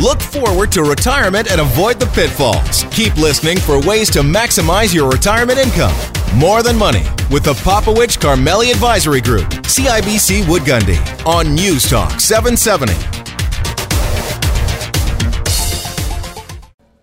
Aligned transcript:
Look 0.00 0.22
forward 0.22 0.72
to 0.72 0.82
retirement 0.82 1.50
and 1.50 1.60
avoid 1.60 2.00
the 2.00 2.06
pitfalls. 2.06 2.84
Keep 2.84 3.16
listening 3.16 3.58
for 3.58 3.78
ways 3.86 4.08
to 4.12 4.20
maximize 4.20 4.94
your 4.94 5.10
retirement 5.10 5.58
income. 5.58 5.94
More 6.34 6.62
Than 6.62 6.78
Money 6.78 7.04
with 7.30 7.44
the 7.44 7.52
Popowich 7.52 8.16
Karmali 8.16 8.70
Advisory 8.70 9.20
Group, 9.20 9.44
CIBC 9.68 10.48
Wood 10.48 10.62
Gundy 10.62 10.96
on 11.26 11.54
News 11.54 11.86
Talk 11.86 12.18
770. 12.18 12.94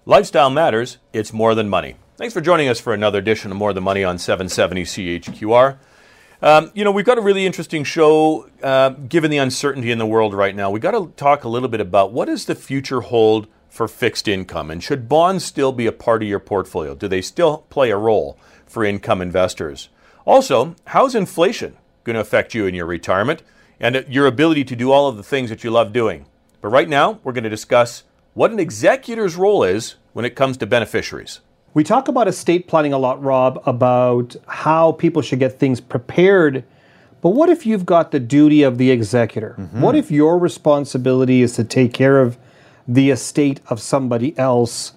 Lifestyle 0.05 0.49
matters, 0.49 0.97
it's 1.13 1.31
more 1.31 1.53
than 1.53 1.69
money. 1.69 1.97
Thanks 2.15 2.33
for 2.33 2.41
joining 2.41 2.67
us 2.67 2.79
for 2.79 2.95
another 2.95 3.19
edition 3.19 3.51
of 3.51 3.57
More 3.57 3.73
Than 3.73 3.83
Money 3.83 4.03
on 4.03 4.17
770 4.17 4.85
CHQR. 4.85 5.77
Um, 6.41 6.71
you 6.75 6.83
know, 6.83 6.91
we've 6.91 7.05
got 7.05 7.17
a 7.17 7.21
really 7.21 7.45
interesting 7.45 7.83
show 7.83 8.47
uh, 8.61 8.89
given 8.89 9.31
the 9.31 9.39
uncertainty 9.39 9.91
in 9.91 9.97
the 9.97 10.05
world 10.05 10.33
right 10.33 10.55
now. 10.55 10.69
We've 10.69 10.81
got 10.81 10.91
to 10.91 11.11
talk 11.17 11.43
a 11.43 11.49
little 11.49 11.69
bit 11.69 11.81
about 11.81 12.11
what 12.11 12.25
does 12.25 12.45
the 12.45 12.53
future 12.53 13.01
hold 13.01 13.47
for 13.69 13.87
fixed 13.87 14.27
income 14.27 14.69
and 14.69 14.83
should 14.83 15.09
bonds 15.09 15.43
still 15.43 15.71
be 15.71 15.87
a 15.87 15.91
part 15.91 16.21
of 16.21 16.29
your 16.29 16.39
portfolio? 16.39 16.95
Do 16.95 17.07
they 17.07 17.21
still 17.21 17.59
play 17.69 17.89
a 17.89 17.97
role 17.97 18.37
for 18.65 18.83
income 18.83 19.21
investors? 19.21 19.89
Also, 20.25 20.75
how's 20.85 21.15
inflation 21.15 21.77
going 22.03 22.15
to 22.15 22.19
affect 22.21 22.53
you 22.53 22.65
in 22.65 22.75
your 22.75 22.85
retirement 22.85 23.41
and 23.79 24.05
your 24.07 24.27
ability 24.27 24.63
to 24.65 24.75
do 24.75 24.91
all 24.91 25.07
of 25.07 25.17
the 25.17 25.23
things 25.23 25.49
that 25.49 25.63
you 25.63 25.71
love 25.71 25.91
doing? 25.91 26.25
But 26.61 26.69
right 26.69 26.89
now, 26.89 27.19
we're 27.23 27.33
going 27.33 27.43
to 27.45 27.49
discuss 27.49 28.03
what 28.33 28.51
an 28.51 28.59
executor's 28.59 29.35
role 29.35 29.63
is 29.63 29.95
when 30.13 30.25
it 30.25 30.35
comes 30.35 30.57
to 30.57 30.67
beneficiaries. 30.67 31.39
We 31.77 31.83
talk 31.83 32.07
about 32.07 32.27
estate 32.27 32.67
planning 32.67 32.91
a 32.91 32.97
lot, 32.97 33.23
Rob, 33.23 33.61
about 33.67 34.35
how 34.47 34.93
people 34.93 35.21
should 35.21 35.37
get 35.37 35.59
things 35.59 35.79
prepared. 35.79 36.63
But 37.21 37.35
what 37.35 37.49
if 37.49 37.67
you've 37.67 37.85
got 37.85 38.09
the 38.09 38.19
duty 38.19 38.63
of 38.63 38.79
the 38.79 38.89
executor? 38.89 39.55
Mm-hmm. 39.59 39.81
What 39.81 39.95
if 39.95 40.09
your 40.09 40.39
responsibility 40.39 41.43
is 41.43 41.53
to 41.53 41.63
take 41.63 41.93
care 41.93 42.19
of 42.19 42.35
the 42.87 43.11
estate 43.11 43.61
of 43.67 43.79
somebody 43.79 44.35
else? 44.39 44.93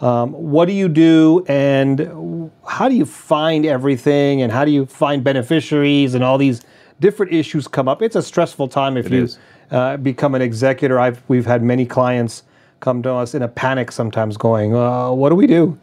Um, 0.00 0.30
what 0.30 0.66
do 0.66 0.72
you 0.72 0.88
do 0.88 1.44
and 1.48 2.52
how 2.64 2.88
do 2.88 2.94
you 2.94 3.06
find 3.06 3.66
everything 3.66 4.40
and 4.40 4.52
how 4.52 4.64
do 4.64 4.70
you 4.70 4.86
find 4.86 5.24
beneficiaries 5.24 6.14
and 6.14 6.22
all 6.22 6.38
these 6.38 6.62
different 7.00 7.32
issues 7.32 7.66
come 7.66 7.88
up? 7.88 8.02
It's 8.02 8.14
a 8.14 8.22
stressful 8.22 8.68
time 8.68 8.96
if 8.96 9.06
it 9.06 9.12
you 9.12 9.28
uh, 9.76 9.96
become 9.96 10.36
an 10.36 10.42
executor. 10.42 11.00
I've, 11.00 11.20
we've 11.26 11.46
had 11.46 11.64
many 11.64 11.86
clients 11.86 12.44
come 12.78 13.02
to 13.02 13.12
us 13.12 13.34
in 13.34 13.42
a 13.42 13.48
panic 13.48 13.90
sometimes 13.90 14.36
going, 14.36 14.76
uh, 14.76 15.10
what 15.10 15.30
do 15.30 15.34
we 15.34 15.48
do? 15.48 15.76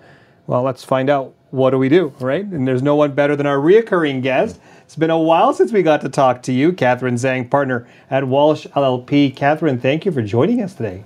Well, 0.47 0.63
let's 0.63 0.83
find 0.83 1.09
out 1.09 1.33
what 1.51 1.71
do 1.71 1.77
we 1.77 1.89
do, 1.89 2.13
right? 2.19 2.43
And 2.43 2.67
there's 2.67 2.81
no 2.81 2.95
one 2.95 3.13
better 3.13 3.35
than 3.35 3.45
our 3.45 3.57
reoccurring 3.57 4.21
guest. 4.21 4.59
It's 4.83 4.95
been 4.95 5.09
a 5.09 5.19
while 5.19 5.53
since 5.53 5.73
we 5.73 5.83
got 5.83 6.01
to 6.01 6.09
talk 6.09 6.41
to 6.43 6.53
you, 6.53 6.71
Catherine 6.71 7.15
Zhang, 7.15 7.49
partner 7.49 7.87
at 8.09 8.25
Walsh 8.27 8.65
LLP. 8.67 9.35
Catherine, 9.35 9.79
thank 9.79 10.05
you 10.05 10.11
for 10.11 10.21
joining 10.21 10.61
us 10.61 10.73
today. 10.73 11.03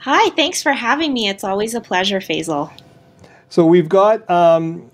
Hi, 0.00 0.30
thanks 0.30 0.62
for 0.62 0.72
having 0.72 1.12
me. 1.12 1.28
It's 1.28 1.44
always 1.44 1.74
a 1.74 1.80
pleasure, 1.80 2.18
Faisal. 2.18 2.72
So 3.48 3.64
we've 3.64 3.88
got 3.88 4.28
um, 4.28 4.90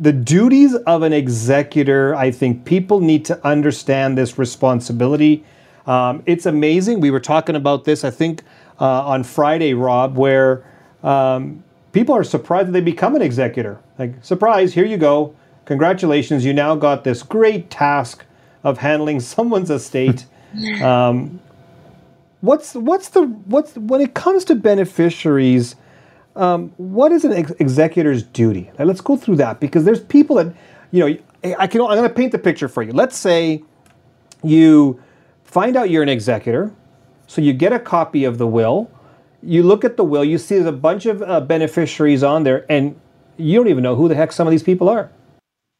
the 0.00 0.12
duties 0.12 0.74
of 0.74 1.02
an 1.02 1.12
executor. 1.12 2.14
I 2.14 2.30
think 2.30 2.64
people 2.64 3.00
need 3.00 3.24
to 3.26 3.46
understand 3.46 4.16
this 4.16 4.38
responsibility. 4.38 5.44
Um, 5.86 6.22
it's 6.26 6.46
amazing. 6.46 7.00
We 7.00 7.10
were 7.10 7.20
talking 7.20 7.56
about 7.56 7.84
this, 7.84 8.04
I 8.04 8.10
think, 8.10 8.42
uh, 8.80 9.06
on 9.06 9.24
Friday, 9.24 9.74
Rob, 9.74 10.16
where 10.16 10.64
um, 11.02 11.62
people 11.92 12.14
are 12.14 12.24
surprised 12.24 12.68
that 12.68 12.72
they 12.72 12.80
become 12.80 13.14
an 13.14 13.22
executor. 13.22 13.80
Like, 13.98 14.24
surprise, 14.24 14.74
here 14.74 14.84
you 14.84 14.96
go. 14.96 15.34
Congratulations, 15.66 16.44
you 16.44 16.52
now 16.52 16.74
got 16.74 17.04
this 17.04 17.22
great 17.22 17.70
task 17.70 18.24
of 18.64 18.78
handling 18.78 19.20
someone's 19.34 19.70
estate. 19.70 20.26
um, 20.82 21.40
what's 22.40 22.74
what's 22.74 23.10
the 23.10 23.22
what's 23.22 23.74
when 23.76 24.00
it 24.00 24.14
comes 24.14 24.44
to 24.46 24.54
beneficiaries? 24.54 25.76
Um, 26.34 26.72
what 26.78 27.12
is 27.12 27.24
an 27.24 27.32
ex- 27.32 27.52
executor's 27.60 28.22
duty? 28.22 28.70
Now, 28.78 28.86
let's 28.86 29.00
go 29.00 29.16
through 29.16 29.36
that 29.36 29.60
because 29.60 29.84
there's 29.84 30.00
people 30.00 30.36
that 30.36 30.54
you 30.90 31.00
know. 31.00 31.18
I 31.58 31.66
can. 31.66 31.80
I'm 31.80 31.88
going 31.88 32.02
to 32.04 32.08
paint 32.08 32.30
the 32.30 32.38
picture 32.38 32.68
for 32.68 32.84
you. 32.84 32.92
Let's 32.92 33.16
say 33.16 33.64
you 34.44 35.02
find 35.42 35.76
out 35.76 35.90
you're 35.90 36.04
an 36.04 36.08
executor, 36.08 36.72
so 37.26 37.40
you 37.40 37.52
get 37.52 37.72
a 37.72 37.80
copy 37.80 38.24
of 38.24 38.38
the 38.38 38.46
will 38.46 38.88
you 39.42 39.62
look 39.62 39.84
at 39.84 39.96
the 39.96 40.04
will, 40.04 40.24
you 40.24 40.38
see 40.38 40.56
there's 40.56 40.66
a 40.66 40.72
bunch 40.72 41.06
of 41.06 41.22
uh, 41.22 41.40
beneficiaries 41.40 42.22
on 42.22 42.44
there, 42.44 42.64
and 42.70 42.98
you 43.36 43.58
don't 43.58 43.68
even 43.68 43.82
know 43.82 43.96
who 43.96 44.08
the 44.08 44.14
heck 44.14 44.32
some 44.32 44.46
of 44.46 44.50
these 44.50 44.62
people 44.62 44.88
are. 44.88 45.10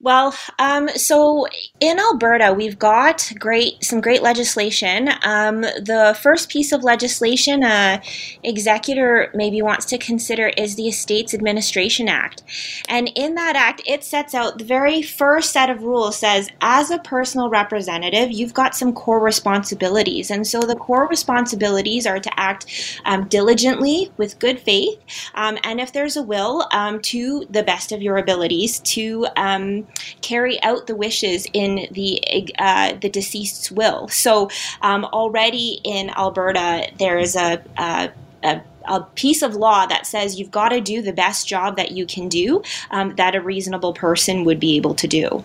Well, 0.03 0.35
um, 0.59 0.89
so 0.89 1.47
in 1.79 2.01
Alberta, 2.01 2.53
we've 2.53 2.77
got 2.77 3.33
great 3.39 3.85
some 3.85 4.01
great 4.01 4.21
legislation. 4.21 5.09
Um, 5.23 5.61
the 5.61 6.19
first 6.21 6.49
piece 6.49 6.73
of 6.73 6.83
legislation 6.83 7.63
a 7.63 7.67
uh, 7.67 8.01
executor 8.43 9.31
maybe 9.33 9.63
wants 9.63 9.87
to 9.87 9.99
consider 9.99 10.49
is 10.49 10.75
the 10.75 10.89
Estates 10.89 11.35
Administration 11.35 12.09
Act, 12.09 12.43
and 12.89 13.13
in 13.15 13.37
that 13.37 13.55
act, 13.55 13.81
it 13.87 14.03
sets 14.03 14.35
out 14.35 14.59
the 14.59 14.65
very 14.65 15.03
first 15.03 15.53
set 15.53 15.71
of 15.71 15.85
rules 15.85 16.19
says 16.19 16.51
as 16.61 16.91
a 16.91 16.99
personal 16.99 17.49
representative, 17.49 18.33
you've 18.33 18.55
got 18.55 18.75
some 18.75 18.93
core 18.93 19.21
responsibilities, 19.21 20.33
and 20.33 20.45
so 20.45 20.63
the 20.63 20.75
core 20.75 21.07
responsibilities 21.07 22.07
are 22.07 22.19
to 22.19 22.41
act 22.41 22.67
um, 23.05 23.29
diligently 23.29 24.11
with 24.17 24.41
good 24.41 24.59
faith, 24.59 24.99
um, 25.37 25.57
and 25.63 25.81
if 25.81 25.93
there's 25.93 26.17
a 26.17 26.23
will, 26.25 26.67
um, 26.73 27.01
to 27.03 27.47
the 27.51 27.63
best 27.63 27.93
of 27.93 28.03
your 28.03 28.17
abilities 28.17 28.81
to 28.81 29.29
um, 29.37 29.87
carry 30.21 30.63
out 30.63 30.87
the 30.87 30.95
wishes 30.95 31.47
in 31.53 31.89
the 31.91 32.23
uh, 32.59 32.95
the 33.01 33.09
deceased's 33.09 33.71
will. 33.71 34.09
So 34.09 34.51
um, 34.81 35.05
already 35.07 35.81
in 35.85 36.11
Alberta, 36.11 36.91
there 36.99 37.19
is 37.19 37.37
a, 37.37 37.63
a, 37.77 38.11
a 38.43 38.63
a 38.89 39.01
piece 39.15 39.43
of 39.43 39.55
law 39.55 39.87
that 39.87 40.07
says 40.07 40.39
you've 40.39 40.51
got 40.51 40.71
to 40.71 40.81
do 40.81 41.03
the 41.03 41.13
best 41.13 41.47
job 41.47 41.77
that 41.77 41.93
you 41.93 42.07
can 42.07 42.29
do 42.29 42.63
um, 42.91 43.15
that 43.17 43.35
a 43.35 43.41
reasonable 43.41 43.93
person 43.93 44.45
would 44.45 44.59
be 44.59 44.77
able 44.77 44.95
to 44.95 45.07
do. 45.07 45.45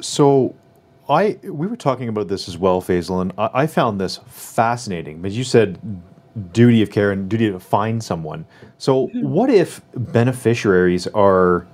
So, 0.00 0.54
I 1.08 1.38
we 1.42 1.66
were 1.66 1.76
talking 1.76 2.08
about 2.08 2.28
this 2.28 2.48
as 2.48 2.58
well, 2.58 2.82
Faisal, 2.82 3.22
and 3.22 3.32
I, 3.38 3.50
I 3.62 3.66
found 3.66 4.00
this 4.00 4.20
fascinating. 4.26 5.22
But 5.22 5.32
you 5.32 5.44
said 5.44 5.78
duty 6.52 6.82
of 6.82 6.90
care 6.90 7.12
and 7.12 7.28
duty 7.28 7.50
to 7.50 7.60
find 7.60 8.02
someone. 8.02 8.44
So, 8.78 9.06
mm-hmm. 9.06 9.28
what 9.28 9.50
if 9.50 9.80
beneficiaries 9.94 11.06
are 11.08 11.66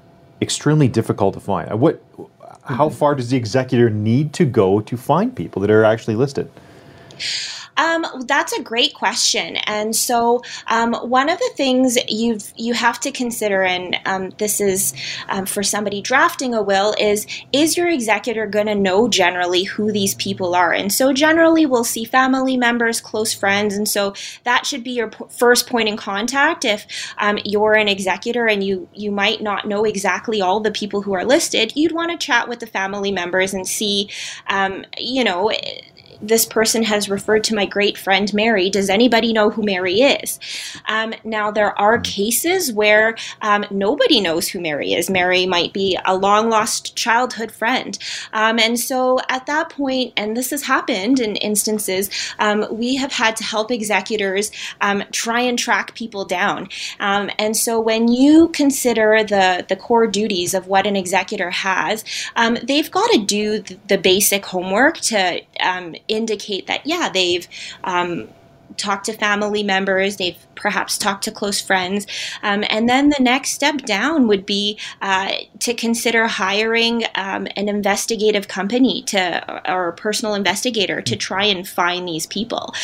extremely 0.43 0.89
difficult 0.89 1.35
to 1.35 1.41
find. 1.41 1.71
Uh, 1.73 1.77
what, 1.77 2.03
how 2.65 2.89
mm-hmm. 2.89 2.97
far 2.97 3.15
does 3.15 3.31
the 3.31 3.37
executor 3.37 3.89
need 3.89 4.33
to 4.35 4.45
go 4.45 4.81
to 4.81 4.97
find 4.97 5.35
people 5.35 5.63
that 5.63 5.71
are 5.71 5.85
actually 5.85 6.17
listed? 6.17 6.51
Um, 7.77 8.05
that's 8.27 8.53
a 8.53 8.62
great 8.62 8.94
question, 8.94 9.56
and 9.56 9.97
so 9.97 10.43
um, 10.66 10.94
one 10.94 11.28
of 11.28 11.38
the 11.38 11.50
things 11.56 11.97
you 12.09 12.38
you 12.56 12.75
have 12.75 13.00
to 13.00 13.10
consider, 13.10 13.62
and 13.62 13.97
um, 14.05 14.31
this 14.38 14.60
is 14.60 14.93
um, 15.28 15.47
for 15.47 15.62
somebody 15.62 16.03
drafting 16.03 16.55
a 16.55 16.62
will, 16.62 16.94
is 16.99 17.27
is 17.53 17.77
your 17.77 17.88
executor 17.88 18.47
going 18.47 18.66
to 18.66 18.75
know 18.75 19.09
generally 19.09 19.65
who 19.65 19.91
these 19.91 20.15
people 20.16 20.55
are? 20.55 20.72
And 20.72 20.93
so 20.93 21.12
generally, 21.12 21.65
we'll 21.65 21.84
see 21.84 22.05
family 22.05 22.56
members, 22.56 23.00
close 23.00 23.32
friends, 23.32 23.75
and 23.75 23.88
so 23.88 24.15
that 24.44 24.66
should 24.66 24.84
be 24.84 24.93
your 24.93 25.09
p- 25.09 25.25
first 25.31 25.69
point 25.69 25.88
in 25.88 25.97
contact. 25.97 26.65
If 26.65 26.87
um, 27.19 27.38
you're 27.44 27.75
an 27.75 27.88
executor 27.88 28.47
and 28.47 28.62
you 28.62 28.88
you 28.93 29.11
might 29.11 29.41
not 29.41 29.66
know 29.66 29.84
exactly 29.84 30.43
all 30.43 30.61
the 30.61 30.71
people 30.71 31.03
who 31.03 31.15
are 31.15 31.25
listed, 31.25 31.72
you'd 31.75 31.93
want 31.93 32.11
to 32.11 32.27
chat 32.27 32.49
with 32.49 32.61
the 32.61 32.66
family 32.66 33.12
members 33.12 33.55
and 33.55 33.66
see, 33.66 34.11
um, 34.49 34.84
you 34.99 35.25
know 35.25 35.50
this 36.22 36.47
person 36.47 36.84
has 36.84 37.09
referred 37.09 37.44
to 37.44 37.55
my 37.55 37.66
great 37.66 37.99
friend 37.99 38.33
Mary. 38.33 38.71
Does 38.71 38.88
anybody 38.88 39.33
know 39.33 39.50
who 39.50 39.62
Mary 39.62 40.00
is? 40.00 40.38
Um, 40.87 41.12
now, 41.25 41.50
there 41.50 41.78
are 41.78 41.99
cases 41.99 42.72
where 42.72 43.16
um, 43.43 43.65
nobody 43.71 44.21
knows 44.21 44.49
who 44.49 44.61
Mary 44.61 44.93
is. 44.94 45.11
Mary 45.11 45.47
might 45.47 45.72
be 45.72 45.99
a 46.05 46.16
long 46.16 46.49
lost 46.49 46.94
childhood 46.97 47.50
friend. 47.50 47.99
Um, 48.32 48.59
and 48.59 48.78
so 48.78 49.19
at 49.28 49.47
that 49.47 49.71
point, 49.71 50.12
and 50.16 50.37
this 50.37 50.50
has 50.50 50.62
happened 50.62 51.19
in 51.19 51.37
instances, 51.37 52.09
um, 52.38 52.66
we 52.71 52.97
have 52.97 53.12
had 53.12 53.37
to 53.37 53.44
help 53.44 53.71
executors 53.71 54.53
um, 54.81 55.03
try 55.11 55.41
and 55.41 55.58
track 55.58 55.94
people 55.94 56.25
down. 56.25 56.69
Um, 57.00 57.31
and 57.38 57.56
so 57.56 57.81
when 57.81 58.08
you 58.08 58.49
consider 58.49 59.25
the, 59.25 59.67
the 59.69 59.76
core 59.76 60.06
duties 60.06 60.55
of 60.55 60.69
what 60.69 60.87
an 60.87 60.94
executor 60.94 61.50
has, 61.50 62.05
they've 62.62 62.91
got 62.91 63.11
to 63.11 63.25
do 63.25 63.61
the, 63.61 63.79
the 63.88 63.99
basic 63.99 64.47
homework 64.47 64.99
to 64.99 65.41
indicate 66.12 66.67
that, 66.67 66.87
yeah, 66.87 67.09
they've 67.12 67.47
um, 67.85 68.29
talked 68.76 69.06
to 69.06 69.12
family 69.12 69.62
members, 69.62 70.17
they've 70.17 70.38
perhaps 70.55 70.99
talked 70.99 71.25
to 71.25 71.31
close 71.31 71.61
friends. 71.61 72.06
Um, 72.43 72.64
and 72.69 72.88
then 72.88 73.11
the 73.11 73.23
next 73.23 73.50
step 73.50 73.79
down 73.82 74.29
would 74.29 74.47
be 74.47 74.79
uh, 75.00 75.32
to 75.61 75.75
consider 75.75 76.26
hiring 76.26 77.05
um, 77.14 77.47
an 77.56 77.69
investigative 77.69 78.49
company 78.49 79.03
to, 79.05 79.73
or 79.73 79.88
a 79.88 79.93
personal 79.93 80.35
investigator 80.35 81.03
to 81.03 81.17
try 81.17 81.44
and 81.44 81.67
find 81.67 82.06
these 82.06 82.26
people. 82.26 82.75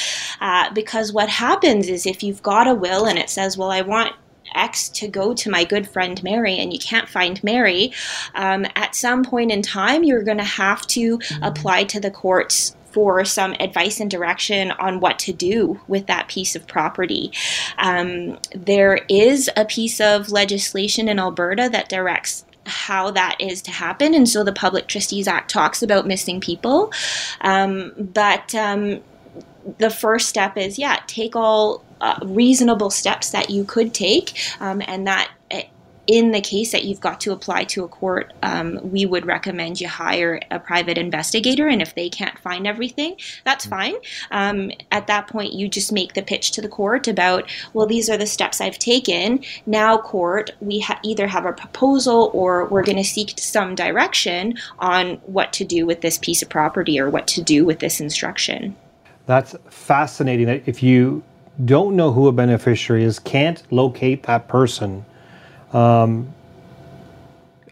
Uh, 0.40 0.72
because 0.72 1.12
what 1.12 1.28
happens 1.28 1.88
is 1.88 2.06
if 2.06 2.22
you've 2.22 2.42
got 2.42 2.66
a 2.66 2.74
will 2.74 3.06
and 3.06 3.18
it 3.18 3.30
says, 3.30 3.56
well, 3.56 3.70
I 3.70 3.82
want 3.82 4.14
X 4.54 4.88
to 4.88 5.08
go 5.08 5.34
to 5.34 5.50
my 5.50 5.64
good 5.64 5.88
friend 5.88 6.22
Mary 6.22 6.58
and 6.58 6.72
you 6.72 6.78
can't 6.78 7.08
find 7.08 7.42
Mary, 7.44 7.92
um, 8.34 8.66
at 8.76 8.94
some 8.94 9.22
point 9.22 9.52
in 9.52 9.60
time, 9.62 10.04
you're 10.04 10.22
going 10.22 10.38
to 10.38 10.44
have 10.44 10.86
to 10.88 11.18
mm-hmm. 11.18 11.42
apply 11.42 11.84
to 11.84 12.00
the 12.00 12.10
courts 12.10 12.74
for 12.90 13.24
some 13.24 13.54
advice 13.60 14.00
and 14.00 14.10
direction 14.10 14.70
on 14.72 15.00
what 15.00 15.18
to 15.20 15.32
do 15.32 15.80
with 15.88 16.06
that 16.06 16.28
piece 16.28 16.56
of 16.56 16.66
property. 16.66 17.32
Um, 17.78 18.38
there 18.54 19.00
is 19.08 19.50
a 19.56 19.64
piece 19.64 20.00
of 20.00 20.30
legislation 20.30 21.08
in 21.08 21.18
Alberta 21.18 21.68
that 21.70 21.88
directs 21.88 22.44
how 22.66 23.10
that 23.10 23.36
is 23.38 23.62
to 23.62 23.70
happen. 23.70 24.14
And 24.14 24.28
so 24.28 24.44
the 24.44 24.52
Public 24.52 24.88
Trustees 24.88 25.26
Act 25.26 25.50
talks 25.50 25.82
about 25.82 26.06
missing 26.06 26.40
people. 26.40 26.92
Um, 27.40 27.92
but 27.96 28.54
um, 28.54 29.00
the 29.78 29.90
first 29.90 30.28
step 30.28 30.56
is, 30.56 30.78
yeah, 30.78 31.00
take 31.06 31.34
all 31.36 31.84
uh, 32.00 32.18
reasonable 32.24 32.90
steps 32.90 33.30
that 33.30 33.50
you 33.50 33.64
could 33.64 33.92
take, 33.92 34.38
um, 34.60 34.82
and 34.86 35.06
that 35.06 35.30
in 36.08 36.32
the 36.32 36.40
case 36.40 36.72
that 36.72 36.84
you've 36.84 37.00
got 37.00 37.20
to 37.20 37.32
apply 37.32 37.64
to 37.64 37.84
a 37.84 37.88
court, 37.88 38.32
um, 38.42 38.80
we 38.82 39.04
would 39.04 39.26
recommend 39.26 39.78
you 39.78 39.86
hire 39.86 40.40
a 40.50 40.58
private 40.58 40.96
investigator. 40.96 41.68
And 41.68 41.82
if 41.82 41.94
they 41.94 42.08
can't 42.08 42.38
find 42.38 42.66
everything, 42.66 43.16
that's 43.44 43.66
mm. 43.66 43.70
fine. 43.70 43.94
Um, 44.30 44.72
at 44.90 45.06
that 45.06 45.26
point, 45.26 45.52
you 45.52 45.68
just 45.68 45.92
make 45.92 46.14
the 46.14 46.22
pitch 46.22 46.52
to 46.52 46.62
the 46.62 46.68
court 46.68 47.08
about, 47.08 47.50
well, 47.74 47.86
these 47.86 48.08
are 48.08 48.16
the 48.16 48.26
steps 48.26 48.58
I've 48.58 48.78
taken. 48.78 49.44
Now, 49.66 49.98
court, 49.98 50.50
we 50.60 50.80
ha- 50.80 50.98
either 51.04 51.26
have 51.26 51.44
a 51.44 51.52
proposal 51.52 52.30
or 52.32 52.64
we're 52.64 52.84
going 52.84 52.96
to 52.96 53.04
seek 53.04 53.38
some 53.38 53.74
direction 53.74 54.56
on 54.78 55.16
what 55.26 55.52
to 55.52 55.64
do 55.64 55.84
with 55.84 56.00
this 56.00 56.16
piece 56.16 56.40
of 56.40 56.48
property 56.48 56.98
or 56.98 57.10
what 57.10 57.26
to 57.28 57.42
do 57.42 57.66
with 57.66 57.80
this 57.80 58.00
instruction. 58.00 58.74
That's 59.26 59.54
fascinating 59.68 60.46
that 60.46 60.62
if 60.66 60.82
you 60.82 61.22
don't 61.62 61.96
know 61.96 62.12
who 62.12 62.28
a 62.28 62.32
beneficiary 62.32 63.04
is, 63.04 63.18
can't 63.18 63.62
locate 63.70 64.22
that 64.22 64.48
person, 64.48 65.04
um, 65.72 66.32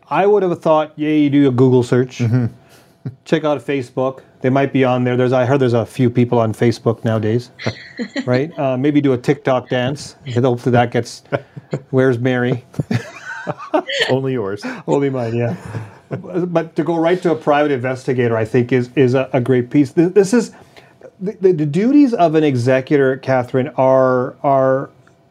I 0.08 0.26
would 0.26 0.42
have 0.42 0.60
thought, 0.60 0.92
yeah, 0.96 1.10
you 1.10 1.30
do 1.30 1.48
a 1.48 1.50
Google 1.50 1.82
search, 1.82 2.18
mm-hmm. 2.18 2.46
check 3.24 3.44
out 3.44 3.60
Facebook. 3.60 4.22
They 4.40 4.50
might 4.50 4.72
be 4.72 4.84
on 4.84 5.04
there. 5.04 5.16
There's, 5.16 5.32
I 5.32 5.44
heard 5.44 5.60
there's 5.60 5.72
a 5.72 5.86
few 5.86 6.10
people 6.10 6.38
on 6.38 6.52
Facebook 6.52 7.04
nowadays, 7.04 7.50
right? 8.26 8.56
Uh, 8.58 8.76
maybe 8.76 9.00
do 9.00 9.12
a 9.12 9.18
TikTok 9.18 9.68
dance. 9.68 10.16
Hopefully 10.34 10.72
that 10.72 10.92
gets. 10.92 11.24
Where's 11.90 12.18
Mary? 12.18 12.64
Only 14.08 14.34
yours. 14.34 14.62
Only 14.86 15.10
mine. 15.10 15.34
Yeah. 15.34 15.56
But 16.10 16.76
to 16.76 16.84
go 16.84 16.96
right 16.96 17.20
to 17.22 17.32
a 17.32 17.34
private 17.34 17.72
investigator, 17.72 18.36
I 18.36 18.44
think 18.44 18.70
is 18.70 18.90
is 18.94 19.14
a, 19.14 19.28
a 19.32 19.40
great 19.40 19.70
piece. 19.70 19.92
This, 19.92 20.12
this 20.12 20.32
is 20.32 20.52
the, 21.20 21.32
the, 21.40 21.52
the 21.52 21.66
duties 21.66 22.14
of 22.14 22.34
an 22.34 22.44
executor, 22.44 23.16
Catherine, 23.16 23.68
are 23.70 24.36
are 24.44 24.90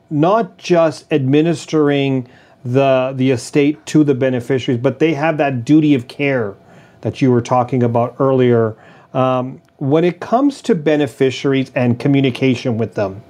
not 0.10 0.58
just 0.58 1.12
administering 1.12 2.28
the 2.66 3.14
the 3.16 3.32
estate 3.32 3.86
to 3.86 4.04
the 4.04 4.16
beneficiaries, 4.16 4.82
but 4.82 5.00
they 5.00 5.14
have 5.14 5.38
that 5.38 5.64
duty 5.64 5.94
of 5.94 6.08
care 6.08 6.56
that 7.02 7.22
you 7.22 7.32
were 7.32 7.42
talking 7.42 7.84
about 7.84 8.16
earlier. 8.20 8.76
Um, 9.14 9.62
when 9.78 10.04
it 10.04 10.20
comes 10.20 10.62
to 10.64 10.76
beneficiaries 10.76 11.72
and 11.76 12.00
communication 12.00 12.78
with 12.78 12.96
them, 12.96 13.22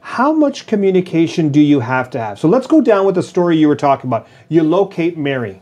how 0.00 0.32
much 0.32 0.66
communication 0.66 1.50
do 1.50 1.60
you 1.60 1.80
have 1.80 2.08
to 2.10 2.18
have? 2.18 2.38
So 2.38 2.48
let's 2.48 2.66
go 2.66 2.80
down 2.80 3.04
with 3.04 3.14
the 3.14 3.22
story 3.22 3.56
you 3.56 3.68
were 3.68 3.76
talking 3.76 4.08
about. 4.08 4.26
You 4.48 4.62
locate 4.62 5.18
Mary. 5.18 5.60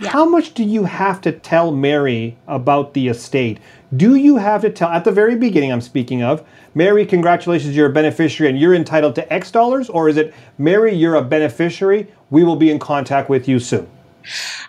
Yeah. 0.00 0.10
How 0.10 0.24
much 0.24 0.54
do 0.54 0.62
you 0.62 0.84
have 0.84 1.20
to 1.22 1.32
tell 1.32 1.72
Mary 1.72 2.36
about 2.46 2.94
the 2.94 3.08
estate? 3.08 3.58
Do 3.96 4.14
you 4.14 4.36
have 4.36 4.62
to 4.62 4.70
tell, 4.70 4.90
at 4.90 5.04
the 5.04 5.10
very 5.10 5.34
beginning, 5.34 5.72
I'm 5.72 5.80
speaking 5.80 6.22
of, 6.22 6.46
Mary, 6.74 7.04
congratulations, 7.04 7.74
you're 7.74 7.88
a 7.90 7.92
beneficiary 7.92 8.50
and 8.50 8.60
you're 8.60 8.74
entitled 8.74 9.16
to 9.16 9.32
X 9.32 9.50
dollars? 9.50 9.88
Or 9.88 10.08
is 10.08 10.16
it, 10.16 10.32
Mary, 10.56 10.94
you're 10.94 11.16
a 11.16 11.22
beneficiary, 11.22 12.06
we 12.30 12.44
will 12.44 12.54
be 12.56 12.70
in 12.70 12.78
contact 12.78 13.28
with 13.28 13.48
you 13.48 13.58
soon? 13.58 13.88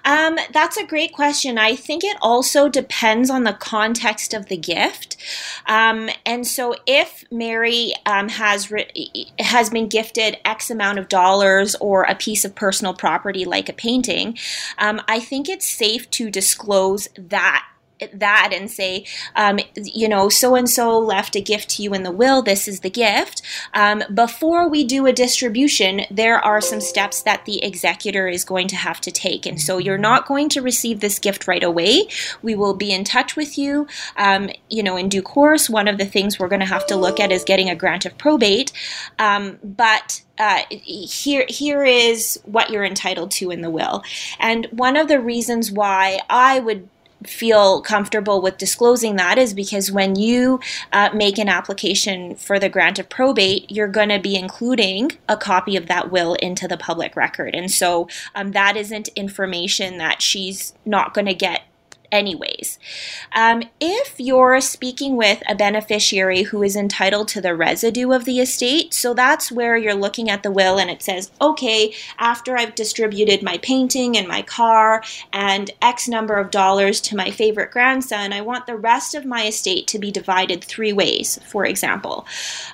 Um, 0.06 0.38
that's 0.54 0.78
a 0.78 0.86
great 0.86 1.14
question. 1.14 1.58
I 1.58 1.76
think 1.76 2.04
it 2.04 2.18
also 2.22 2.70
depends 2.70 3.30
on 3.30 3.44
the 3.44 3.54
context 3.54 4.34
of 4.34 4.48
the 4.48 4.58
gift. 4.58 5.18
Um, 5.66 6.10
and 6.26 6.48
so, 6.48 6.76
if 6.86 7.26
Mary 7.32 7.94
um, 8.06 8.30
has 8.30 8.72
re- 8.72 9.32
has 9.40 9.70
been 9.70 9.88
gifted 9.88 10.38
X 10.46 10.70
amount 10.70 11.00
of 11.00 11.08
dollars 11.10 11.76
or 11.82 12.04
a 12.04 12.16
piece 12.16 12.46
of 12.46 12.56
personal 12.56 12.94
property 12.94 13.46
like 13.46 13.70
a 13.70 13.74
painting, 13.74 14.38
um, 14.78 15.02
I 15.08 15.20
think 15.20 15.50
it's 15.50 15.68
safe 15.68 16.10
to 16.12 16.30
disclose 16.30 17.10
that 17.18 17.66
that 18.14 18.52
and 18.54 18.70
say, 18.70 19.06
um, 19.36 19.60
you 19.76 20.08
know, 20.08 20.30
so 20.30 20.56
and 20.56 20.70
so 20.70 20.98
left 21.00 21.36
a 21.36 21.42
gift 21.42 21.70
to 21.70 21.84
you 21.84 21.94
in 21.94 22.04
the 22.04 22.12
will, 22.12 22.42
this 22.42 22.68
is 22.68 22.80
the 22.82 22.90
gift. 22.90 23.42
Um, 23.74 24.04
before 24.14 24.70
we 24.70 24.84
do 24.84 25.06
a 25.06 25.14
distribution, 25.14 26.02
there 26.10 26.40
are 26.40 26.62
some 26.62 26.82
steps 26.82 27.22
that 27.24 27.46
the 27.46 27.64
executor 27.64 28.28
is 28.28 28.44
going 28.44 28.68
to 28.70 28.76
have 28.76 29.02
to 29.02 29.12
take. 29.12 29.46
And 29.46 29.60
so 29.62 29.78
you're 29.78 29.98
not 29.98 30.28
going 30.28 30.50
to 30.50 30.62
receive 30.62 31.00
this 31.00 31.20
gift 31.20 31.48
right 31.48 31.64
away. 31.64 32.08
We 32.42 32.56
will 32.56 32.74
be 32.74 32.92
in 32.92 33.04
touch 33.04 33.36
with 33.36 33.58
you, 33.58 33.88
um, 34.18 34.50
you 34.70 34.84
know, 34.84 34.96
in 34.98 35.10
due 35.10 35.22
course. 35.22 35.70
One 35.70 35.88
of 35.88 35.98
the 35.98 36.06
things 36.06 36.40
we're 36.40 36.48
going 36.48 36.60
to 36.62 36.66
have 36.66 36.88
to 36.88 36.96
look 36.96 37.20
at 37.20 37.32
is 37.32 37.44
getting 37.44 37.70
a 37.70 37.76
grant 37.76 38.06
of 38.06 38.18
probate. 38.18 38.72
Um, 39.18 39.60
but 39.64 40.22
uh, 40.40 40.62
here 40.70 41.46
here 41.50 41.84
is 41.84 42.40
what 42.46 42.70
you're 42.70 42.86
entitled 42.86 43.32
to 43.32 43.52
in 43.52 43.62
the 43.62 43.70
will. 43.70 44.04
And 44.40 44.68
one 44.72 44.96
of 44.96 45.10
the 45.10 45.20
reasons 45.20 45.72
why 45.72 46.20
I 46.30 46.60
would 46.60 46.88
feel 47.26 47.82
comfortable 47.82 48.42
with 48.42 48.58
disclosing 48.58 49.16
that 49.18 49.38
is 49.38 49.54
because 49.54 49.92
when 49.92 50.16
you 50.16 50.60
uh, 50.94 51.10
make 51.14 51.38
an 51.38 51.50
application 51.50 52.36
for 52.36 52.60
the 52.60 52.70
grant 52.70 53.00
of 53.00 53.10
probate, 53.10 53.70
you're 53.70 53.88
going 53.88 54.10
to 54.10 54.20
be 54.20 54.36
including 54.36 55.12
a 55.28 55.36
copy 55.36 55.76
of 55.76 55.88
that 55.88 56.12
will 56.12 56.36
into 56.36 56.68
the 56.68 56.78
public 56.78 57.16
record. 57.16 57.54
And 57.56 57.72
so 57.72 58.08
um, 58.36 58.52
that 58.52 58.78
isn't 58.78 59.10
information 59.10 59.98
that 59.98 60.22
she's 60.22 60.74
not 60.86 61.14
going 61.14 61.28
to 61.28 61.34
get 61.34 61.64
anyways. 62.12 62.80
Um, 63.34 63.64
if 63.80 64.16
you're 64.18 64.62
speaking 64.62 65.16
with 65.16 65.42
a 65.48 65.56
beneficiary 65.56 66.44
who 66.44 66.64
is 66.64 66.76
entitled 66.76 67.28
to 67.30 67.42
the 67.42 67.56
residue 67.56 68.12
of 68.12 68.26
the 68.26 68.40
estate, 68.40 68.94
so 68.94 69.14
that's 69.14 69.52
where 69.52 69.78
you're 69.78 69.94
looking 69.94 70.30
at 70.30 70.44
the 70.44 70.52
will 70.52 70.80
and 70.80 70.90
it 70.90 71.02
says, 71.02 71.32
okay, 71.42 71.94
after 72.18 72.58
I've 72.58 72.76
distributed 72.76 73.44
my 73.44 73.58
painting 73.60 74.18
and 74.18 74.28
my 74.28 74.42
car 74.42 75.04
and 75.34 75.72
X 75.82 76.08
number 76.08 76.36
of 76.36 76.52
dollars 76.52 77.02
to 77.02 77.16
my 77.16 77.32
favorite 77.32 77.72
grandson, 77.72 78.34
I 78.34 78.42
want 78.42 78.66
the 78.66 78.76
rest 78.76 79.16
of 79.16 79.26
my 79.26 79.46
estate 79.48 79.88
to 79.88 80.00
be 80.00 80.12
divided 80.12 80.64
three 80.64 80.94
ways, 80.94 81.40
for 81.46 81.66
example. 81.66 82.26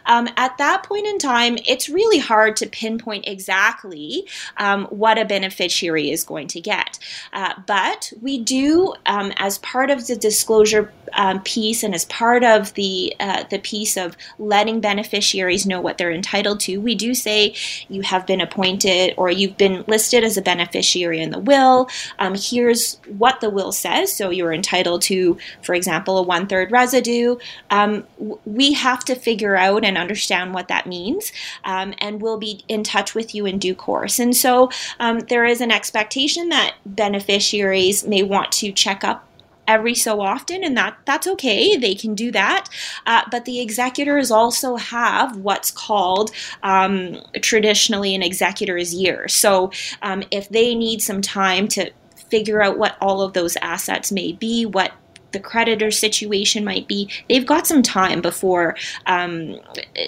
Um, 0.06 0.30
at 0.38 0.58
that 0.58 0.84
point 0.84 1.08
in 1.08 1.18
time, 1.18 1.58
it's 1.66 1.90
really 1.90 2.20
hard 2.20 2.56
to 2.58 2.68
pinpoint 2.68 3.28
exactly 3.28 4.28
um, 4.58 4.86
what 4.86 5.18
a 5.18 5.26
beneficiary 5.26 6.12
is 6.12 6.24
going 6.24 6.48
to 6.50 6.62
get. 6.62 7.00
Uh, 7.34 7.54
but 7.66 8.12
we 8.22 8.38
do 8.38 8.94
um, 9.26 9.34
as 9.38 9.58
part 9.60 9.90
of 9.90 10.08
the 10.08 10.16
disclosure 10.16 10.92
um, 11.14 11.42
piece 11.44 11.84
and 11.84 11.94
as 11.94 12.06
part 12.06 12.44
of 12.44 12.74
the 12.74 13.14
uh, 13.20 13.44
the 13.50 13.60
piece 13.60 13.98
of 13.98 14.16
letting 14.40 14.80
beneficiaries 14.82 15.66
know 15.66 15.82
what 15.82 15.98
they're 15.98 16.12
entitled 16.12 16.60
to, 16.62 16.80
we 16.80 16.96
do 16.96 17.14
say 17.14 17.56
you 17.90 18.02
have 18.02 18.26
been 18.26 18.42
appointed 18.42 19.14
or 19.18 19.30
you've 19.30 19.58
been 19.58 19.84
listed 19.88 20.24
as 20.24 20.38
a 20.38 20.42
beneficiary 20.42 21.22
in 21.22 21.32
the 21.32 21.40
will. 21.40 21.90
Um, 22.20 22.36
here's 22.36 22.96
what 23.08 23.42
the 23.42 23.50
will 23.50 23.72
says. 23.72 24.16
So 24.16 24.30
you're 24.30 24.54
entitled 24.54 25.02
to, 25.04 25.38
for 25.62 25.76
example, 25.76 26.18
a 26.18 26.24
one 26.24 26.48
third 26.48 26.72
residue. 26.72 27.38
Um, 27.70 28.06
we 28.46 28.74
have 28.74 29.04
to 29.06 29.16
figure 29.16 29.56
out 29.56 29.84
and 29.84 29.98
understand 29.98 30.54
what 30.54 30.68
that 30.68 30.88
means, 30.88 31.32
um, 31.64 31.94
and 32.00 32.22
we'll 32.22 32.38
be 32.38 32.64
in 32.68 32.84
touch 32.84 33.16
with 33.16 33.36
you 33.36 33.46
in 33.46 33.60
due 33.60 33.76
course. 33.76 34.20
And 34.20 34.36
so 34.36 34.70
um, 35.00 35.20
there 35.20 35.46
is 35.46 35.62
an 35.62 35.72
expectation 35.72 36.50
that 36.50 36.76
beneficiaries 36.86 38.06
may 38.06 38.24
want 38.24 38.52
to 38.54 38.72
check 38.72 39.04
up 39.04 39.28
every 39.68 39.96
so 39.96 40.22
often, 40.22 40.64
and 40.64 40.78
that 40.78 40.98
that's 41.06 41.28
okay. 41.28 41.76
They 41.78 41.96
can 41.96 42.16
do 42.16 42.32
that, 42.32 42.70
uh, 43.06 43.24
but 43.32 43.46
the 43.46 43.62
executors 43.62 44.32
also 44.32 44.76
have 44.76 45.38
what's 45.38 45.72
called 45.72 46.32
um, 46.64 47.22
traditionally 47.42 48.16
an 48.16 48.24
executor's 48.24 48.94
year. 48.94 49.28
So 49.28 49.72
um, 50.02 50.24
if 50.32 50.50
they 50.50 50.76
need 50.76 51.02
some 51.02 51.22
time 51.22 51.68
to 51.70 51.92
figure 52.30 52.62
out 52.62 52.78
what 52.78 52.98
all 53.02 53.22
of 53.22 53.34
those 53.34 53.56
assets 53.58 54.12
may 54.12 54.32
be, 54.32 54.66
what 54.66 54.92
the 55.36 55.40
creditor 55.42 55.92
situation 55.92 56.64
might 56.64 56.88
be 56.88 57.10
they've 57.28 57.46
got 57.46 57.68
some 57.68 57.84
time 57.84 58.22
before 58.22 58.74
um, 59.06 59.60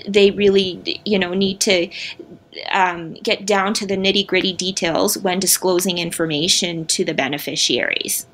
they 0.07 0.31
really 0.31 1.01
you 1.03 1.19
know 1.19 1.33
need 1.33 1.59
to 1.59 1.89
um, 2.71 3.13
get 3.15 3.45
down 3.45 3.73
to 3.73 3.85
the 3.85 3.97
nitty 3.97 4.25
gritty 4.25 4.53
details 4.53 5.17
when 5.17 5.37
disclosing 5.37 5.97
information 5.97 6.85
to 6.85 7.03
the 7.03 7.13
beneficiaries 7.13 8.25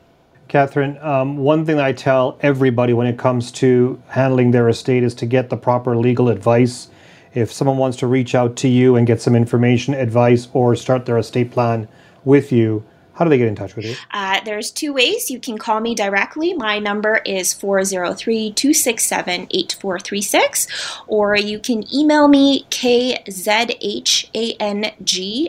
Catherine, 0.53 0.99
um, 1.01 1.37
one 1.37 1.65
thing 1.65 1.79
I 1.79 1.93
tell 1.93 2.37
everybody 2.41 2.93
when 2.93 3.07
it 3.07 3.17
comes 3.17 3.51
to 3.53 3.99
handling 4.09 4.51
their 4.51 4.69
estate 4.69 5.03
is 5.03 5.15
to 5.15 5.25
get 5.25 5.49
the 5.49 5.57
proper 5.57 5.97
legal 5.97 6.29
advice. 6.29 6.89
If 7.33 7.51
someone 7.51 7.79
wants 7.79 7.97
to 7.97 8.05
reach 8.05 8.35
out 8.35 8.55
to 8.57 8.67
you 8.67 8.95
and 8.95 9.07
get 9.07 9.19
some 9.19 9.33
information, 9.35 9.95
advice, 9.95 10.49
or 10.53 10.75
start 10.75 11.07
their 11.07 11.17
estate 11.17 11.49
plan 11.49 11.87
with 12.23 12.51
you, 12.51 12.83
how 13.13 13.25
do 13.25 13.29
they 13.29 13.37
get 13.37 13.47
in 13.47 13.55
touch 13.55 13.75
with 13.75 13.85
you? 13.85 13.95
Uh, 14.11 14.41
there's 14.43 14.71
two 14.71 14.93
ways. 14.93 15.29
You 15.29 15.39
can 15.39 15.57
call 15.57 15.79
me 15.79 15.93
directly. 15.93 16.53
My 16.53 16.79
number 16.79 17.21
is 17.25 17.53
403 17.53 18.51
267 18.53 19.47
8436, 19.51 20.67
or 21.07 21.35
you 21.35 21.59
can 21.59 21.83
email 21.93 22.27
me 22.27 22.65
kzhang 22.69 23.63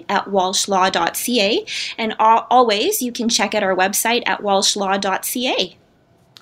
at 0.09 0.25
walshlaw.ca. 0.27 1.67
And 1.99 2.17
always, 2.19 3.03
you 3.03 3.13
can 3.13 3.29
check 3.29 3.55
out 3.55 3.63
our 3.63 3.75
website 3.75 4.23
at 4.27 4.41
walshlaw.ca. 4.41 5.77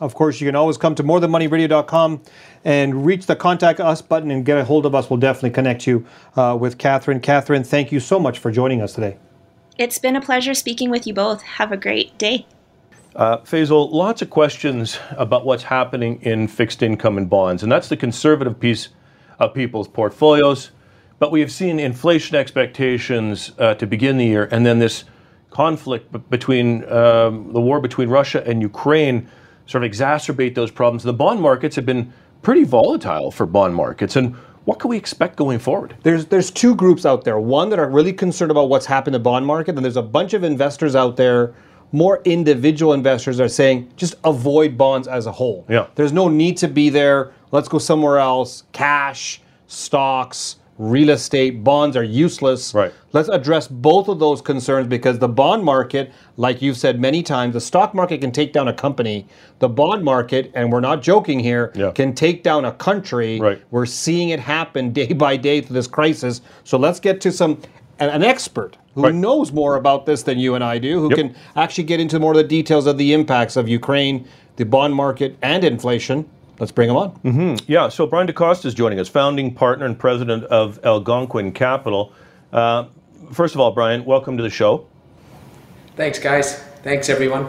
Of 0.01 0.15
course, 0.15 0.41
you 0.41 0.49
can 0.49 0.57
always 0.57 0.77
come 0.77 0.97
to 0.97 1.05
morethanmoneyradio.com 1.05 2.23
and 2.65 3.07
reach 3.07 3.27
the 3.27 3.37
contact 3.37 3.79
us 3.79 4.03
button 4.03 4.33
and 4.33 4.45
get 4.45 4.59
a 4.59 4.65
hold 4.65 4.87
of 4.87 4.95
us. 4.97 5.09
We'll 5.09 5.21
definitely 5.21 5.51
connect 5.51 5.87
you 5.87 6.05
uh, 6.35 6.57
with 6.59 6.79
Catherine. 6.79 7.21
Catherine, 7.21 7.63
thank 7.63 7.93
you 7.93 8.01
so 8.01 8.19
much 8.19 8.41
for 8.41 8.51
joining 8.51 8.81
us 8.81 8.95
today. 8.95 9.17
It's 9.83 9.99
been 9.99 10.15
a 10.15 10.21
pleasure 10.21 10.55
speaking 10.55 10.91
with 10.91 11.09
you 11.09 11.13
both. 11.13 11.43
Have 11.43 11.73
a 11.73 11.77
great 11.77 12.17
day. 12.17 12.47
Uh, 13.17 13.39
Faisal, 13.39 13.91
lots 13.91 14.23
of 14.23 14.31
questions 14.31 14.97
about 15.11 15.45
what's 15.45 15.65
happening 15.65 16.23
in 16.23 16.47
fixed 16.47 16.85
income 16.85 17.19
and 17.19 17.29
bonds, 17.29 17.65
and 17.65 17.73
that's 17.73 17.89
the 17.89 17.97
conservative 17.97 18.61
piece 18.61 18.91
of 19.41 19.53
people's 19.53 19.89
portfolios. 19.89 20.71
But 21.19 21.33
we 21.33 21.41
have 21.41 21.51
seen 21.51 21.81
inflation 21.81 22.37
expectations 22.37 23.51
uh, 23.59 23.75
to 23.75 23.85
begin 23.89 24.19
the 24.19 24.25
year, 24.25 24.49
and 24.53 24.65
then 24.65 24.79
this 24.79 25.03
conflict 25.51 26.13
b- 26.13 26.21
between 26.31 26.85
um, 26.89 27.53
the 27.53 27.61
war 27.61 27.81
between 27.81 28.09
Russia 28.09 28.41
and 28.47 28.63
Ukraine 28.63 29.29
sort 29.67 29.83
of 29.83 29.91
exacerbate 29.91 30.55
those 30.55 30.71
problems. 30.71 31.03
The 31.03 31.13
bond 31.13 31.41
markets 31.41 31.75
have 31.75 31.87
been 31.87 32.13
pretty 32.43 32.63
volatile 32.63 33.33
for 33.33 33.47
bond 33.47 33.75
markets, 33.75 34.15
and 34.15 34.37
what 34.65 34.79
can 34.79 34.91
we 34.91 34.97
expect 34.97 35.37
going 35.37 35.59
forward? 35.59 35.97
There's 36.03 36.27
there's 36.27 36.51
two 36.51 36.75
groups 36.75 37.05
out 37.05 37.25
there. 37.25 37.39
One 37.39 37.71
that 37.71 37.79
are 37.79 37.89
really 37.89 38.13
concerned 38.13 38.51
about 38.51 38.69
what's 38.69 38.87
happened 38.87 39.15
to 39.15 39.19
bond 39.19 39.47
market, 39.47 39.75
and 39.77 39.85
there's 39.85 39.97
a 39.97 40.03
bunch 40.03 40.35
of 40.35 40.45
investors 40.45 40.95
out 40.95 41.17
there, 41.17 41.55
more 41.91 42.23
individual 42.25 42.93
investors 42.93 43.41
are 43.41 43.49
saying 43.49 43.93
just 43.97 44.15
avoid 44.25 44.79
bonds 44.79 45.07
as 45.09 45.27
a 45.27 45.33
whole. 45.33 45.67
Yeah. 45.69 45.87
There's 45.95 46.13
no 46.13 46.29
need 46.29 46.57
to 46.59 46.69
be 46.69 46.89
there. 46.89 47.33
Let's 47.51 47.69
go 47.69 47.79
somewhere 47.79 48.19
else. 48.19 48.65
Cash, 48.73 49.43
stocks, 49.67 50.57
real 50.79 51.11
estate, 51.11 51.63
bonds 51.63 51.97
are 51.97 52.03
useless. 52.03 52.75
Right. 52.75 52.93
Let's 53.13 53.29
address 53.29 53.69
both 53.69 54.09
of 54.09 54.19
those 54.19 54.41
concerns 54.41 54.87
because 54.87 55.19
the 55.19 55.29
bond 55.29 55.65
market, 55.65 56.13
like 56.37 56.63
you've 56.63 56.77
said 56.79 56.99
many 56.99 57.23
times, 57.23 57.53
the 57.53 57.61
stock 57.61 57.95
market 57.95 58.21
can 58.21 58.33
take 58.33 58.53
down 58.53 58.69
a 58.69 58.73
company. 58.73 59.27
The 59.59 59.69
bond 59.69 60.03
market, 60.03 60.51
and 60.55 60.73
we're 60.73 60.81
not 60.81 61.03
joking 61.03 61.39
here, 61.39 61.73
Yeah. 61.75 61.91
can 61.91 62.15
take 62.15 62.43
down 62.43 62.65
a 62.65 62.73
country. 62.73 63.39
Right. 63.39 63.61
We're 63.71 63.87
seeing 63.87 64.31
it 64.31 64.41
happen 64.41 64.93
day 65.01 65.13
by 65.13 65.37
day 65.37 65.61
through 65.61 65.75
this 65.75 65.87
crisis. 65.87 66.41
So 66.65 66.79
let's 66.79 67.01
get 67.01 67.21
to 67.23 67.33
some 67.33 67.59
an, 67.99 68.25
expert 68.25 68.77
who 68.95 69.03
Right. 69.03 69.15
knows 69.15 69.53
more 69.53 69.77
about 69.77 70.07
this 70.07 70.23
than 70.25 70.39
you 70.39 70.55
and 70.55 70.65
I 70.65 70.79
do, 70.79 71.01
who 71.01 71.11
Yep. 71.11 71.17
can 71.19 71.35
actually 71.55 71.85
get 71.85 72.01
into 72.01 72.19
more 72.19 72.33
of 72.33 72.37
the 72.39 72.43
details 72.45 72.87
of 72.87 72.99
the 72.99 73.13
impacts 73.13 73.57
of 73.57 73.69
Ukraine, 73.69 74.25
the 74.57 74.65
bond 74.65 74.95
market, 74.95 75.37
and 75.43 75.63
inflation. 75.63 76.25
Let's 76.63 76.71
bring 76.71 76.89
him 76.89 76.95
on. 76.97 77.59
Yeah, 77.67 77.89
so 77.89 78.07
Bryan 78.07 78.29
Da 78.29 78.33
Costa 78.33 78.69
is 78.69 78.75
joining 78.75 79.01
us, 79.01 79.09
founding 79.09 79.53
partner 79.53 79.85
and 79.85 79.99
president 79.99 80.45
of 80.45 80.79
Algonquin 80.85 81.51
Capital. 81.51 82.13
Uh, 82.53 82.85
first 83.33 83.57
of 83.57 83.61
all, 83.61 83.73
Bryan, 83.73 84.05
welcome 84.05 84.37
to 84.37 84.45
the 84.45 84.49
show. 84.49 84.87
Thanks, 85.97 86.21
guys. 86.21 86.63
Thanks, 86.85 87.09
everyone. 87.09 87.49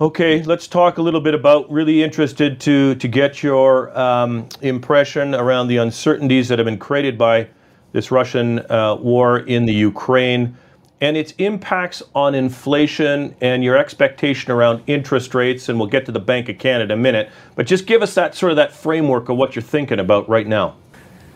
Okay, 0.00 0.42
let's 0.42 0.66
talk 0.66 0.98
a 0.98 1.02
little 1.02 1.20
bit 1.20 1.34
about. 1.34 1.70
Really 1.70 2.02
interested 2.02 2.58
to 2.62 2.96
to 2.96 3.06
get 3.06 3.44
your 3.44 3.96
um, 3.96 4.48
impression 4.62 5.36
around 5.36 5.68
the 5.68 5.76
uncertainties 5.76 6.48
that 6.48 6.58
have 6.58 6.66
been 6.66 6.76
created 6.76 7.16
by 7.16 7.46
this 7.92 8.10
Russian 8.10 8.58
uh, 8.68 8.96
war 8.96 9.38
in 9.38 9.64
the 9.64 9.74
Ukraine 9.74 10.56
and 11.04 11.18
its 11.18 11.32
impacts 11.36 12.02
on 12.14 12.34
inflation 12.34 13.36
and 13.42 13.62
your 13.62 13.76
expectation 13.76 14.50
around 14.50 14.82
interest 14.86 15.34
rates. 15.34 15.68
And 15.68 15.78
we'll 15.78 15.90
get 15.90 16.06
to 16.06 16.12
the 16.12 16.18
Bank 16.18 16.48
of 16.48 16.56
Canada 16.56 16.94
in 16.94 16.98
a 16.98 17.02
minute, 17.02 17.30
but 17.56 17.66
just 17.66 17.84
give 17.86 18.00
us 18.00 18.14
that 18.14 18.34
sort 18.34 18.52
of 18.52 18.56
that 18.56 18.72
framework 18.72 19.28
of 19.28 19.36
what 19.36 19.54
you're 19.54 19.62
thinking 19.62 20.00
about 20.00 20.26
right 20.30 20.46
now. 20.46 20.76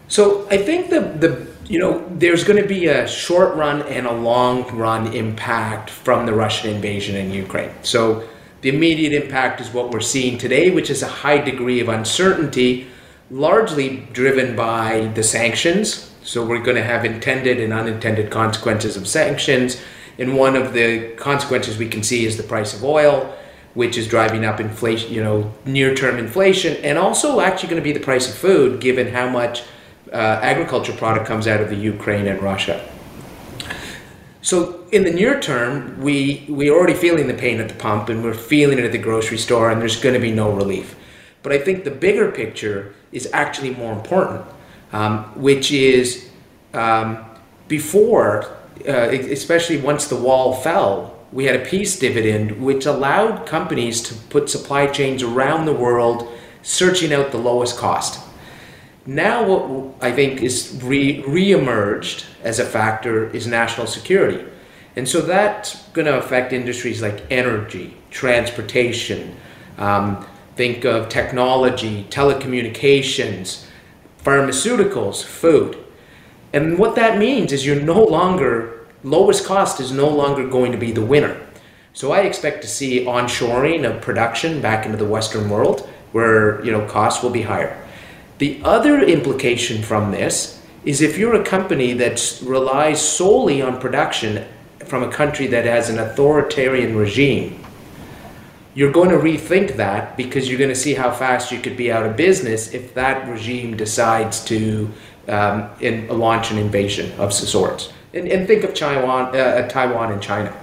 So 0.08 0.48
I 0.50 0.56
think 0.56 0.88
the 0.88 1.00
the 1.00 1.46
you 1.66 1.78
know 1.78 2.02
there's 2.12 2.44
going 2.44 2.62
to 2.62 2.66
be 2.66 2.86
a 2.86 3.06
short 3.06 3.54
run 3.56 3.82
and 3.82 4.06
a 4.06 4.12
long 4.12 4.74
run 4.74 5.12
impact 5.12 5.90
from 5.90 6.24
the 6.24 6.32
Russian 6.32 6.74
invasion 6.74 7.14
in 7.14 7.30
Ukraine. 7.30 7.70
So 7.82 8.26
the 8.62 8.70
immediate 8.70 9.12
impact 9.12 9.60
is 9.60 9.68
what 9.68 9.90
we're 9.90 10.00
seeing 10.00 10.38
today, 10.38 10.70
which 10.70 10.88
is 10.88 11.02
a 11.02 11.08
high 11.08 11.38
degree 11.38 11.80
of 11.80 11.90
uncertainty, 11.90 12.86
largely 13.30 14.08
driven 14.14 14.56
by 14.56 15.10
the 15.14 15.22
sanctions. 15.22 16.10
So 16.28 16.44
we're 16.44 16.62
going 16.62 16.76
to 16.76 16.84
have 16.84 17.04
intended 17.04 17.58
and 17.60 17.72
unintended 17.72 18.30
consequences 18.30 18.96
of 18.96 19.08
sanctions, 19.08 19.80
and 20.18 20.36
one 20.36 20.54
of 20.56 20.74
the 20.74 21.14
consequences 21.16 21.78
we 21.78 21.88
can 21.88 22.02
see 22.02 22.26
is 22.26 22.36
the 22.36 22.48
price 22.54 22.74
of 22.74 22.84
oil. 22.84 23.34
Which 23.74 23.96
is 23.96 24.08
driving 24.08 24.44
up 24.44 24.58
inflation, 24.58 25.12
you 25.12 25.22
know, 25.22 25.52
near-term 25.64 26.18
inflation, 26.18 26.82
and 26.82 26.98
also 26.98 27.38
actually 27.38 27.68
going 27.68 27.80
to 27.80 27.84
be 27.84 27.92
the 27.92 28.04
price 28.04 28.28
of 28.28 28.34
food, 28.34 28.80
given 28.80 29.06
how 29.12 29.28
much 29.28 29.62
uh, 30.10 30.40
agriculture 30.42 30.94
product 30.94 31.26
comes 31.26 31.46
out 31.46 31.60
of 31.60 31.68
the 31.68 31.76
Ukraine 31.76 32.26
and 32.26 32.42
Russia. 32.42 32.76
So 34.42 34.84
in 34.90 35.04
the 35.04 35.12
near 35.12 35.38
term, 35.38 36.00
we 36.00 36.46
we're 36.48 36.74
already 36.74 36.94
feeling 36.94 37.28
the 37.28 37.34
pain 37.34 37.60
at 37.60 37.68
the 37.68 37.74
pump, 37.74 38.08
and 38.08 38.24
we're 38.24 38.34
feeling 38.34 38.78
it 38.78 38.84
at 38.84 38.90
the 38.90 39.04
grocery 39.08 39.38
store, 39.38 39.70
and 39.70 39.80
there's 39.80 40.00
going 40.00 40.14
to 40.14 40.20
be 40.28 40.32
no 40.32 40.50
relief. 40.50 40.96
But 41.44 41.52
I 41.52 41.58
think 41.58 41.84
the 41.84 41.96
bigger 42.06 42.32
picture 42.32 42.94
is 43.12 43.28
actually 43.32 43.70
more 43.74 43.92
important, 43.92 44.44
um, 44.92 45.24
which 45.40 45.70
is 45.72 46.28
um, 46.74 47.24
before, 47.68 48.44
uh, 48.86 49.08
especially 49.10 49.78
once 49.78 50.06
the 50.06 50.16
wall 50.16 50.54
fell, 50.54 51.16
we 51.32 51.44
had 51.44 51.56
a 51.56 51.64
peace 51.64 51.98
dividend, 51.98 52.62
which 52.62 52.86
allowed 52.86 53.46
companies 53.46 54.00
to 54.02 54.14
put 54.14 54.48
supply 54.48 54.86
chains 54.86 55.22
around 55.22 55.66
the 55.66 55.74
world, 55.74 56.28
searching 56.62 57.12
out 57.12 57.32
the 57.32 57.38
lowest 57.38 57.76
cost. 57.76 58.24
Now, 59.04 59.46
what 59.46 59.94
I 60.02 60.12
think 60.12 60.42
is 60.42 60.78
re 60.82 61.52
emerged 61.52 62.24
as 62.42 62.58
a 62.58 62.64
factor 62.64 63.30
is 63.30 63.46
national 63.46 63.86
security. 63.86 64.44
And 64.96 65.08
so 65.08 65.20
that's 65.20 65.82
going 65.90 66.06
to 66.06 66.18
affect 66.18 66.52
industries 66.52 67.00
like 67.00 67.22
energy, 67.30 67.96
transportation, 68.10 69.36
um, 69.78 70.26
think 70.56 70.84
of 70.84 71.08
technology, 71.08 72.04
telecommunications, 72.10 73.64
pharmaceuticals, 74.28 75.24
food. 75.24 75.82
And 76.52 76.78
what 76.78 76.96
that 76.96 77.18
means 77.18 77.50
is 77.50 77.64
you're 77.64 77.80
no 77.80 78.04
longer, 78.04 78.86
lowest 79.02 79.46
cost 79.46 79.80
is 79.80 79.90
no 79.90 80.08
longer 80.08 80.46
going 80.46 80.70
to 80.72 80.78
be 80.78 80.92
the 80.92 81.04
winner. 81.04 81.40
So 81.94 82.12
I 82.12 82.20
expect 82.20 82.60
to 82.62 82.68
see 82.68 83.06
onshoring 83.06 83.88
of 83.88 84.02
production 84.02 84.60
back 84.60 84.84
into 84.84 84.98
the 84.98 85.06
Western 85.06 85.48
world 85.48 85.88
where, 86.12 86.62
you 86.62 86.70
know, 86.70 86.86
costs 86.86 87.22
will 87.22 87.30
be 87.30 87.42
higher. 87.42 87.82
The 88.36 88.60
other 88.64 89.00
implication 89.00 89.82
from 89.82 90.12
this 90.12 90.62
is 90.84 91.00
if 91.00 91.16
you're 91.16 91.34
a 91.34 91.44
company 91.44 91.94
that 91.94 92.40
relies 92.44 93.00
solely 93.00 93.62
on 93.62 93.80
production 93.80 94.46
from 94.84 95.02
a 95.02 95.10
country 95.10 95.46
that 95.48 95.64
has 95.64 95.88
an 95.88 95.98
authoritarian 95.98 96.96
regime, 96.96 97.64
you're 98.78 98.92
going 98.92 99.08
to 99.08 99.16
rethink 99.16 99.74
that 99.74 100.16
because 100.16 100.48
you're 100.48 100.56
going 100.56 100.70
to 100.70 100.82
see 100.86 100.94
how 100.94 101.10
fast 101.10 101.50
you 101.50 101.58
could 101.58 101.76
be 101.76 101.90
out 101.90 102.06
of 102.06 102.14
business 102.16 102.72
if 102.72 102.94
that 102.94 103.28
regime 103.28 103.76
decides 103.76 104.44
to 104.44 104.88
um, 105.26 105.68
in, 105.80 106.06
launch 106.06 106.52
an 106.52 106.58
invasion 106.58 107.10
of 107.18 107.34
sorts. 107.34 107.92
And, 108.14 108.28
and 108.28 108.46
think 108.46 108.62
of 108.62 108.74
Taiwan, 108.74 109.36
uh, 109.36 109.66
Taiwan 109.66 110.12
and 110.12 110.22
China. 110.22 110.56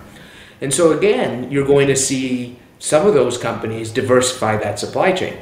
And 0.62 0.74
so 0.74 0.98
again, 0.98 1.51
you're 1.51 1.67
going 1.67 1.88
to 1.88 1.95
see 1.98 2.57
some 2.79 3.05
of 3.05 3.13
those 3.13 3.38
companies 3.38 3.91
diversify 3.91 4.55
that 4.63 4.79
supply 4.79 5.12
chain. 5.12 5.38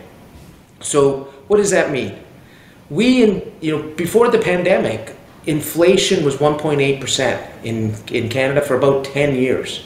So 0.82 1.26
what 1.50 1.58
does 1.58 1.70
that 1.70 1.92
mean? 1.92 2.18
We, 2.90 3.24
in, 3.24 3.56
you 3.62 3.78
know, 3.78 3.84
before 3.90 4.32
the 4.32 4.40
pandemic, 4.40 5.16
inflation 5.46 6.26
was 6.26 6.38
1.8% 6.38 7.64
in, 7.64 7.94
in 8.08 8.30
Canada 8.30 8.62
for 8.62 8.76
about 8.76 9.06
10 9.06 9.36
years. 9.36 9.86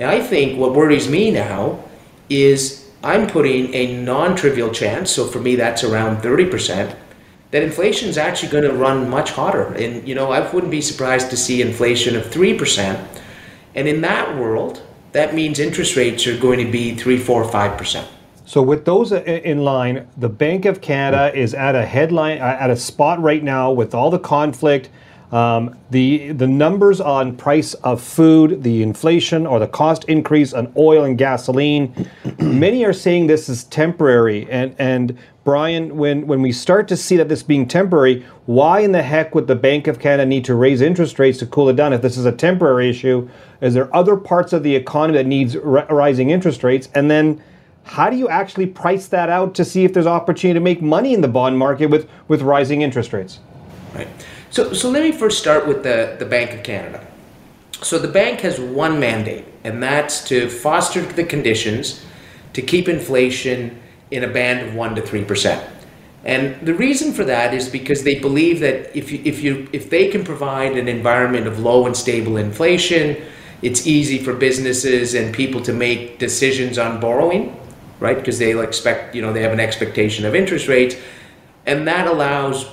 Now, 0.00 0.10
I 0.10 0.20
think 0.20 0.58
what 0.58 0.74
worries 0.74 1.08
me 1.08 1.30
now 1.30 1.84
is 2.28 2.88
I'm 3.02 3.26
putting 3.26 3.72
a 3.74 4.02
non 4.02 4.36
trivial 4.36 4.70
chance, 4.70 5.10
so 5.10 5.26
for 5.26 5.40
me 5.40 5.56
that's 5.56 5.84
around 5.84 6.18
30%, 6.18 6.96
that 7.50 7.62
inflation 7.62 8.08
is 8.08 8.18
actually 8.18 8.50
going 8.50 8.64
to 8.64 8.72
run 8.72 9.08
much 9.08 9.30
hotter. 9.30 9.72
And, 9.74 10.06
you 10.06 10.14
know, 10.14 10.32
I 10.32 10.40
wouldn't 10.52 10.70
be 10.70 10.82
surprised 10.82 11.30
to 11.30 11.36
see 11.36 11.62
inflation 11.62 12.16
of 12.16 12.24
3%. 12.24 13.22
And 13.74 13.88
in 13.88 14.00
that 14.02 14.36
world, 14.36 14.82
that 15.12 15.34
means 15.34 15.58
interest 15.58 15.96
rates 15.96 16.26
are 16.26 16.36
going 16.36 16.64
to 16.64 16.70
be 16.70 16.94
3, 16.94 17.18
4, 17.18 17.44
5%. 17.44 18.06
So 18.44 18.62
with 18.62 18.84
those 18.86 19.12
in 19.12 19.58
line, 19.58 20.08
the 20.16 20.28
Bank 20.28 20.64
of 20.64 20.80
Canada 20.80 21.36
is 21.38 21.52
at 21.52 21.74
a 21.74 21.84
headline 21.84 22.40
uh, 22.40 22.56
at 22.58 22.70
a 22.70 22.76
spot 22.76 23.20
right 23.20 23.42
now 23.42 23.70
with 23.70 23.94
all 23.94 24.10
the 24.10 24.18
conflict, 24.18 24.88
um, 25.32 25.76
the 25.90 26.32
the 26.32 26.46
numbers 26.46 27.00
on 27.00 27.36
price 27.36 27.74
of 27.74 28.02
food, 28.02 28.62
the 28.62 28.82
inflation 28.82 29.46
or 29.46 29.58
the 29.58 29.66
cost 29.66 30.04
increase 30.04 30.54
on 30.54 30.72
oil 30.76 31.04
and 31.04 31.18
gasoline. 31.18 32.08
many 32.38 32.84
are 32.84 32.94
saying 32.94 33.26
this 33.26 33.48
is 33.48 33.64
temporary, 33.64 34.50
and 34.50 34.74
and 34.78 35.18
Bryan, 35.44 35.96
when 35.96 36.26
when 36.26 36.40
we 36.40 36.50
start 36.50 36.88
to 36.88 36.96
see 36.96 37.16
that 37.16 37.28
this 37.28 37.42
being 37.42 37.68
temporary, 37.68 38.24
why 38.46 38.80
in 38.80 38.92
the 38.92 39.02
heck 39.02 39.34
would 39.34 39.46
the 39.46 39.54
Bank 39.54 39.86
of 39.86 39.98
Canada 39.98 40.24
need 40.24 40.46
to 40.46 40.54
raise 40.54 40.80
interest 40.80 41.18
rates 41.18 41.38
to 41.38 41.46
cool 41.46 41.68
it 41.68 41.76
down 41.76 41.92
if 41.92 42.00
this 42.00 42.16
is 42.16 42.24
a 42.24 42.32
temporary 42.32 42.88
issue? 42.88 43.28
Is 43.60 43.74
there 43.74 43.94
other 43.94 44.16
parts 44.16 44.54
of 44.54 44.62
the 44.62 44.74
economy 44.74 45.18
that 45.18 45.26
needs 45.26 45.56
ri- 45.56 45.84
rising 45.90 46.30
interest 46.30 46.64
rates, 46.64 46.88
and 46.94 47.10
then? 47.10 47.42
how 47.84 48.10
do 48.10 48.16
you 48.16 48.28
actually 48.28 48.66
price 48.66 49.08
that 49.08 49.30
out 49.30 49.54
to 49.54 49.64
see 49.64 49.82
if 49.82 49.94
there's 49.94 50.06
opportunity 50.06 50.52
to 50.52 50.62
make 50.62 50.82
money 50.82 51.14
in 51.14 51.22
the 51.22 51.28
bond 51.28 51.56
market 51.56 51.86
with, 51.86 52.06
with 52.28 52.42
rising 52.42 52.82
interest 52.82 53.14
rates? 53.14 53.38
Right. 53.94 54.08
So, 54.50 54.72
so 54.72 54.90
let 54.90 55.02
me 55.02 55.12
first 55.12 55.38
start 55.38 55.66
with 55.66 55.82
the, 55.82 56.16
the 56.18 56.24
Bank 56.24 56.52
of 56.54 56.62
Canada. 56.62 57.06
So 57.82 57.98
the 57.98 58.08
bank 58.08 58.40
has 58.40 58.58
one 58.58 58.98
mandate, 58.98 59.44
and 59.62 59.82
that's 59.82 60.24
to 60.28 60.48
foster 60.48 61.00
the 61.02 61.24
conditions 61.24 62.04
to 62.54 62.62
keep 62.62 62.88
inflation 62.88 63.80
in 64.10 64.24
a 64.24 64.28
band 64.28 64.66
of 64.66 64.74
1 64.74 64.94
to 64.96 65.02
3%. 65.02 65.70
And 66.24 66.66
the 66.66 66.74
reason 66.74 67.12
for 67.12 67.24
that 67.24 67.54
is 67.54 67.68
because 67.68 68.02
they 68.02 68.18
believe 68.18 68.60
that 68.60 68.96
if 68.96 69.12
you, 69.12 69.22
if 69.24 69.40
you 69.42 69.68
if 69.72 69.88
they 69.88 70.08
can 70.08 70.24
provide 70.24 70.76
an 70.76 70.88
environment 70.88 71.46
of 71.46 71.60
low 71.60 71.86
and 71.86 71.96
stable 71.96 72.36
inflation, 72.36 73.16
it's 73.62 73.86
easy 73.86 74.18
for 74.18 74.34
businesses 74.34 75.14
and 75.14 75.32
people 75.34 75.60
to 75.62 75.72
make 75.72 76.18
decisions 76.18 76.76
on 76.76 77.00
borrowing, 77.00 77.58
right? 78.00 78.16
Because 78.16 78.38
they 78.38 78.60
expect, 78.60 79.14
you 79.14 79.22
know, 79.22 79.32
they 79.32 79.42
have 79.42 79.52
an 79.52 79.60
expectation 79.60 80.26
of 80.26 80.34
interest 80.34 80.66
rates, 80.66 80.96
and 81.68 81.86
that 81.86 82.06
allows 82.06 82.66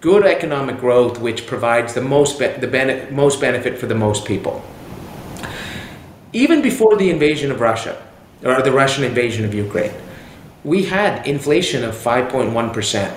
good 0.00 0.26
economic 0.26 0.80
growth, 0.80 1.20
which 1.20 1.46
provides 1.46 1.94
the 1.94 2.00
most 2.00 2.38
be- 2.40 2.48
the 2.48 2.66
bene- 2.66 3.08
most 3.12 3.40
benefit 3.40 3.78
for 3.78 3.86
the 3.86 3.94
most 3.94 4.26
people. 4.26 4.62
Even 6.32 6.60
before 6.60 6.96
the 6.96 7.10
invasion 7.10 7.52
of 7.52 7.60
Russia, 7.60 7.96
or 8.44 8.60
the 8.60 8.72
Russian 8.72 9.04
invasion 9.04 9.44
of 9.44 9.54
Ukraine, 9.54 9.92
we 10.64 10.84
had 10.84 11.26
inflation 11.26 11.84
of 11.84 11.94
5.1%. 11.94 13.16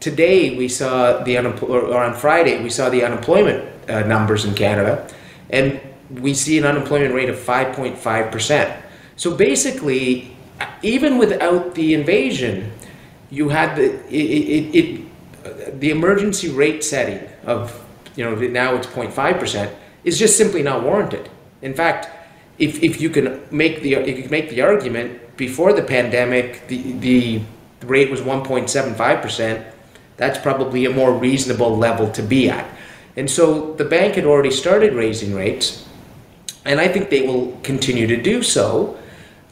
Today, 0.00 0.56
we 0.56 0.68
saw 0.68 1.22
the 1.22 1.38
unemployment, 1.38 1.84
or 1.92 2.02
on 2.02 2.14
Friday, 2.14 2.60
we 2.62 2.70
saw 2.70 2.88
the 2.90 3.04
unemployment 3.04 3.64
uh, 3.88 4.00
numbers 4.00 4.44
in 4.44 4.54
Canada, 4.54 5.06
and 5.50 5.80
we 6.10 6.34
see 6.34 6.58
an 6.58 6.64
unemployment 6.64 7.14
rate 7.14 7.28
of 7.28 7.36
5.5%. 7.36 8.76
So 9.16 9.36
basically, 9.36 10.36
even 10.82 11.18
without 11.18 11.74
the 11.74 11.94
invasion, 11.94 12.72
you 13.30 13.48
had 13.48 13.76
the 13.76 13.94
it, 14.08 14.74
it, 14.74 14.74
it, 14.74 15.80
the 15.80 15.90
emergency 15.90 16.48
rate 16.48 16.82
setting 16.82 17.28
of 17.44 17.84
you 18.16 18.24
know 18.24 18.34
now 18.34 18.74
it's 18.74 18.86
0.5% 18.86 19.74
is 20.04 20.18
just 20.18 20.36
simply 20.36 20.62
not 20.62 20.82
warranted. 20.82 21.28
In 21.62 21.74
fact, 21.74 22.08
if, 22.58 22.82
if 22.82 23.00
you 23.00 23.10
can 23.10 23.40
make 23.50 23.82
the 23.82 23.94
if 23.94 24.16
you 24.16 24.22
can 24.22 24.30
make 24.30 24.50
the 24.50 24.62
argument 24.62 25.36
before 25.36 25.72
the 25.72 25.82
pandemic 25.82 26.66
the 26.68 26.92
the 26.98 27.42
rate 27.86 28.10
was 28.10 28.20
1.75%, 28.20 29.72
that's 30.16 30.38
probably 30.38 30.84
a 30.84 30.90
more 30.90 31.12
reasonable 31.12 31.76
level 31.76 32.10
to 32.10 32.22
be 32.22 32.50
at. 32.50 32.68
And 33.16 33.30
so 33.30 33.74
the 33.74 33.84
bank 33.84 34.16
had 34.16 34.24
already 34.24 34.50
started 34.50 34.94
raising 34.94 35.34
rates, 35.34 35.86
and 36.64 36.80
I 36.80 36.88
think 36.88 37.10
they 37.10 37.22
will 37.22 37.56
continue 37.62 38.08
to 38.08 38.16
do 38.16 38.42
so 38.42 38.98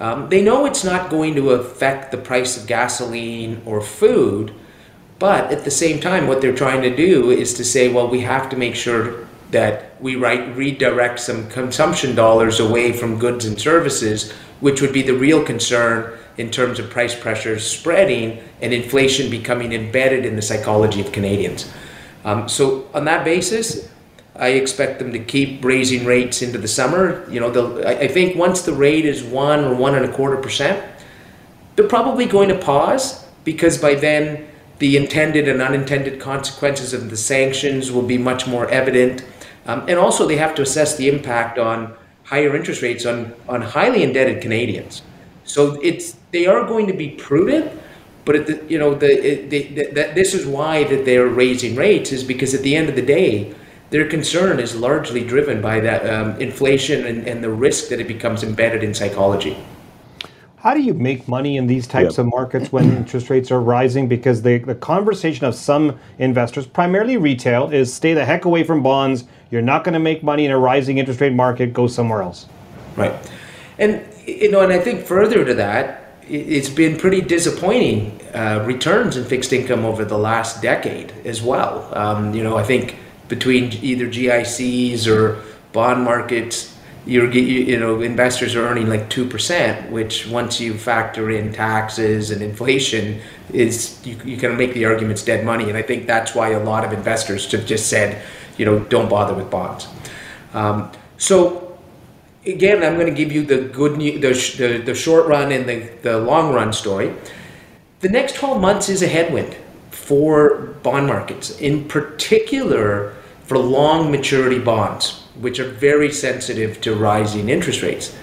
um, 0.00 0.28
they 0.28 0.42
know 0.42 0.66
it's 0.66 0.84
not 0.84 1.10
going 1.10 1.34
to 1.36 1.50
affect 1.50 2.10
the 2.10 2.18
price 2.18 2.56
of 2.56 2.66
gasoline 2.66 3.62
or 3.64 3.80
food, 3.80 4.52
but 5.18 5.50
at 5.50 5.64
the 5.64 5.70
same 5.70 6.00
time, 6.00 6.26
what 6.26 6.40
they're 6.40 6.54
trying 6.54 6.82
to 6.82 6.94
do 6.94 7.30
is 7.30 7.54
to 7.54 7.64
say, 7.64 7.90
well, 7.90 8.08
we 8.08 8.20
have 8.20 8.50
to 8.50 8.56
make 8.56 8.74
sure 8.74 9.26
that 9.50 10.00
we 10.02 10.16
right, 10.16 10.54
redirect 10.54 11.20
some 11.20 11.48
consumption 11.48 12.14
dollars 12.14 12.60
away 12.60 12.92
from 12.92 13.18
goods 13.18 13.46
and 13.46 13.58
services, 13.58 14.32
which 14.60 14.82
would 14.82 14.92
be 14.92 15.02
the 15.02 15.14
real 15.14 15.42
concern 15.42 16.18
in 16.36 16.50
terms 16.50 16.78
of 16.78 16.90
price 16.90 17.18
pressures 17.18 17.66
spreading 17.66 18.42
and 18.60 18.74
inflation 18.74 19.30
becoming 19.30 19.72
embedded 19.72 20.26
in 20.26 20.36
the 20.36 20.42
psychology 20.42 21.00
of 21.00 21.12
Canadians. 21.12 21.72
Um, 22.24 22.48
so, 22.48 22.88
on 22.92 23.04
that 23.06 23.24
basis, 23.24 23.88
I 24.38 24.48
expect 24.48 24.98
them 24.98 25.12
to 25.12 25.18
keep 25.18 25.64
raising 25.64 26.04
rates 26.04 26.42
into 26.42 26.58
the 26.58 26.68
summer. 26.68 27.28
You 27.30 27.40
know, 27.40 27.82
I, 27.82 28.00
I 28.00 28.08
think 28.08 28.36
once 28.36 28.62
the 28.62 28.72
rate 28.72 29.04
is 29.04 29.22
one 29.22 29.64
or 29.64 29.74
one 29.74 29.94
and 29.94 30.04
a 30.04 30.12
quarter 30.12 30.36
percent, 30.36 30.84
they're 31.74 31.88
probably 31.88 32.26
going 32.26 32.48
to 32.48 32.58
pause 32.58 33.26
because 33.44 33.78
by 33.78 33.94
then 33.94 34.48
the 34.78 34.96
intended 34.96 35.48
and 35.48 35.62
unintended 35.62 36.20
consequences 36.20 36.92
of 36.92 37.08
the 37.10 37.16
sanctions 37.16 37.90
will 37.90 38.02
be 38.02 38.18
much 38.18 38.46
more 38.46 38.68
evident. 38.68 39.24
Um, 39.66 39.84
and 39.88 39.98
also, 39.98 40.26
they 40.26 40.36
have 40.36 40.54
to 40.56 40.62
assess 40.62 40.96
the 40.96 41.08
impact 41.08 41.58
on 41.58 41.94
higher 42.24 42.54
interest 42.56 42.82
rates 42.82 43.06
on, 43.06 43.34
on 43.48 43.62
highly 43.62 44.02
indebted 44.02 44.42
Canadians. 44.42 45.02
So 45.44 45.80
it's 45.82 46.16
they 46.32 46.46
are 46.46 46.66
going 46.66 46.86
to 46.88 46.92
be 46.92 47.10
prudent, 47.10 47.72
but 48.24 48.46
the, 48.46 48.64
you 48.68 48.78
know 48.78 48.94
the, 48.94 49.46
the, 49.48 49.62
the, 49.62 50.12
this 50.14 50.34
is 50.34 50.44
why 50.46 50.84
that 50.84 51.04
they're 51.04 51.28
raising 51.28 51.76
rates 51.76 52.12
is 52.12 52.24
because 52.24 52.52
at 52.52 52.62
the 52.62 52.74
end 52.74 52.88
of 52.88 52.96
the 52.96 53.02
day, 53.02 53.54
their 53.90 54.08
concern 54.08 54.58
is 54.58 54.74
largely 54.74 55.24
driven 55.24 55.62
by 55.62 55.80
that 55.80 56.08
um, 56.08 56.40
inflation 56.40 57.06
and, 57.06 57.26
and, 57.26 57.42
the 57.42 57.50
risk 57.50 57.88
that 57.88 58.00
it 58.00 58.08
becomes 58.08 58.42
embedded 58.42 58.82
in 58.82 58.92
psychology. 58.92 59.56
How 60.56 60.74
do 60.74 60.82
you 60.82 60.94
make 60.94 61.28
money 61.28 61.56
in 61.56 61.68
these 61.68 61.86
types 61.86 62.14
yep. 62.14 62.18
of 62.18 62.26
markets 62.26 62.72
when 62.72 62.84
interest 62.96 63.30
rates 63.30 63.52
are 63.52 63.60
rising? 63.60 64.08
Because 64.08 64.42
the, 64.42 64.58
the 64.58 64.74
conversation 64.74 65.46
of 65.46 65.54
some 65.54 65.98
investors, 66.18 66.66
primarily 66.66 67.16
retail, 67.16 67.70
is 67.70 67.94
stay 67.94 68.14
the 68.14 68.24
heck 68.24 68.44
away 68.44 68.64
from 68.64 68.82
bonds. 68.82 69.24
You're 69.50 69.62
not 69.62 69.84
going 69.84 69.92
to 69.92 70.00
make 70.00 70.24
money 70.24 70.44
in 70.44 70.50
a 70.50 70.58
rising 70.58 70.98
interest 70.98 71.20
rate 71.20 71.32
market. 71.32 71.72
Go 71.72 71.86
somewhere 71.86 72.22
else. 72.22 72.46
Right. 72.96 73.14
And, 73.78 74.04
you 74.26 74.50
know, 74.50 74.62
and 74.62 74.72
I 74.72 74.80
think 74.80 75.06
further 75.06 75.44
to 75.44 75.54
that, 75.54 76.02
it's 76.28 76.68
been 76.68 76.96
pretty 76.96 77.20
disappointing 77.20 78.20
uh, 78.34 78.64
returns 78.66 79.16
in 79.16 79.24
fixed 79.24 79.52
income 79.52 79.84
over 79.84 80.04
the 80.04 80.18
last 80.18 80.60
decade 80.60 81.12
as 81.24 81.40
well. 81.40 81.96
Um, 81.96 82.34
you 82.34 82.42
know, 82.42 82.56
I 82.56 82.64
think 82.64 82.96
between 83.28 83.72
either 83.82 84.06
GICs 84.06 85.06
or 85.06 85.42
bond 85.72 86.04
markets, 86.04 86.76
you're 87.06 87.30
you, 87.30 87.78
know 87.78 88.02
investors 88.02 88.56
are 88.56 88.66
earning 88.66 88.88
like 88.88 89.08
two 89.08 89.26
percent, 89.28 89.90
which 89.92 90.26
once 90.26 90.60
you 90.60 90.74
factor 90.74 91.30
in 91.30 91.52
taxes 91.52 92.30
and 92.30 92.42
inflation, 92.42 93.20
is 93.52 94.04
you, 94.04 94.18
you 94.24 94.36
can 94.36 94.56
make 94.56 94.74
the 94.74 94.84
arguments 94.84 95.22
dead 95.22 95.44
money, 95.44 95.68
and 95.68 95.76
I 95.76 95.82
think 95.82 96.06
that's 96.06 96.34
why 96.34 96.50
a 96.50 96.62
lot 96.62 96.84
of 96.84 96.92
investors 96.92 97.50
have 97.52 97.64
just 97.64 97.88
said, 97.88 98.22
you 98.58 98.64
know, 98.64 98.80
don't 98.80 99.08
bother 99.08 99.34
with 99.34 99.50
bonds. 99.50 99.86
Um, 100.52 100.90
so 101.18 101.66
again, 102.46 102.82
I'm 102.82 102.94
going 102.94 103.06
to 103.06 103.14
give 103.14 103.32
you 103.32 103.44
the 103.44 103.62
good 103.62 103.98
the, 103.98 104.20
the, 104.20 104.82
the 104.84 104.94
short 104.94 105.26
run 105.26 105.52
and 105.52 105.68
the, 105.68 105.90
the 106.02 106.18
long 106.18 106.54
run 106.54 106.72
story. 106.72 107.12
The 108.00 108.08
next 108.08 108.36
12 108.36 108.60
months 108.60 108.88
is 108.88 109.02
a 109.02 109.08
headwind 109.08 109.56
for 109.90 110.76
bond 110.82 111.06
markets, 111.06 111.58
in 111.58 111.88
particular 111.88 113.15
for 113.46 113.58
long 113.58 114.10
maturity 114.10 114.58
bonds, 114.58 115.22
which 115.40 115.58
are 115.58 115.68
very 115.68 116.12
sensitive 116.12 116.80
to 116.82 116.94
rising 116.94 117.48
interest 117.48 117.82
rates. 117.82 118.14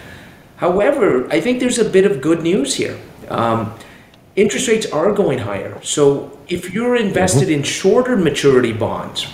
However, 0.57 1.27
I 1.31 1.41
think 1.41 1.59
there's 1.59 1.79
a 1.79 1.89
bit 1.89 2.05
of 2.05 2.21
good 2.21 2.41
news 2.41 2.75
here. 2.75 2.99
Um, 3.29 3.73
interest 4.35 4.67
rates 4.67 4.85
are 4.85 5.11
going 5.13 5.39
higher. 5.39 5.81
So 5.81 6.37
if 6.47 6.73
you're 6.73 6.95
invested 6.95 7.49
in 7.49 7.63
shorter 7.63 8.15
maturity 8.15 8.73
bonds, 8.73 9.27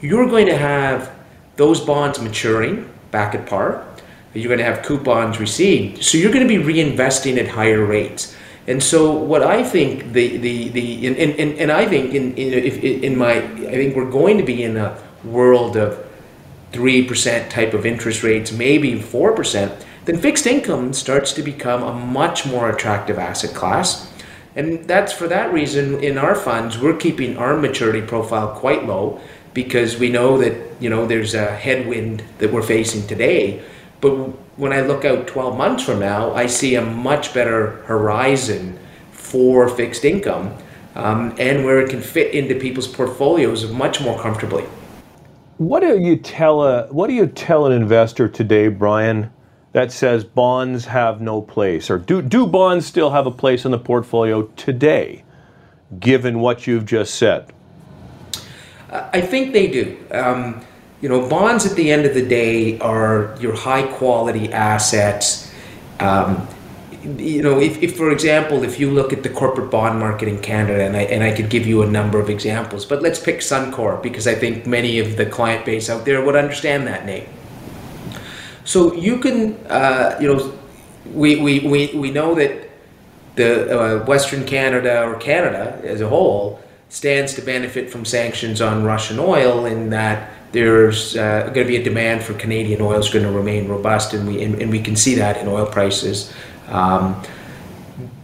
you're 0.00 0.28
going 0.28 0.46
to 0.46 0.56
have 0.56 1.10
those 1.56 1.80
bonds 1.80 2.20
maturing 2.20 2.90
back 3.10 3.34
at 3.34 3.46
par. 3.46 3.86
You're 4.34 4.48
going 4.48 4.58
to 4.58 4.64
have 4.64 4.84
coupons 4.84 5.38
received. 5.38 6.02
So 6.02 6.18
you're 6.18 6.32
going 6.32 6.46
to 6.46 6.58
be 6.58 6.62
reinvesting 6.62 7.38
at 7.38 7.48
higher 7.48 7.84
rates. 7.84 8.36
And 8.66 8.82
so, 8.82 9.12
what 9.12 9.42
I 9.42 9.62
think 9.62 10.12
the 10.12 10.38
the 10.38 10.68
the 10.70 11.06
and, 11.06 11.16
and, 11.16 11.58
and 11.58 11.70
I 11.70 11.86
think 11.86 12.14
in 12.14 12.34
in, 12.34 12.52
if, 12.54 12.82
in 12.82 13.16
my 13.16 13.36
I 13.36 13.76
think 13.76 13.94
we're 13.94 14.10
going 14.10 14.38
to 14.38 14.44
be 14.44 14.62
in 14.62 14.78
a 14.78 14.96
world 15.24 15.76
of 15.76 16.04
three 16.72 17.06
percent 17.06 17.50
type 17.50 17.74
of 17.74 17.86
interest 17.86 18.22
rates, 18.22 18.52
maybe 18.52 19.00
four 19.00 19.32
percent. 19.32 19.72
Then 20.04 20.18
fixed 20.18 20.46
income 20.46 20.92
starts 20.92 21.32
to 21.32 21.42
become 21.42 21.82
a 21.82 21.94
much 21.94 22.44
more 22.46 22.68
attractive 22.68 23.18
asset 23.18 23.54
class. 23.54 24.10
And 24.56 24.84
that's 24.84 25.12
for 25.12 25.26
that 25.28 25.52
reason 25.52 26.02
in 26.02 26.18
our 26.18 26.34
funds, 26.34 26.78
we're 26.78 26.96
keeping 26.96 27.36
our 27.36 27.56
maturity 27.56 28.02
profile 28.02 28.54
quite 28.54 28.86
low 28.86 29.20
because 29.52 29.98
we 29.98 30.10
know 30.10 30.38
that, 30.38 30.54
you 30.80 30.90
know, 30.90 31.06
there's 31.06 31.34
a 31.34 31.46
headwind 31.56 32.22
that 32.38 32.52
we're 32.52 32.62
facing 32.62 33.06
today. 33.06 33.62
But 34.00 34.12
when 34.58 34.72
I 34.72 34.82
look 34.82 35.04
out 35.04 35.26
12 35.26 35.56
months 35.56 35.82
from 35.82 36.00
now, 36.00 36.34
I 36.34 36.46
see 36.46 36.74
a 36.74 36.82
much 36.82 37.32
better 37.32 37.82
horizon 37.84 38.78
for 39.12 39.68
fixed 39.68 40.04
income 40.04 40.56
um, 40.94 41.34
and 41.38 41.64
where 41.64 41.80
it 41.80 41.90
can 41.90 42.00
fit 42.00 42.34
into 42.34 42.54
people's 42.54 42.86
portfolios 42.86 43.70
much 43.72 44.00
more 44.00 44.20
comfortably. 44.20 44.64
What 45.58 45.80
do 45.80 46.00
you 46.00 46.16
tell 46.16 46.64
a 46.64 46.86
What 46.88 47.06
do 47.08 47.14
you 47.14 47.26
tell 47.26 47.66
an 47.66 47.72
investor 47.72 48.28
today, 48.28 48.68
Bryan, 48.68 49.30
that 49.72 49.92
says 49.92 50.24
bonds 50.24 50.86
have 50.86 51.20
no 51.20 51.42
place, 51.42 51.90
or 51.90 51.98
do 51.98 52.22
do 52.22 52.46
bonds 52.46 52.86
still 52.86 53.10
have 53.10 53.26
a 53.26 53.30
place 53.30 53.64
in 53.64 53.70
the 53.70 53.78
portfolio 53.78 54.42
today, 54.56 55.22
given 56.00 56.40
what 56.40 56.66
you've 56.66 56.86
just 56.86 57.14
said? 57.14 57.52
I 58.90 59.20
think 59.20 59.52
they 59.52 59.68
do. 59.68 59.96
Um, 60.10 60.64
you 61.00 61.08
know, 61.08 61.28
bonds 61.28 61.66
at 61.66 61.76
the 61.76 61.90
end 61.90 62.06
of 62.06 62.14
the 62.14 62.26
day 62.26 62.78
are 62.80 63.36
your 63.40 63.54
high 63.54 63.86
quality 63.86 64.52
assets. 64.52 65.52
Um, 66.00 66.48
you 67.04 67.42
know, 67.42 67.60
if, 67.60 67.82
if, 67.82 67.96
for 67.96 68.10
example, 68.10 68.64
if 68.64 68.80
you 68.80 68.90
look 68.90 69.12
at 69.12 69.22
the 69.22 69.28
corporate 69.28 69.70
bond 69.70 69.98
market 69.98 70.28
in 70.28 70.40
Canada, 70.40 70.84
and 70.84 70.96
I, 70.96 71.02
and 71.02 71.22
I 71.22 71.32
could 71.32 71.50
give 71.50 71.66
you 71.66 71.82
a 71.82 71.86
number 71.86 72.18
of 72.18 72.30
examples, 72.30 72.84
but 72.84 73.02
let's 73.02 73.18
pick 73.18 73.38
Suncor 73.38 74.02
because 74.02 74.26
I 74.26 74.34
think 74.34 74.66
many 74.66 74.98
of 74.98 75.16
the 75.16 75.26
client 75.26 75.64
base 75.64 75.90
out 75.90 76.04
there 76.04 76.24
would 76.24 76.36
understand 76.36 76.86
that 76.86 77.04
name. 77.04 77.28
So 78.64 78.94
you 78.94 79.18
can, 79.18 79.54
uh, 79.66 80.16
you 80.20 80.34
know, 80.34 80.58
we, 81.12 81.36
we, 81.36 81.60
we, 81.60 81.92
we 81.94 82.10
know 82.10 82.34
that 82.34 82.70
the 83.36 84.00
uh, 84.02 84.04
Western 84.06 84.46
Canada 84.46 85.04
or 85.04 85.16
Canada 85.16 85.80
as 85.84 86.00
a 86.00 86.08
whole 86.08 86.60
stands 86.88 87.34
to 87.34 87.42
benefit 87.42 87.90
from 87.90 88.04
sanctions 88.04 88.62
on 88.62 88.84
Russian 88.84 89.18
oil 89.18 89.66
in 89.66 89.90
that 89.90 90.30
there's 90.52 91.16
uh, 91.16 91.42
going 91.52 91.54
to 91.54 91.64
be 91.64 91.76
a 91.76 91.82
demand 91.82 92.22
for 92.22 92.32
Canadian 92.34 92.80
oil 92.80 93.00
is 93.00 93.10
going 93.10 93.24
to 93.24 93.32
remain 93.32 93.66
robust, 93.66 94.14
and 94.14 94.26
we 94.26 94.40
and, 94.42 94.62
and, 94.62 94.70
we 94.70 94.80
can 94.80 94.94
see 94.94 95.16
that 95.16 95.36
in 95.36 95.48
oil 95.48 95.66
prices. 95.66 96.32
Um, 96.68 97.22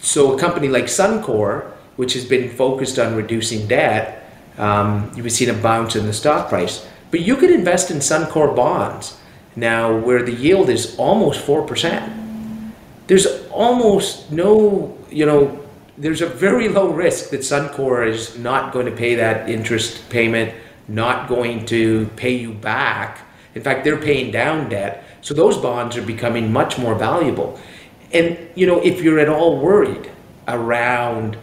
so 0.01 0.37
a 0.37 0.39
company 0.39 0.69
like 0.69 0.85
Suncor, 0.85 1.73
which 1.97 2.15
has 2.15 2.25
been 2.25 2.51
focused 2.51 2.99
on 2.99 3.15
reducing 3.15 3.67
debt, 3.67 4.31
um, 4.59 5.11
you've 5.15 5.31
seen 5.33 5.51
a 5.51 5.55
bounce 5.55 5.97
in 5.97 6.07
the 6.07 6.13
stock 6.13 6.49
price. 6.49 6.87
But 7.11 7.21
you 7.21 7.37
could 7.37 7.51
invest 7.51 7.91
in 7.91 7.99
Suncor 7.99 8.55
bonds 8.55 9.19
now, 9.57 9.97
where 9.97 10.23
the 10.23 10.33
yield 10.33 10.71
is 10.71 10.97
almost 10.97 11.41
four 11.41 11.67
percent. 11.67 12.13
There's 13.09 13.27
almost 13.51 14.31
no, 14.31 14.97
you 15.11 15.27
know, 15.27 15.67
there's 15.99 16.23
a 16.23 16.27
very 16.27 16.69
low 16.69 16.91
risk 16.91 17.31
that 17.31 17.41
Suncor 17.41 18.07
is 18.07 18.39
not 18.39 18.73
going 18.73 18.87
to 18.87 18.93
pay 18.93 19.17
that 19.17 19.51
interest 19.51 20.09
payment, 20.09 20.55
not 20.87 21.29
going 21.29 21.67
to 21.67 22.07
pay 22.17 22.37
you 22.37 22.53
back. 22.53 23.27
In 23.55 23.63
fact, 23.63 23.85
they're 23.85 24.01
paying 24.01 24.31
down 24.31 24.69
debt. 24.69 25.05
So 25.21 25.35
those 25.35 25.59
bonds 25.59 25.97
are 25.97 26.03
becoming 26.03 26.53
much 26.53 26.79
more 26.79 26.95
valuable. 26.95 27.59
And 28.13 28.39
you 28.55 28.67
know, 28.67 28.81
if 28.81 29.03
you're 29.03 29.19
at 29.19 29.29
all 29.29 29.59
worried 29.59 30.11
around 30.49 31.37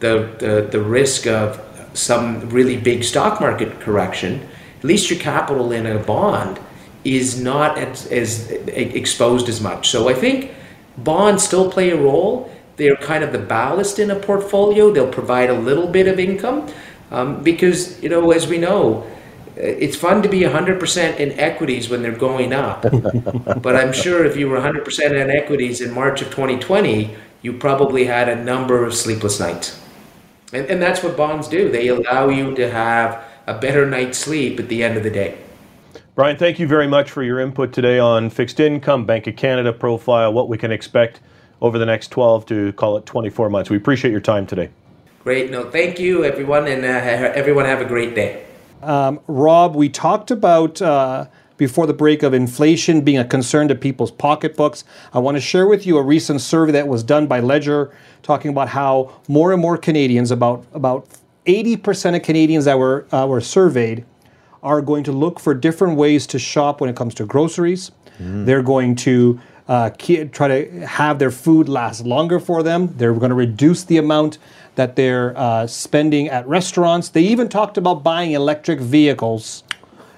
the 0.00 0.34
the, 0.38 0.68
the 0.70 0.80
risk 0.80 1.26
of 1.26 1.60
some 1.94 2.48
really 2.50 2.76
big 2.76 3.04
stock 3.04 3.40
market 3.40 3.80
correction, 3.80 4.48
at 4.78 4.84
least 4.84 5.10
your 5.10 5.18
capital 5.18 5.72
in 5.72 5.86
a 5.86 5.98
bond 5.98 6.58
is 7.04 7.40
not 7.40 7.78
as, 7.78 8.06
as 8.06 8.50
exposed 8.50 9.48
as 9.48 9.60
much. 9.60 9.88
So 9.88 10.08
I 10.08 10.14
think 10.14 10.52
bonds 10.98 11.42
still 11.44 11.70
play 11.70 11.90
a 11.90 11.96
role. 11.96 12.50
They're 12.76 12.96
kind 12.96 13.24
of 13.24 13.32
the 13.32 13.38
ballast 13.38 13.98
in 13.98 14.10
a 14.10 14.16
portfolio. 14.16 14.92
They'll 14.92 15.12
provide 15.12 15.50
a 15.50 15.58
little 15.58 15.88
bit 15.88 16.06
of 16.06 16.18
income 16.18 16.68
um, 17.10 17.42
because, 17.42 18.02
you 18.02 18.08
know, 18.08 18.30
as 18.30 18.46
we 18.46 18.58
know, 18.58 19.06
it's 19.56 19.96
fun 19.96 20.22
to 20.22 20.28
be 20.28 20.40
100% 20.40 21.18
in 21.18 21.38
equities 21.38 21.88
when 21.88 22.02
they're 22.02 22.12
going 22.12 22.52
up. 22.52 22.82
but 23.62 23.76
I'm 23.76 23.92
sure 23.92 24.24
if 24.24 24.36
you 24.36 24.48
were 24.48 24.58
100% 24.58 25.12
in 25.12 25.30
equities 25.30 25.80
in 25.80 25.92
March 25.92 26.22
of 26.22 26.28
2020, 26.28 27.14
you 27.42 27.52
probably 27.52 28.04
had 28.04 28.28
a 28.28 28.36
number 28.36 28.84
of 28.84 28.94
sleepless 28.94 29.40
nights. 29.40 29.80
And, 30.52 30.66
and 30.66 30.80
that's 30.80 31.02
what 31.02 31.16
bonds 31.16 31.48
do. 31.48 31.70
They 31.70 31.88
allow 31.88 32.28
you 32.28 32.54
to 32.54 32.70
have 32.70 33.24
a 33.46 33.58
better 33.58 33.86
night's 33.86 34.18
sleep 34.18 34.60
at 34.60 34.68
the 34.68 34.82
end 34.82 34.96
of 34.96 35.02
the 35.02 35.10
day. 35.10 35.38
Bryan, 36.14 36.36
thank 36.36 36.58
you 36.58 36.66
very 36.66 36.86
much 36.86 37.10
for 37.10 37.22
your 37.22 37.40
input 37.40 37.72
today 37.72 37.98
on 37.98 38.28
fixed 38.28 38.60
income, 38.60 39.06
Bank 39.06 39.26
of 39.26 39.36
Canada 39.36 39.72
profile, 39.72 40.32
what 40.32 40.48
we 40.48 40.58
can 40.58 40.70
expect 40.70 41.20
over 41.62 41.78
the 41.78 41.86
next 41.86 42.08
12 42.08 42.44
to 42.46 42.72
call 42.74 42.96
it 42.96 43.06
24 43.06 43.48
months. 43.48 43.70
We 43.70 43.76
appreciate 43.76 44.10
your 44.10 44.20
time 44.20 44.46
today. 44.46 44.68
Great. 45.22 45.50
No, 45.50 45.70
thank 45.70 45.98
you, 45.98 46.24
everyone, 46.24 46.66
and 46.66 46.84
uh, 46.84 46.88
everyone 46.88 47.64
have 47.64 47.80
a 47.80 47.84
great 47.84 48.14
day. 48.14 48.44
Um, 48.82 49.20
Rob, 49.26 49.76
we 49.76 49.88
talked 49.88 50.30
about 50.30 50.82
uh, 50.82 51.26
before 51.56 51.86
the 51.86 51.94
break 51.94 52.22
of 52.22 52.34
inflation 52.34 53.02
being 53.02 53.18
a 53.18 53.24
concern 53.24 53.68
to 53.68 53.74
people's 53.74 54.10
pocketbooks. 54.10 54.84
I 55.12 55.20
want 55.20 55.36
to 55.36 55.40
share 55.40 55.66
with 55.66 55.86
you 55.86 55.98
a 55.98 56.02
recent 56.02 56.40
survey 56.40 56.72
that 56.72 56.88
was 56.88 57.04
done 57.04 57.26
by 57.26 57.40
Leger 57.40 57.94
talking 58.22 58.50
about 58.50 58.68
how 58.68 59.12
more 59.28 59.52
and 59.52 59.62
more 59.62 59.76
Canadians, 59.76 60.30
about 60.30 60.64
about 60.72 61.08
80% 61.46 62.16
of 62.16 62.22
Canadians 62.22 62.64
that 62.64 62.78
were 62.78 63.06
uh, 63.12 63.26
were 63.28 63.40
surveyed, 63.40 64.04
are 64.62 64.82
going 64.82 65.04
to 65.04 65.12
look 65.12 65.38
for 65.38 65.54
different 65.54 65.96
ways 65.96 66.26
to 66.28 66.38
shop 66.38 66.80
when 66.80 66.90
it 66.90 66.96
comes 66.96 67.14
to 67.14 67.24
groceries. 67.24 67.92
Mm. 68.18 68.46
They're 68.46 68.62
going 68.62 68.96
to 68.96 69.40
uh, 69.68 69.90
try 69.90 70.48
to 70.48 70.86
have 70.86 71.18
their 71.18 71.30
food 71.30 71.68
last 71.68 72.04
longer 72.04 72.40
for 72.40 72.62
them. 72.62 72.94
They're 72.96 73.14
going 73.14 73.30
to 73.30 73.36
reduce 73.36 73.84
the 73.84 73.98
amount 73.98 74.38
that 74.74 74.96
they're 74.96 75.36
uh, 75.36 75.66
spending 75.66 76.28
at 76.28 76.46
restaurants. 76.46 77.10
They 77.10 77.22
even 77.22 77.48
talked 77.48 77.76
about 77.76 78.02
buying 78.02 78.32
electric 78.32 78.80
vehicles 78.80 79.64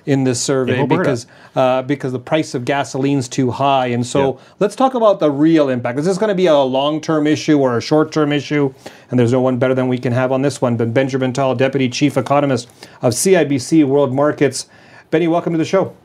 in 0.07 0.25
this 0.25 0.40
survey 0.40 0.85
because 0.87 1.27
uh, 1.55 1.83
because 1.83 2.12
the 2.12 2.19
price 2.19 2.55
of 2.55 2.64
gasoline's 2.64 3.29
too 3.29 3.51
high. 3.51 3.87
And 3.87 4.07
so 4.07 4.35
yeah. 4.35 4.40
let's 4.61 4.77
talk 4.77 4.95
about 4.95 5.21
the 5.21 5.31
real 5.31 5.69
impact. 5.69 5.99
Is 5.99 6.05
this 6.05 6.19
going 6.19 6.29
to 6.29 6.35
be 6.35 6.47
a 6.47 6.57
long 6.57 7.01
term 7.01 7.27
issue 7.27 7.59
or 7.59 7.79
a 7.79 7.81
short 7.81 8.12
term 8.12 8.33
issue? 8.33 8.73
And 9.11 9.19
there's 9.19 9.33
no 9.33 9.40
one 9.40 9.59
better 9.59 9.75
than 9.75 9.88
we 9.88 9.99
can 9.99 10.12
have 10.12 10.33
on 10.33 10.43
this 10.43 10.61
one. 10.61 10.77
But 10.77 10.93
Benjamin 10.93 11.33
Tal, 11.33 11.55
Deputy 11.55 11.88
Chief 11.88 12.17
Economist 12.17 12.69
of 13.03 13.12
CIBC 13.12 13.85
World 13.85 14.12
Markets. 14.12 14.69
Benny, 15.11 15.29
welcome 15.29 15.53
to 15.53 15.59
the 15.59 15.64
show. 15.64 15.97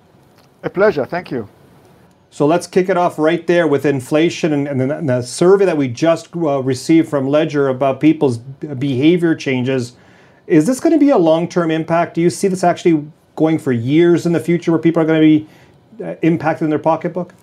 A 0.64 0.70
pleasure. 0.70 1.06
Thank 1.06 1.32
you. 1.32 1.48
So 2.32 2.46
let's 2.46 2.68
kick 2.68 2.90
it 2.90 2.98
off 2.98 3.18
right 3.18 3.46
there 3.48 3.68
with 3.68 3.86
inflation 3.86 4.54
and, 4.54 4.68
and, 4.68 4.80
the, 4.80 4.98
and 4.98 5.10
the, 5.10 5.22
survey 5.24 5.66
that 5.66 5.78
we 5.78 5.88
just 5.88 6.36
uh, 6.36 6.62
received 6.62 7.10
from 7.10 7.28
Leger 7.28 7.70
about 7.70 8.00
people's 8.00 8.38
behavior 8.38 9.34
changes. 9.34 9.94
Is 10.46 10.68
this 10.68 10.80
going 10.80 10.94
to 10.94 11.00
be 11.00 11.10
a 11.10 11.18
long 11.18 11.48
term 11.48 11.72
impact? 11.72 12.14
Do 12.14 12.22
you 12.22 12.30
see 12.30 12.48
this 12.48 12.64
actually 12.64 13.06
going 13.36 13.58
for 13.58 13.72
years 13.72 14.26
in 14.26 14.34
the 14.34 14.40
future 14.40 14.72
where 14.72 14.80
people 14.80 15.02
are 15.02 15.06
going 15.06 15.22
to 15.22 15.28
be 15.28 15.48
uh, 16.04 16.16
impacted 16.22 16.66
in 16.66 16.70
their 16.70 16.80
pocketbook? 16.80 17.34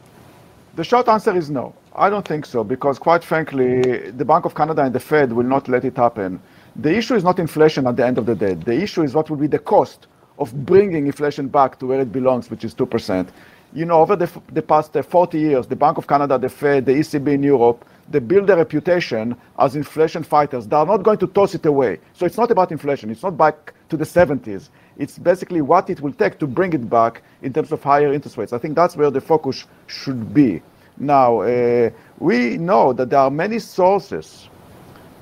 The 0.77 0.85
short 0.85 1.09
answer 1.09 1.37
is 1.37 1.51
no. 1.51 1.75
I 1.95 2.11
don't 2.11 2.27
think 2.27 2.47
so 2.47 2.63
because, 2.63 2.99
quite 2.99 3.25
frankly, 3.25 4.11
the 4.11 4.25
Bank 4.25 4.45
of 4.45 4.55
Canada 4.55 4.83
and 4.83 4.95
the 4.95 5.01
Fed 5.01 5.33
will 5.33 5.47
not 5.47 5.67
let 5.69 5.85
it 5.85 5.97
happen. 5.97 6.41
The 6.77 6.95
issue 6.95 7.15
is 7.15 7.25
not 7.25 7.39
inflation 7.39 7.87
at 7.87 7.97
the 7.97 8.07
end 8.07 8.19
of 8.19 8.27
the 8.27 8.35
day. 8.35 8.55
The 8.55 8.75
issue 8.75 9.03
is 9.03 9.15
what 9.15 9.31
will 9.31 9.39
be 9.39 9.47
the 9.47 9.59
cost 9.59 10.07
of 10.39 10.67
bringing 10.67 11.07
inflation 11.07 11.49
back 11.49 11.79
to 11.79 11.87
where 11.87 12.01
it 12.01 12.13
belongs, 12.13 12.51
which 12.51 12.65
is 12.65 12.75
2%. 12.75 13.29
You 13.77 13.85
know, 13.85 14.01
over 14.01 14.17
the, 14.17 14.31
the 14.53 14.63
past 14.63 14.97
uh, 14.97 15.03
40 15.03 15.39
years, 15.39 15.67
the 15.67 15.77
Bank 15.77 15.99
of 15.99 16.07
Canada, 16.07 16.39
the 16.39 16.49
Fed, 16.49 16.87
the 16.87 16.93
ECB 16.93 17.35
in 17.35 17.43
Europe, 17.43 17.85
they 18.09 18.21
build 18.21 18.49
a 18.49 18.57
reputation 18.57 19.37
as 19.59 19.77
inflation 19.77 20.23
fighters. 20.23 20.67
They 20.67 20.77
are 20.77 20.87
not 20.87 21.03
going 21.03 21.19
to 21.19 21.27
toss 21.27 21.55
it 21.55 21.67
away. 21.67 22.01
So 22.15 22.25
it's 22.25 22.39
not 22.39 22.51
about 22.51 22.73
inflation. 22.73 23.11
It's 23.11 23.23
not 23.23 23.37
back 23.37 23.75
to 23.91 23.99
the 23.99 24.05
70s. 24.07 24.71
It's 24.97 25.19
basically 25.19 25.61
what 25.61 25.91
it 25.91 26.01
will 26.01 26.15
take 26.15 26.39
to 26.39 26.47
bring 26.47 26.73
it 26.73 26.89
back 26.89 27.21
in 27.43 27.53
terms 27.53 27.71
of 27.71 27.83
higher 27.83 28.15
interest 28.15 28.39
rates. 28.39 28.55
I 28.55 28.59
think 28.59 28.77
that's 28.77 28.97
where 28.97 29.11
the 29.11 29.21
focus 29.21 29.67
should 29.89 30.33
be. 30.33 30.63
Now, 30.97 31.43
uh, 31.43 31.91
we 32.19 32.57
know 32.57 32.95
that 32.95 33.11
there 33.11 33.21
are 33.21 33.31
many 33.31 33.59
sources 33.59 34.49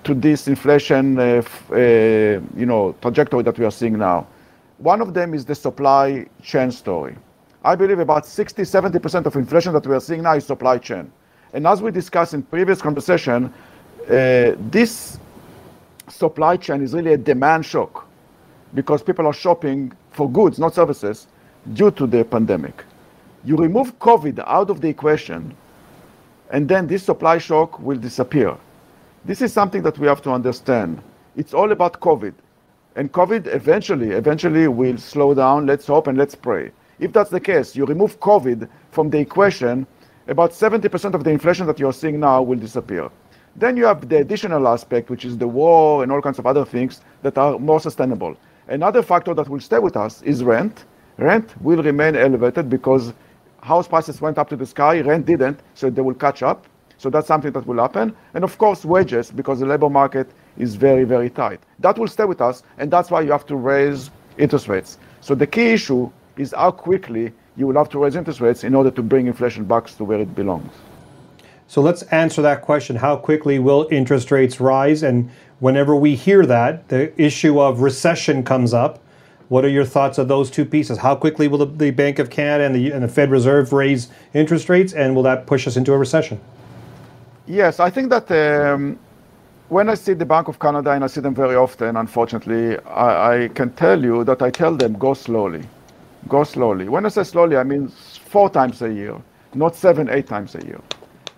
to 0.04 0.14
this 0.14 0.46
inflation, 0.46 1.18
uh, 1.18 1.42
uh, 1.72 1.74
you 1.76 2.66
know, 2.66 2.94
trajectory 3.02 3.42
that 3.42 3.58
we 3.58 3.64
are 3.64 3.72
seeing 3.72 3.98
now. 3.98 4.28
One 4.78 5.00
of 5.00 5.12
them 5.12 5.34
is 5.34 5.44
the 5.44 5.56
supply 5.56 6.26
chain 6.40 6.70
story. 6.70 7.16
I 7.64 7.74
believe 7.74 7.98
about 7.98 8.26
60, 8.26 8.62
70% 8.62 9.24
of 9.24 9.36
inflation 9.36 9.72
that 9.72 9.86
we 9.86 9.94
are 9.94 10.00
seeing 10.00 10.22
now 10.22 10.34
is 10.34 10.44
supply 10.44 10.76
chain. 10.76 11.10
And 11.54 11.66
as 11.66 11.80
we 11.80 11.90
discussed 11.90 12.34
in 12.34 12.42
previous 12.42 12.82
conversation, 12.82 13.52
uh, 14.06 14.52
this 14.70 15.18
supply 16.08 16.58
chain 16.58 16.82
is 16.82 16.92
really 16.92 17.14
a 17.14 17.16
demand 17.16 17.64
shock 17.64 18.06
because 18.74 19.02
people 19.02 19.26
are 19.26 19.32
shopping 19.32 19.92
for 20.10 20.30
goods, 20.30 20.58
not 20.58 20.74
services, 20.74 21.26
due 21.72 21.90
to 21.92 22.06
the 22.06 22.22
pandemic. 22.24 22.84
You 23.44 23.56
remove 23.56 23.98
COVID 23.98 24.44
out 24.46 24.68
of 24.68 24.82
the 24.82 24.88
equation, 24.88 25.56
and 26.50 26.68
then 26.68 26.86
this 26.86 27.02
supply 27.02 27.38
shock 27.38 27.78
will 27.80 27.96
disappear. 27.96 28.56
This 29.24 29.40
is 29.40 29.54
something 29.54 29.82
that 29.82 29.98
we 29.98 30.06
have 30.06 30.20
to 30.22 30.30
understand. 30.30 31.02
It's 31.34 31.54
all 31.54 31.72
about 31.72 32.00
COVID. 32.00 32.34
And 32.96 33.10
COVID 33.10 33.46
eventually, 33.46 34.10
eventually 34.10 34.68
will 34.68 34.98
slow 34.98 35.32
down. 35.32 35.66
Let's 35.66 35.86
hope 35.86 36.08
and 36.08 36.18
let's 36.18 36.34
pray. 36.34 36.70
If 37.04 37.12
that's 37.12 37.28
the 37.28 37.38
case, 37.38 37.76
you 37.76 37.84
remove 37.84 38.18
COVID 38.20 38.66
from 38.90 39.10
the 39.10 39.18
equation, 39.18 39.86
about 40.26 40.52
70% 40.52 41.12
of 41.12 41.22
the 41.22 41.28
inflation 41.28 41.66
that 41.66 41.78
you're 41.78 41.92
seeing 41.92 42.18
now 42.18 42.40
will 42.40 42.58
disappear. 42.58 43.10
Then 43.56 43.76
you 43.76 43.84
have 43.84 44.08
the 44.08 44.16
additional 44.16 44.66
aspect, 44.66 45.10
which 45.10 45.26
is 45.26 45.36
the 45.36 45.46
war 45.46 46.02
and 46.02 46.10
all 46.10 46.22
kinds 46.22 46.38
of 46.38 46.46
other 46.46 46.64
things 46.64 47.02
that 47.20 47.36
are 47.36 47.58
more 47.58 47.78
sustainable. 47.78 48.38
Another 48.68 49.02
factor 49.02 49.34
that 49.34 49.50
will 49.50 49.60
stay 49.60 49.78
with 49.80 49.98
us 49.98 50.22
is 50.22 50.42
rent. 50.42 50.86
Rent 51.18 51.54
will 51.60 51.82
remain 51.82 52.16
elevated 52.16 52.70
because 52.70 53.12
house 53.60 53.86
prices 53.86 54.22
went 54.22 54.38
up 54.38 54.48
to 54.48 54.56
the 54.56 54.64
sky, 54.64 55.02
rent 55.02 55.26
didn't, 55.26 55.60
so 55.74 55.90
they 55.90 56.00
will 56.00 56.14
catch 56.14 56.42
up. 56.42 56.66
So 56.96 57.10
that's 57.10 57.28
something 57.28 57.52
that 57.52 57.66
will 57.66 57.82
happen. 57.82 58.16
And 58.32 58.44
of 58.44 58.56
course, 58.56 58.86
wages, 58.86 59.30
because 59.30 59.60
the 59.60 59.66
labor 59.66 59.90
market 59.90 60.30
is 60.56 60.74
very, 60.74 61.04
very 61.04 61.28
tight. 61.28 61.60
That 61.80 61.98
will 61.98 62.08
stay 62.08 62.24
with 62.24 62.40
us, 62.40 62.62
and 62.78 62.90
that's 62.90 63.10
why 63.10 63.20
you 63.20 63.30
have 63.30 63.44
to 63.48 63.56
raise 63.56 64.10
interest 64.38 64.68
rates. 64.68 64.96
So 65.20 65.34
the 65.34 65.46
key 65.46 65.68
issue 65.74 66.10
is 66.36 66.52
how 66.56 66.70
quickly 66.70 67.32
you 67.56 67.66
will 67.66 67.76
have 67.76 67.88
to 67.90 67.98
raise 67.98 68.16
interest 68.16 68.40
rates 68.40 68.64
in 68.64 68.74
order 68.74 68.90
to 68.90 69.02
bring 69.02 69.26
inflation 69.26 69.64
back 69.64 69.86
to 69.86 70.04
where 70.04 70.20
it 70.20 70.34
belongs. 70.34 70.72
So 71.66 71.80
let's 71.80 72.02
answer 72.04 72.42
that 72.42 72.62
question. 72.62 72.96
How 72.96 73.16
quickly 73.16 73.58
will 73.58 73.88
interest 73.90 74.30
rates 74.30 74.60
rise? 74.60 75.02
And 75.02 75.30
whenever 75.60 75.96
we 75.96 76.14
hear 76.14 76.44
that, 76.46 76.88
the 76.88 77.18
issue 77.20 77.60
of 77.60 77.80
recession 77.80 78.42
comes 78.44 78.74
up. 78.74 79.00
What 79.48 79.64
are 79.64 79.68
your 79.68 79.84
thoughts 79.84 80.18
of 80.18 80.28
those 80.28 80.50
two 80.50 80.64
pieces? 80.64 80.98
How 80.98 81.14
quickly 81.14 81.48
will 81.48 81.58
the, 81.58 81.66
the 81.66 81.90
Bank 81.90 82.18
of 82.18 82.30
Canada 82.30 82.64
and 82.64 82.74
the, 82.74 82.92
and 82.92 83.04
the 83.04 83.08
Fed 83.08 83.30
Reserve 83.30 83.72
raise 83.72 84.08
interest 84.32 84.68
rates, 84.68 84.92
and 84.92 85.14
will 85.14 85.22
that 85.22 85.46
push 85.46 85.66
us 85.66 85.76
into 85.76 85.92
a 85.92 85.98
recession? 85.98 86.40
Yes, 87.46 87.78
I 87.78 87.90
think 87.90 88.08
that 88.10 88.30
um, 88.30 88.98
when 89.68 89.90
I 89.90 89.94
see 89.94 90.14
the 90.14 90.24
Bank 90.24 90.48
of 90.48 90.58
Canada, 90.58 90.92
and 90.92 91.04
I 91.04 91.06
see 91.08 91.20
them 91.20 91.34
very 91.34 91.56
often, 91.56 91.96
unfortunately, 91.96 92.78
I, 92.86 93.44
I 93.44 93.48
can 93.48 93.70
tell 93.72 94.02
you 94.02 94.24
that 94.24 94.42
I 94.42 94.50
tell 94.50 94.76
them 94.76 94.94
go 94.94 95.14
slowly. 95.14 95.62
Go 96.28 96.42
slowly. 96.44 96.88
When 96.88 97.04
I 97.04 97.08
say 97.08 97.22
slowly, 97.24 97.56
I 97.56 97.64
mean 97.64 97.88
four 97.88 98.48
times 98.48 98.80
a 98.82 98.92
year, 98.92 99.16
not 99.54 99.76
seven, 99.76 100.08
eight 100.08 100.26
times 100.26 100.54
a 100.54 100.64
year. 100.64 100.80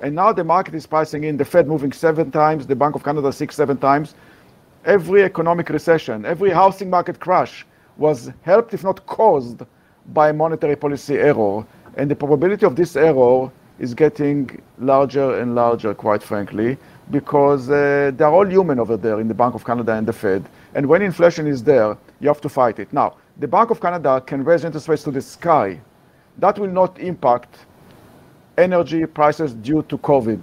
And 0.00 0.14
now 0.14 0.32
the 0.32 0.44
market 0.44 0.74
is 0.74 0.86
pricing 0.86 1.24
in 1.24 1.36
the 1.36 1.44
Fed 1.44 1.66
moving 1.66 1.92
seven 1.92 2.30
times, 2.30 2.66
the 2.66 2.76
Bank 2.76 2.94
of 2.94 3.02
Canada 3.02 3.32
six, 3.32 3.56
seven 3.56 3.78
times. 3.78 4.14
Every 4.84 5.24
economic 5.24 5.68
recession, 5.70 6.24
every 6.24 6.50
housing 6.50 6.90
market 6.90 7.18
crash 7.18 7.66
was 7.96 8.30
helped, 8.42 8.74
if 8.74 8.84
not 8.84 9.04
caused, 9.06 9.62
by 10.12 10.30
monetary 10.32 10.76
policy 10.76 11.14
error. 11.14 11.66
And 11.96 12.10
the 12.10 12.14
probability 12.14 12.66
of 12.66 12.76
this 12.76 12.94
error 12.94 13.50
is 13.78 13.94
getting 13.94 14.62
larger 14.78 15.40
and 15.40 15.54
larger, 15.54 15.94
quite 15.94 16.22
frankly, 16.22 16.78
because 17.10 17.68
uh, 17.68 18.12
they're 18.14 18.28
all 18.28 18.46
human 18.46 18.78
over 18.78 18.96
there 18.96 19.20
in 19.20 19.28
the 19.28 19.34
Bank 19.34 19.54
of 19.54 19.64
Canada 19.64 19.92
and 19.94 20.06
the 20.06 20.12
Fed. 20.12 20.44
And 20.74 20.86
when 20.86 21.02
inflation 21.02 21.46
is 21.46 21.62
there, 21.62 21.96
you 22.20 22.28
have 22.28 22.40
to 22.42 22.48
fight 22.48 22.78
it. 22.78 22.92
Now, 22.92 23.16
the 23.38 23.46
Bank 23.46 23.70
of 23.70 23.80
Canada 23.80 24.20
can 24.20 24.42
raise 24.44 24.64
interest 24.64 24.88
rates 24.88 25.02
to 25.02 25.10
the 25.10 25.20
sky. 25.20 25.78
That 26.38 26.58
will 26.58 26.70
not 26.70 26.98
impact 26.98 27.66
energy 28.56 29.04
prices 29.04 29.52
due 29.52 29.82
to 29.84 29.98
COVID 29.98 30.40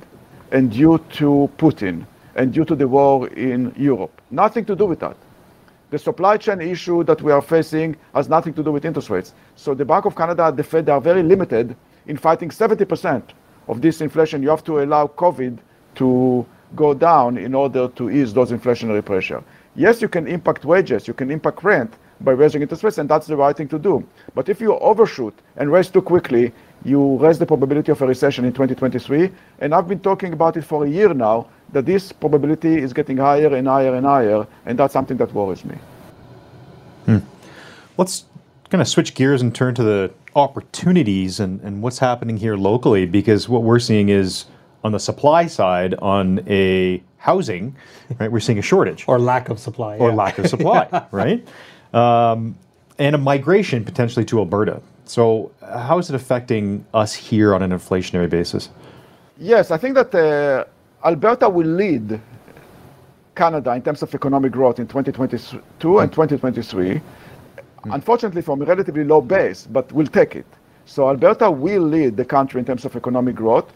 and 0.51 0.71
due 0.71 0.99
to 1.13 1.49
Putin 1.57 2.05
and 2.35 2.53
due 2.53 2.65
to 2.65 2.75
the 2.75 2.87
war 2.87 3.27
in 3.29 3.73
Europe. 3.75 4.21
Nothing 4.29 4.65
to 4.65 4.75
do 4.75 4.85
with 4.85 4.99
that. 4.99 5.17
The 5.89 5.97
supply 5.97 6.37
chain 6.37 6.61
issue 6.61 7.03
that 7.03 7.21
we 7.21 7.31
are 7.31 7.41
facing 7.41 7.95
has 8.13 8.29
nothing 8.29 8.53
to 8.55 8.63
do 8.63 8.71
with 8.71 8.85
interest 8.85 9.09
rates. 9.09 9.33
So 9.55 9.73
the 9.73 9.85
Bank 9.85 10.05
of 10.05 10.15
Canada, 10.15 10.51
the 10.51 10.63
Fed, 10.63 10.89
are 10.89 11.01
very 11.01 11.23
limited 11.23 11.75
in 12.07 12.17
fighting 12.17 12.49
70% 12.49 13.23
of 13.67 13.81
this 13.81 14.01
inflation. 14.01 14.43
You 14.43 14.49
have 14.49 14.63
to 14.65 14.83
allow 14.83 15.07
COVID 15.07 15.57
to 15.95 16.45
go 16.75 16.93
down 16.93 17.37
in 17.37 17.53
order 17.53 17.87
to 17.87 18.09
ease 18.09 18.33
those 18.33 18.51
inflationary 18.51 19.05
pressure. 19.05 19.43
Yes, 19.75 20.01
you 20.01 20.09
can 20.09 20.27
impact 20.27 20.65
wages, 20.65 21.07
you 21.07 21.13
can 21.13 21.31
impact 21.31 21.63
rent 21.63 21.95
by 22.21 22.31
raising 22.31 22.61
interest 22.61 22.83
rates, 22.83 22.97
and 22.97 23.09
that's 23.09 23.27
the 23.27 23.35
right 23.35 23.55
thing 23.55 23.67
to 23.69 23.79
do. 23.79 24.05
But 24.35 24.49
if 24.49 24.61
you 24.61 24.77
overshoot 24.79 25.33
and 25.57 25.71
raise 25.71 25.89
too 25.89 26.01
quickly, 26.01 26.53
you 26.85 27.17
raise 27.17 27.39
the 27.39 27.45
probability 27.45 27.91
of 27.91 28.01
a 28.01 28.07
recession 28.07 28.45
in 28.45 28.53
2023. 28.53 29.31
And 29.59 29.73
I've 29.73 29.87
been 29.87 29.99
talking 29.99 30.33
about 30.33 30.57
it 30.57 30.63
for 30.63 30.85
a 30.85 30.89
year 30.89 31.13
now 31.13 31.47
that 31.71 31.85
this 31.85 32.11
probability 32.11 32.75
is 32.77 32.93
getting 32.93 33.17
higher 33.17 33.55
and 33.55 33.67
higher 33.67 33.95
and 33.95 34.05
higher, 34.05 34.45
and 34.65 34.77
that's 34.77 34.93
something 34.93 35.17
that 35.17 35.33
worries 35.33 35.65
me. 35.65 35.75
Hmm. 37.05 37.17
Let's 37.97 38.25
kind 38.69 38.81
of 38.81 38.87
switch 38.87 39.13
gears 39.13 39.41
and 39.41 39.53
turn 39.53 39.75
to 39.75 39.83
the 39.83 40.11
opportunities 40.35 41.39
and, 41.39 41.61
and 41.61 41.81
what's 41.81 41.99
happening 41.99 42.37
here 42.37 42.55
locally, 42.55 43.05
because 43.05 43.47
what 43.47 43.63
we're 43.63 43.79
seeing 43.79 44.09
is 44.09 44.45
on 44.83 44.91
the 44.91 44.99
supply 44.99 45.47
side, 45.47 45.93
on 45.95 46.43
a 46.47 47.01
housing, 47.17 47.75
right, 48.19 48.31
we're 48.31 48.39
seeing 48.39 48.59
a 48.59 48.61
shortage. 48.61 49.05
Or 49.07 49.17
lack 49.17 49.49
of 49.49 49.59
supply. 49.59 49.97
Or 49.97 50.09
yeah. 50.09 50.15
lack 50.15 50.37
of 50.39 50.47
supply, 50.47 51.05
right? 51.11 51.47
Um, 51.93 52.55
and 52.99 53.15
a 53.15 53.17
migration 53.17 53.83
potentially 53.83 54.25
to 54.25 54.39
Alberta. 54.39 54.81
So, 55.05 55.51
how 55.61 55.99
is 55.99 56.09
it 56.09 56.15
affecting 56.15 56.85
us 56.93 57.13
here 57.13 57.53
on 57.53 57.61
an 57.61 57.71
inflationary 57.71 58.29
basis? 58.29 58.69
Yes, 59.37 59.71
I 59.71 59.77
think 59.77 59.95
that 59.95 60.15
uh, 60.15 60.65
Alberta 61.05 61.49
will 61.49 61.67
lead 61.67 62.19
Canada 63.35 63.73
in 63.73 63.81
terms 63.81 64.01
of 64.03 64.13
economic 64.13 64.51
growth 64.51 64.79
in 64.79 64.87
2022 64.87 65.99
and 65.99 66.11
2023. 66.11 67.01
Unfortunately, 67.85 68.41
from 68.41 68.61
a 68.61 68.65
relatively 68.65 69.03
low 69.03 69.19
base, 69.19 69.67
but 69.69 69.91
we'll 69.91 70.07
take 70.07 70.35
it. 70.35 70.45
So, 70.85 71.09
Alberta 71.09 71.51
will 71.51 71.81
lead 71.81 72.15
the 72.15 72.25
country 72.25 72.59
in 72.59 72.65
terms 72.65 72.85
of 72.85 72.95
economic 72.95 73.35
growth. 73.35 73.73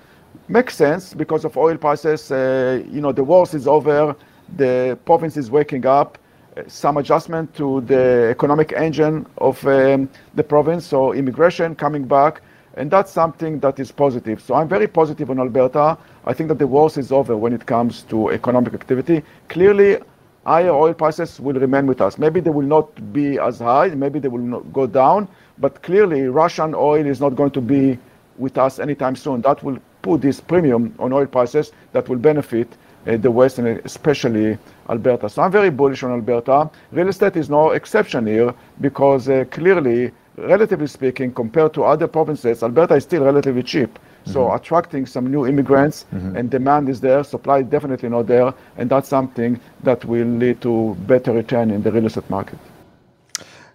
Makes 0.47 0.75
sense 0.75 1.13
because 1.13 1.43
of 1.43 1.57
oil 1.57 1.75
prices. 1.75 2.31
Uh, 2.31 2.83
you 2.89 3.01
know, 3.01 3.11
the 3.11 3.23
worst 3.23 3.53
is 3.53 3.67
over, 3.67 4.15
the 4.55 4.97
province 5.03 5.35
is 5.35 5.51
waking 5.51 5.85
up 5.85 6.17
some 6.67 6.97
adjustment 6.97 7.53
to 7.55 7.81
the 7.81 8.29
economic 8.29 8.73
engine 8.73 9.25
of 9.37 9.65
um, 9.67 10.09
the 10.35 10.43
province, 10.43 10.85
so 10.85 11.13
immigration 11.13 11.75
coming 11.75 12.05
back, 12.05 12.41
and 12.75 12.89
that's 12.89 13.11
something 13.11 13.59
that 13.59 13.79
is 13.79 13.91
positive. 13.91 14.41
So 14.41 14.55
I'm 14.55 14.67
very 14.67 14.87
positive 14.87 15.29
on 15.29 15.39
Alberta. 15.39 15.97
I 16.25 16.33
think 16.33 16.49
that 16.49 16.59
the 16.59 16.67
worst 16.67 16.97
is 16.97 17.11
over 17.11 17.35
when 17.35 17.53
it 17.53 17.65
comes 17.65 18.03
to 18.03 18.29
economic 18.29 18.73
activity. 18.73 19.23
Clearly, 19.49 19.97
higher 20.45 20.71
oil 20.71 20.93
prices 20.93 21.39
will 21.39 21.59
remain 21.59 21.87
with 21.87 22.01
us. 22.01 22.17
Maybe 22.17 22.39
they 22.39 22.49
will 22.51 22.65
not 22.65 23.13
be 23.13 23.37
as 23.37 23.59
high, 23.59 23.89
maybe 23.89 24.19
they 24.19 24.29
will 24.29 24.39
not 24.39 24.71
go 24.71 24.87
down, 24.87 25.27
but 25.57 25.81
clearly 25.83 26.21
Russian 26.27 26.73
oil 26.73 27.05
is 27.05 27.19
not 27.19 27.35
going 27.35 27.51
to 27.51 27.61
be 27.61 27.99
with 28.37 28.57
us 28.57 28.79
anytime 28.79 29.15
soon. 29.15 29.41
That 29.41 29.63
will 29.63 29.77
put 30.01 30.21
this 30.21 30.39
premium 30.39 30.95
on 30.99 31.11
oil 31.11 31.25
prices 31.25 31.71
that 31.91 32.07
will 32.07 32.17
benefit 32.17 32.69
the 33.05 33.31
West 33.31 33.59
and 33.59 33.67
especially 33.85 34.57
Alberta. 34.89 35.29
So 35.29 35.41
I'm 35.41 35.51
very 35.51 35.69
bullish 35.69 36.03
on 36.03 36.11
Alberta. 36.11 36.69
Real 36.91 37.07
estate 37.07 37.35
is 37.37 37.49
no 37.49 37.71
exception 37.71 38.27
here 38.27 38.53
because 38.81 39.29
uh, 39.29 39.45
clearly, 39.51 40.11
relatively 40.37 40.87
speaking, 40.87 41.33
compared 41.33 41.73
to 41.75 41.83
other 41.83 42.07
provinces, 42.07 42.63
Alberta 42.63 42.95
is 42.95 43.03
still 43.03 43.23
relatively 43.23 43.63
cheap. 43.63 43.93
Mm-hmm. 43.97 44.31
So 44.33 44.53
attracting 44.53 45.05
some 45.05 45.31
new 45.31 45.47
immigrants 45.47 46.05
mm-hmm. 46.13 46.35
and 46.35 46.49
demand 46.49 46.89
is 46.89 46.99
there, 46.99 47.23
supply 47.23 47.61
definitely 47.61 48.09
not 48.09 48.27
there, 48.27 48.53
and 48.77 48.89
that's 48.89 49.07
something 49.07 49.59
that 49.83 50.03
will 50.05 50.27
lead 50.27 50.61
to 50.61 50.95
better 51.07 51.31
return 51.31 51.71
in 51.71 51.81
the 51.81 51.91
real 51.91 52.05
estate 52.05 52.29
market. 52.29 52.59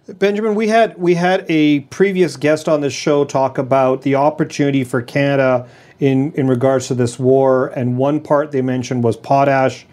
Benjamin, 0.05 0.53
we 0.53 0.67
had 0.67 0.97
we 0.97 1.15
had 1.15 1.45
a 1.47 1.79
previous 1.81 2.35
guest 2.35 2.67
on 2.67 2.81
this 2.81 2.91
show 2.91 3.23
talk 3.23 3.57
about 3.57 4.01
the 4.01 4.15
opportunity 4.15 4.83
for 4.83 5.01
Canada 5.01 5.65
in 6.01 6.33
in 6.33 6.45
regards 6.45 6.89
to 6.89 6.93
this 6.93 7.17
war, 7.17 7.67
and 7.67 7.97
one 7.97 8.19
part 8.19 8.51
they 8.51 8.61
mentioned 8.61 9.01
was 9.01 9.15
potash 9.15 9.85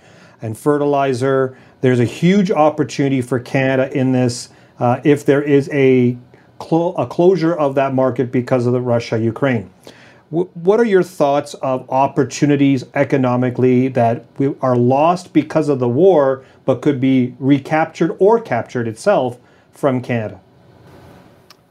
and 0.43 0.59
fertilizer. 0.59 1.57
There's 1.81 2.01
a 2.01 2.05
huge 2.05 2.51
opportunity 2.51 3.23
for 3.23 3.39
Canada 3.39 3.97
in 3.97 4.11
this 4.11 4.49
uh, 4.81 5.01
if 5.05 5.25
there 5.25 5.43
is 5.43 5.71
a, 5.73 6.19
clo- 6.59 6.95
a 6.95 7.07
closure 7.07 7.55
of 7.55 7.77
that 7.77 7.95
market 7.95 8.33
because 8.33 8.67
of 8.67 8.73
the 8.73 8.81
Russia 8.81 9.17
Ukraine. 9.17 9.71
W- 10.33 10.51
what 10.55 10.81
are 10.81 10.85
your 10.85 11.05
thoughts 11.05 11.55
of 11.55 11.89
opportunities 11.89 12.85
economically 12.95 13.87
that 13.89 14.25
we 14.39 14.57
are 14.61 14.75
lost 14.75 15.33
because 15.33 15.69
of 15.69 15.79
the 15.79 15.89
war, 15.89 16.45
but 16.65 16.83
could 16.83 17.01
be 17.01 17.37
recaptured 17.39 18.17
or 18.19 18.41
captured 18.41 18.89
itself 18.89 19.39
from 19.81 20.03
Canada? 20.03 20.39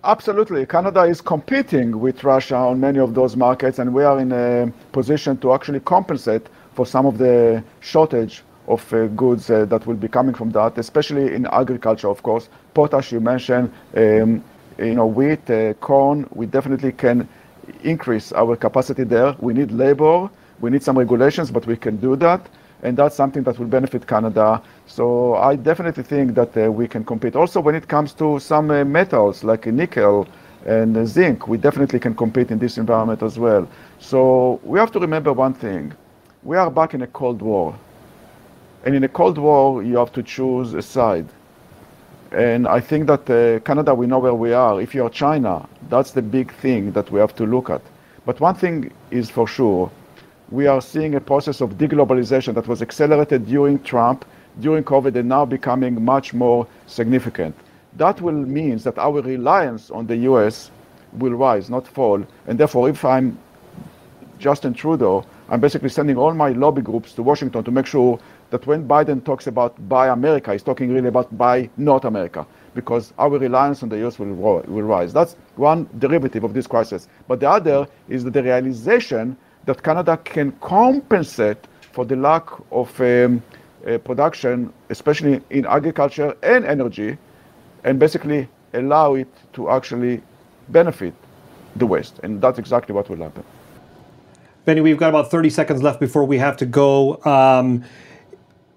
Absolutely. 0.03 0.65
Canada 0.65 1.03
is 1.03 1.21
competing 1.21 1.99
with 1.99 2.23
Russia 2.23 2.55
on 2.55 2.79
many 2.79 2.99
of 2.99 3.13
those 3.13 3.35
markets, 3.35 3.79
and 3.79 3.93
we 3.93 4.03
are 4.03 4.19
in 4.19 4.31
a 4.31 4.71
position 4.91 5.37
to 5.37 5.53
actually 5.53 5.81
compensate 5.81 6.47
for 6.73 6.85
some 6.85 7.05
of 7.05 7.17
the 7.17 7.63
shortage 7.81 8.41
of 8.67 8.93
uh, 8.93 9.07
goods 9.07 9.49
uh, 9.49 9.65
that 9.65 9.85
will 9.85 9.95
be 9.95 10.07
coming 10.07 10.33
from 10.33 10.49
that, 10.51 10.77
especially 10.77 11.35
in 11.35 11.45
agriculture, 11.47 12.07
of 12.07 12.23
course. 12.23 12.49
Potash, 12.73 13.11
you 13.11 13.19
mentioned, 13.19 13.71
um, 13.95 14.43
you 14.77 14.95
know, 14.95 15.05
wheat, 15.05 15.49
uh, 15.49 15.73
corn, 15.75 16.27
we 16.31 16.45
definitely 16.45 16.91
can 16.91 17.27
increase 17.83 18.31
our 18.31 18.55
capacity 18.55 19.03
there. 19.03 19.35
We 19.39 19.53
need 19.53 19.71
labor, 19.71 20.29
we 20.61 20.69
need 20.69 20.83
some 20.83 20.97
regulations, 20.97 21.51
but 21.51 21.65
we 21.67 21.75
can 21.75 21.97
do 21.97 22.15
that. 22.17 22.41
And 22.83 22.97
that's 22.97 23.15
something 23.15 23.43
that 23.43 23.59
will 23.59 23.67
benefit 23.67 24.07
Canada. 24.07 24.61
So 24.87 25.35
I 25.35 25.55
definitely 25.55 26.03
think 26.03 26.35
that 26.35 26.55
uh, 26.57 26.71
we 26.71 26.87
can 26.87 27.03
compete. 27.03 27.35
Also, 27.35 27.59
when 27.59 27.75
it 27.75 27.87
comes 27.87 28.13
to 28.13 28.39
some 28.39 28.71
uh, 28.71 28.85
metals 28.85 29.43
like 29.43 29.65
nickel 29.67 30.27
and 30.65 31.07
zinc, 31.07 31.47
we 31.47 31.57
definitely 31.57 31.99
can 31.99 32.15
compete 32.15 32.51
in 32.51 32.59
this 32.59 32.77
environment 32.77 33.21
as 33.21 33.37
well. 33.37 33.67
So 33.99 34.59
we 34.63 34.79
have 34.79 34.91
to 34.93 34.99
remember 34.99 35.33
one 35.33 35.53
thing. 35.53 35.93
We 36.43 36.55
are 36.57 36.71
back 36.71 36.93
in 36.93 37.01
a 37.01 37.07
Cold 37.07 37.41
War 37.41 37.75
and 38.85 38.95
in 38.95 39.03
a 39.03 39.09
Cold 39.09 39.37
War, 39.37 39.83
you 39.83 39.97
have 39.97 40.13
to 40.13 40.23
choose 40.23 40.73
a 40.73 40.81
side. 40.81 41.27
And 42.31 42.67
I 42.67 42.79
think 42.79 43.07
that 43.07 43.29
uh, 43.29 43.59
Canada, 43.65 43.93
we 43.93 44.07
know 44.07 44.19
where 44.19 44.33
we 44.33 44.53
are. 44.53 44.81
If 44.81 44.95
you're 44.95 45.09
China, 45.09 45.67
that's 45.89 46.11
the 46.11 46.21
big 46.21 46.53
thing 46.53 46.91
that 46.91 47.11
we 47.11 47.19
have 47.19 47.35
to 47.35 47.45
look 47.45 47.69
at. 47.69 47.81
But 48.25 48.39
one 48.39 48.55
thing 48.55 48.91
is 49.11 49.29
for 49.29 49.47
sure, 49.47 49.91
we 50.51 50.65
are 50.65 50.81
seeing 50.81 51.15
a 51.15 51.21
process 51.21 51.61
of 51.61 51.77
deglobalization 51.77 52.55
that 52.55 52.67
was 52.67 52.81
accelerated 52.81 53.45
during 53.45 53.79
Trump, 53.83 54.25
during 54.59 54.83
COVID, 54.83 55.15
and 55.15 55.29
now 55.29 55.45
becoming 55.45 56.03
much 56.03 56.33
more 56.33 56.67
significant. 56.87 57.55
That 57.97 58.19
will 58.21 58.33
mean 58.33 58.77
that 58.79 58.97
our 58.97 59.21
reliance 59.21 59.91
on 59.91 60.07
the 60.07 60.17
US 60.17 60.71
will 61.13 61.33
rise, 61.33 61.69
not 61.69 61.87
fall. 61.87 62.23
And 62.47 62.59
therefore, 62.59 62.89
if 62.89 63.05
I'm 63.05 63.37
Justin 64.39 64.73
Trudeau, 64.73 65.25
I'm 65.49 65.59
basically 65.59 65.89
sending 65.89 66.17
all 66.17 66.33
my 66.33 66.49
lobby 66.49 66.81
groups 66.81 67.13
to 67.13 67.23
Washington 67.23 67.63
to 67.63 67.71
make 67.71 67.85
sure 67.85 68.19
that 68.49 68.65
when 68.65 68.87
Biden 68.87 69.23
talks 69.23 69.47
about 69.47 69.75
buy 69.87 70.07
America, 70.07 70.51
he's 70.53 70.63
talking 70.63 70.91
really 70.91 71.09
about 71.09 71.35
buy 71.37 71.69
North 71.77 72.05
America, 72.05 72.45
because 72.73 73.13
our 73.19 73.37
reliance 73.37 73.83
on 73.83 73.89
the 73.89 74.05
US 74.07 74.17
will, 74.17 74.33
will 74.33 74.83
rise. 74.83 75.13
That's 75.13 75.35
one 75.55 75.87
derivative 75.99 76.43
of 76.43 76.53
this 76.53 76.65
crisis. 76.65 77.07
But 77.27 77.39
the 77.39 77.49
other 77.49 77.87
is 78.07 78.23
the 78.23 78.31
realization 78.31 79.37
that 79.65 79.83
Canada 79.83 80.17
can 80.17 80.51
compensate 80.61 81.57
for 81.91 82.05
the 82.05 82.15
lack 82.15 82.47
of 82.71 82.99
um, 83.01 83.41
uh, 83.87 83.97
production, 83.99 84.71
especially 84.89 85.41
in 85.49 85.65
agriculture 85.65 86.35
and 86.43 86.65
energy, 86.65 87.17
and 87.83 87.99
basically 87.99 88.47
allow 88.73 89.15
it 89.15 89.27
to 89.53 89.69
actually 89.69 90.21
benefit 90.69 91.13
the 91.75 91.85
West. 91.85 92.19
And 92.23 92.41
that's 92.41 92.59
exactly 92.59 92.93
what 92.93 93.09
will 93.09 93.17
happen. 93.17 93.43
Benny, 94.65 94.81
we've 94.81 94.97
got 94.97 95.09
about 95.09 95.31
30 95.31 95.49
seconds 95.49 95.81
left 95.81 95.99
before 95.99 96.25
we 96.25 96.37
have 96.37 96.57
to 96.57 96.65
go. 96.65 97.23
Um, 97.25 97.83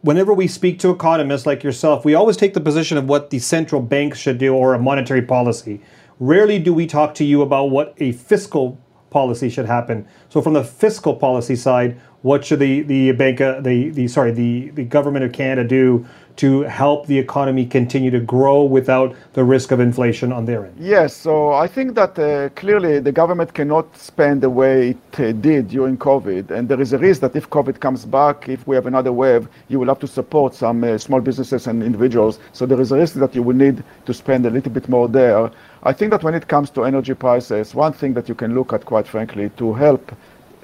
whenever 0.03 0.33
we 0.33 0.47
speak 0.47 0.79
to 0.81 0.91
economists 0.91 1.47
like 1.47 1.63
yourself, 1.63 2.05
we 2.05 2.15
always 2.15 2.37
take 2.37 2.55
the 2.55 2.61
position 2.61 2.97
of 2.97 3.09
what 3.09 3.31
the 3.31 3.39
central 3.39 3.81
bank 3.81 4.15
should 4.15 4.39
do 4.39 4.55
or 4.55 4.75
a 4.75 4.79
monetary 4.79 5.23
policy. 5.23 5.81
Rarely 6.21 6.59
do 6.59 6.73
we 6.73 6.87
talk 6.87 7.15
to 7.17 7.25
you 7.25 7.43
about 7.43 7.71
what 7.71 7.95
a 7.99 8.13
fiscal 8.13 8.79
policy 9.13 9.49
should 9.49 9.67
happen. 9.67 10.07
So, 10.29 10.43
from 10.43 10.55
the 10.55 10.65
fiscal 10.65 11.15
policy 11.15 11.57
side, 11.57 12.01
what 12.23 12.45
should 12.45 12.61
the 12.61 12.83
the 12.83 13.13
bank, 13.13 13.41
uh, 13.41 13.61
the 13.61 13.91
the 13.91 14.09
sorry, 14.09 14.33
the 14.33 14.71
the 14.71 14.85
government 14.85 15.25
of 15.25 15.33
Canada 15.33 15.69
do 15.69 16.07
to 16.37 16.63
help 16.63 17.07
the 17.07 17.19
economy 17.19 17.67
continue 17.67 18.11
to 18.11 18.21
grow 18.21 18.65
without 18.65 19.15
the 19.35 19.45
risk 19.45 19.71
of 19.71 19.81
inflation 19.81 20.33
on 20.33 20.45
their 20.45 20.67
end? 20.67 20.75
Yes, 20.79 21.15
so 21.15 21.53
I 21.53 21.67
think 21.67 21.95
that 21.95 22.19
uh, 22.19 22.49
clearly 22.51 23.01
the 23.01 23.13
government 23.13 23.55
cannot 23.55 23.97
spend 23.97 24.41
the 24.41 24.51
way 24.51 24.91
it 24.91 25.21
uh, 25.21 25.33
did 25.33 25.69
during 25.69 25.97
COVID. 25.97 26.51
And 26.51 26.69
there 26.69 26.81
is 26.81 26.93
a 26.93 26.99
risk 26.99 27.21
that 27.21 27.37
if 27.37 27.51
COVID 27.51 27.81
comes 27.81 28.05
back, 28.05 28.49
if 28.49 28.67
we 28.67 28.75
have 28.77 28.87
another 28.87 29.13
wave, 29.13 29.49
you 29.69 29.79
will 29.79 29.89
have 29.89 30.01
to 30.01 30.07
support 30.07 30.55
some 30.55 30.83
uh, 30.85 30.99
small 30.99 31.21
businesses 31.21 31.67
and 31.67 31.83
individuals. 31.83 32.39
So 32.53 32.67
there 32.67 32.81
is 32.81 32.93
a 32.93 32.97
risk 32.97 33.15
that 33.15 33.35
you 33.35 33.43
will 33.43 33.57
need 33.57 33.83
to 34.07 34.15
spend 34.15 34.47
a 34.47 34.51
little 34.51 34.73
bit 34.73 34.89
more 34.89 35.09
there. 35.09 35.51
I 35.83 35.93
think 35.93 36.11
that 36.13 36.23
when 36.23 36.35
it 36.35 36.49
comes 36.49 36.71
to 36.71 36.85
energy 36.85 37.15
prices, 37.15 37.75
one 37.75 37.93
thing 37.93 38.15
that 38.15 38.29
you 38.29 38.35
can 38.35 38.55
look 38.55 38.73
at, 38.73 38.85
quite 38.85 39.07
frankly, 39.07 39.51
to 39.57 39.75
help 39.75 40.13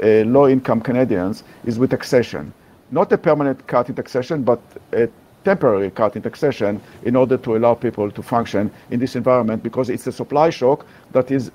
uh, 0.03 0.25
low 0.25 0.49
income 0.49 0.81
Canadians 0.81 1.43
is 1.65 1.79
with 1.79 1.91
taxation. 1.91 2.53
Not 2.91 3.13
a 3.13 3.19
permanent 3.19 3.67
cut 3.67 3.89
in 3.89 3.95
taxation, 3.95 4.43
but 4.43 4.61
a 4.93 5.09
temporary 5.45 5.91
cut 5.91 6.17
in 6.17 6.23
taxation 6.23 6.81
in 7.05 7.17
order 7.17 7.37
to 7.37 7.57
allow 7.57 7.75
people 7.75 8.11
to 8.11 8.23
function 8.23 8.71
in 8.91 9.01
this 9.01 9.17
environment 9.17 9.63
because 9.63 9.89
it's 9.89 10.07
a 10.07 10.13
supply 10.13 10.51
shock 10.51 10.87
that 11.13 11.31
is 11.31 11.51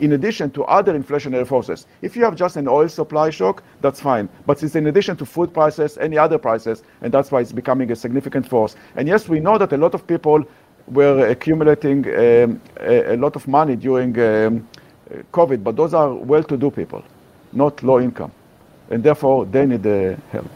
in 0.00 0.12
addition 0.12 0.50
to 0.50 0.64
other 0.64 0.98
inflationary 0.98 1.46
forces. 1.46 1.86
If 2.02 2.16
you 2.16 2.24
have 2.24 2.34
just 2.34 2.56
an 2.56 2.66
oil 2.66 2.88
supply 2.88 3.30
shock, 3.30 3.62
that's 3.80 4.00
fine. 4.00 4.28
But 4.46 4.62
it's 4.62 4.74
in 4.74 4.86
addition 4.86 5.16
to 5.18 5.26
food 5.26 5.52
prices, 5.52 5.98
any 5.98 6.16
other 6.18 6.38
prices, 6.38 6.82
and 7.02 7.12
that's 7.12 7.30
why 7.30 7.40
it's 7.40 7.52
becoming 7.52 7.90
a 7.92 7.96
significant 7.96 8.48
force. 8.48 8.76
And 8.96 9.06
yes, 9.06 9.28
we 9.28 9.40
know 9.40 9.58
that 9.58 9.72
a 9.72 9.76
lot 9.76 9.94
of 9.94 10.06
people 10.06 10.44
were 10.88 11.28
accumulating 11.28 12.06
um, 12.08 12.60
a, 12.80 13.14
a, 13.14 13.16
lot 13.16 13.36
of 13.36 13.46
money 13.46 13.76
during 13.76 14.18
um, 14.18 14.66
COVID, 15.32 15.62
but 15.62 15.76
those 15.76 15.94
are 15.94 16.12
well-to-do 16.14 16.70
people, 16.70 17.04
not 17.52 17.82
low 17.82 18.00
income. 18.00 18.32
And 18.90 19.02
therefore, 19.02 19.46
they 19.46 19.66
need 19.66 19.82
the 19.82 20.18
help. 20.32 20.50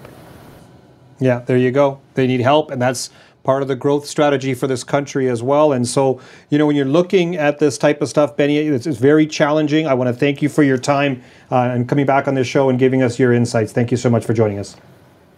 Yeah, 1.21 1.41
there 1.41 1.57
you 1.57 1.71
go. 1.71 2.01
They 2.15 2.27
need 2.27 2.41
help, 2.41 2.71
and 2.71 2.81
that's 2.81 3.11
part 3.45 3.61
of 3.61 3.69
the 3.69 3.77
growth 3.77 4.07
strategy 4.07 4.55
for 4.55 4.67
this 4.67 4.83
country 4.83 5.29
as 5.29 5.43
well. 5.43 5.73
And 5.73 5.87
so, 5.87 6.21
you 6.49 6.57
know, 6.57 6.67
when 6.67 6.77
you're 6.77 6.87
looking 6.87 7.37
at 7.37 7.59
this 7.59 7.77
type 7.77 8.01
of 8.01 8.09
stuff, 8.09 8.37
Benny, 8.37 8.57
it's, 8.57 8.87
it's 8.87 8.99
very 8.99 9.27
challenging. 9.27 9.87
I 9.87 9.95
want 9.95 10.09
to 10.09 10.15
thank 10.15 10.41
you 10.41 10.49
for 10.49 10.63
your 10.63 10.79
time 10.79 11.23
uh, 11.53 11.57
and 11.57 11.87
coming 11.87 12.07
back 12.07 12.27
on 12.27 12.35
this 12.35 12.47
show 12.47 12.71
and 12.71 12.79
giving 12.79 13.03
us 13.03 13.19
your 13.19 13.35
insights. 13.35 13.71
Thank 13.71 13.91
you 13.91 13.99
so 13.99 14.09
much 14.09 14.25
for 14.25 14.33
joining 14.33 14.59
us. 14.59 14.77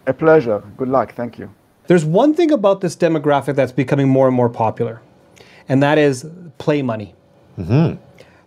A 0.06 0.12
pleasure. 0.12 0.62
Good 0.76 0.88
luck. 0.88 1.14
Thank 1.14 1.36
you. 1.36 1.50
There's 1.88 2.04
one 2.04 2.32
thing 2.32 2.52
about 2.52 2.80
this 2.80 2.96
demographic 2.96 3.56
that's 3.56 3.72
becoming 3.72 4.08
more 4.08 4.28
and 4.28 4.36
more 4.36 4.48
popular, 4.48 5.02
and 5.68 5.82
that 5.82 5.98
is 5.98 6.26
play 6.58 6.82
money. 6.82 7.14
Mm-hmm. 7.58 8.00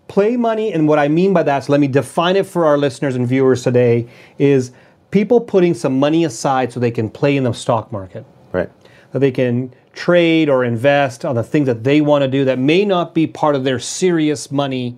Play 0.07 0.37
money, 0.37 0.73
and 0.73 0.87
what 0.87 0.99
I 0.99 1.07
mean 1.07 1.33
by 1.33 1.43
that, 1.43 1.65
so 1.65 1.71
let 1.71 1.79
me 1.79 1.87
define 1.87 2.35
it 2.35 2.45
for 2.45 2.65
our 2.65 2.77
listeners 2.77 3.15
and 3.15 3.27
viewers 3.27 3.63
today, 3.63 4.07
is 4.37 4.71
people 5.11 5.41
putting 5.41 5.73
some 5.73 5.99
money 5.99 6.23
aside 6.23 6.71
so 6.71 6.79
they 6.79 6.91
can 6.91 7.09
play 7.09 7.35
in 7.35 7.43
the 7.43 7.53
stock 7.53 7.91
market. 7.91 8.25
Right. 8.51 8.69
That 9.11 9.19
they 9.19 9.31
can 9.31 9.73
trade 9.93 10.49
or 10.49 10.63
invest 10.63 11.25
on 11.25 11.35
the 11.35 11.43
things 11.43 11.65
that 11.65 11.83
they 11.83 12.01
want 12.01 12.21
to 12.21 12.27
do 12.27 12.45
that 12.45 12.59
may 12.59 12.85
not 12.85 13.13
be 13.13 13.27
part 13.27 13.55
of 13.55 13.63
their 13.63 13.79
serious 13.79 14.51
money 14.51 14.97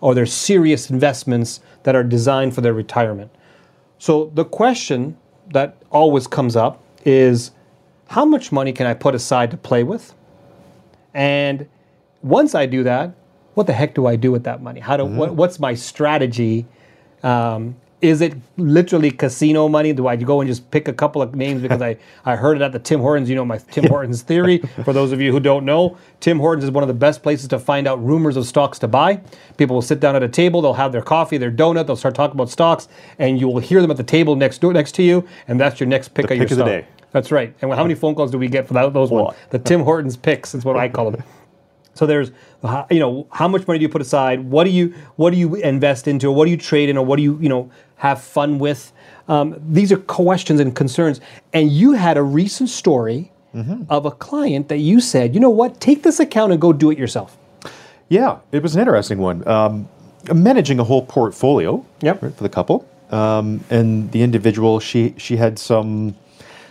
or 0.00 0.14
their 0.14 0.26
serious 0.26 0.90
investments 0.90 1.60
that 1.84 1.96
are 1.96 2.04
designed 2.04 2.54
for 2.54 2.60
their 2.60 2.74
retirement. 2.74 3.30
So 3.98 4.30
the 4.34 4.44
question 4.44 5.16
that 5.52 5.76
always 5.90 6.26
comes 6.26 6.54
up 6.54 6.82
is 7.04 7.50
how 8.08 8.24
much 8.24 8.52
money 8.52 8.72
can 8.72 8.86
I 8.86 8.94
put 8.94 9.14
aside 9.14 9.50
to 9.52 9.56
play 9.56 9.82
with? 9.82 10.14
And 11.14 11.66
once 12.22 12.54
I 12.54 12.66
do 12.66 12.82
that, 12.82 13.14
what 13.54 13.66
the 13.66 13.72
heck 13.72 13.94
do 13.94 14.06
I 14.06 14.16
do 14.16 14.30
with 14.30 14.44
that 14.44 14.62
money? 14.62 14.80
How 14.80 14.96
do 14.96 15.04
mm-hmm. 15.04 15.16
what, 15.16 15.34
what's 15.34 15.58
my 15.58 15.74
strategy? 15.74 16.66
Um, 17.22 17.76
is 18.02 18.20
it 18.20 18.34
literally 18.58 19.10
casino 19.10 19.68
money? 19.68 19.92
Do 19.92 20.06
I 20.06 20.16
go 20.16 20.40
and 20.40 20.48
just 20.48 20.70
pick 20.70 20.86
a 20.86 20.92
couple 20.92 21.22
of 21.22 21.34
names 21.34 21.62
because 21.62 21.80
I, 21.80 21.96
I 22.24 22.36
heard 22.36 22.56
it 22.56 22.62
at 22.62 22.72
the 22.72 22.78
Tim 22.78 23.00
Hortons? 23.00 23.28
You 23.30 23.36
know 23.36 23.44
my 23.44 23.58
Tim 23.58 23.86
Hortons 23.86 24.22
theory. 24.22 24.58
For 24.84 24.92
those 24.92 25.12
of 25.12 25.20
you 25.20 25.32
who 25.32 25.40
don't 25.40 25.64
know, 25.64 25.96
Tim 26.20 26.38
Hortons 26.38 26.64
is 26.64 26.70
one 26.70 26.84
of 26.84 26.88
the 26.88 26.94
best 26.94 27.22
places 27.22 27.48
to 27.48 27.58
find 27.58 27.86
out 27.86 28.04
rumors 28.04 28.36
of 28.36 28.46
stocks 28.46 28.78
to 28.80 28.88
buy. 28.88 29.20
People 29.56 29.74
will 29.76 29.82
sit 29.82 30.00
down 30.00 30.14
at 30.14 30.22
a 30.22 30.28
table, 30.28 30.60
they'll 30.60 30.74
have 30.74 30.92
their 30.92 31.02
coffee, 31.02 31.38
their 31.38 31.50
donut, 31.50 31.86
they'll 31.86 31.96
start 31.96 32.14
talking 32.14 32.36
about 32.36 32.50
stocks, 32.50 32.88
and 33.18 33.40
you 33.40 33.48
will 33.48 33.60
hear 33.60 33.80
them 33.80 33.90
at 33.90 33.96
the 33.96 34.04
table 34.04 34.36
next 34.36 34.60
door 34.60 34.72
next 34.72 34.92
to 34.96 35.02
you, 35.02 35.26
and 35.48 35.58
that's 35.58 35.80
your 35.80 35.88
next 35.88 36.08
pick 36.08 36.26
the 36.26 36.34
of 36.34 36.38
your 36.38 36.48
pick 36.48 36.54
stock. 36.54 36.66
Of 36.66 36.72
the 36.72 36.80
day. 36.82 36.88
That's 37.12 37.32
right. 37.32 37.54
And 37.62 37.72
how 37.72 37.82
many 37.82 37.94
phone 37.94 38.14
calls 38.14 38.30
do 38.30 38.36
we 38.36 38.48
get 38.48 38.68
for 38.68 38.74
that, 38.74 38.92
those 38.92 39.10
ones? 39.10 39.36
The 39.50 39.58
Tim 39.58 39.80
Hortons 39.80 40.18
picks 40.18 40.54
is 40.54 40.66
what 40.66 40.76
I 40.76 40.88
call 40.88 41.10
them. 41.10 41.22
So 41.94 42.04
there's, 42.04 42.30
you 42.90 42.98
know, 42.98 43.26
how 43.30 43.48
much 43.48 43.66
money 43.66 43.78
do 43.78 43.82
you 43.82 43.88
put 43.88 44.02
aside? 44.02 44.40
What 44.40 44.64
do 44.64 44.70
you 44.70 44.94
what 45.16 45.30
do 45.30 45.38
you 45.38 45.54
invest 45.54 46.06
into? 46.06 46.28
Or 46.28 46.34
What 46.34 46.44
do 46.44 46.50
you 46.50 46.58
trade 46.58 46.90
in? 46.90 46.98
Or 46.98 47.04
what 47.04 47.16
do 47.16 47.22
you 47.22 47.38
you 47.40 47.48
know 47.48 47.70
have 47.96 48.20
fun 48.20 48.58
with? 48.58 48.92
Um, 49.28 49.60
these 49.68 49.92
are 49.92 49.96
questions 49.96 50.60
and 50.60 50.74
concerns. 50.74 51.20
And 51.52 51.70
you 51.70 51.92
had 51.92 52.16
a 52.16 52.22
recent 52.22 52.68
story 52.68 53.32
mm-hmm. 53.54 53.82
of 53.88 54.06
a 54.06 54.10
client 54.10 54.68
that 54.68 54.78
you 54.78 55.00
said, 55.00 55.34
you 55.34 55.40
know 55.40 55.50
what, 55.50 55.80
take 55.80 56.02
this 56.02 56.20
account 56.20 56.52
and 56.52 56.60
go 56.60 56.72
do 56.72 56.90
it 56.90 56.98
yourself. 56.98 57.36
Yeah, 58.08 58.38
it 58.52 58.62
was 58.62 58.74
an 58.74 58.80
interesting 58.82 59.18
one. 59.18 59.46
Um, 59.48 59.88
managing 60.32 60.78
a 60.78 60.84
whole 60.84 61.04
portfolio 61.04 61.84
yep. 62.00 62.22
right, 62.22 62.34
for 62.34 62.42
the 62.42 62.48
couple, 62.48 62.88
um, 63.10 63.64
and 63.70 64.10
the 64.12 64.22
individual 64.22 64.80
she 64.80 65.14
she 65.16 65.36
had 65.36 65.58
some 65.58 66.16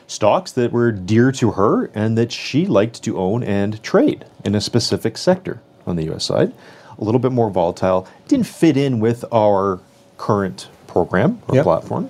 stocks 0.08 0.52
that 0.52 0.72
were 0.72 0.92
dear 0.92 1.32
to 1.32 1.52
her 1.52 1.90
and 1.96 2.18
that 2.18 2.32
she 2.32 2.66
liked 2.66 3.04
to 3.04 3.18
own 3.18 3.44
and 3.44 3.82
trade 3.82 4.26
in 4.44 4.54
a 4.56 4.62
specific 4.62 5.18
sector 5.18 5.62
on 5.88 5.96
the 5.96 6.14
US 6.14 6.26
side. 6.26 6.54
A 6.98 7.04
little 7.04 7.20
bit 7.20 7.32
more 7.32 7.50
volatile, 7.50 8.08
didn't 8.28 8.48
fit 8.48 8.78
in 8.78 9.00
with 9.00 9.26
our 9.32 9.80
current 10.18 10.70
program 10.96 11.42
or 11.48 11.56
yep. 11.56 11.64
platform. 11.66 12.10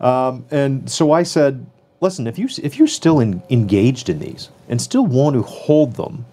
Um, 0.00 0.46
and 0.50 0.90
so 0.90 1.12
I 1.20 1.24
said, 1.24 1.66
listen, 2.00 2.26
if 2.26 2.38
you 2.38 2.48
if 2.62 2.78
you're 2.78 2.94
still 3.00 3.20
in, 3.20 3.42
engaged 3.50 4.08
in 4.08 4.18
these 4.18 4.48
and 4.68 4.80
still 4.80 5.04
want 5.04 5.34
to 5.36 5.42
hold 5.42 5.96
them, 5.96 6.24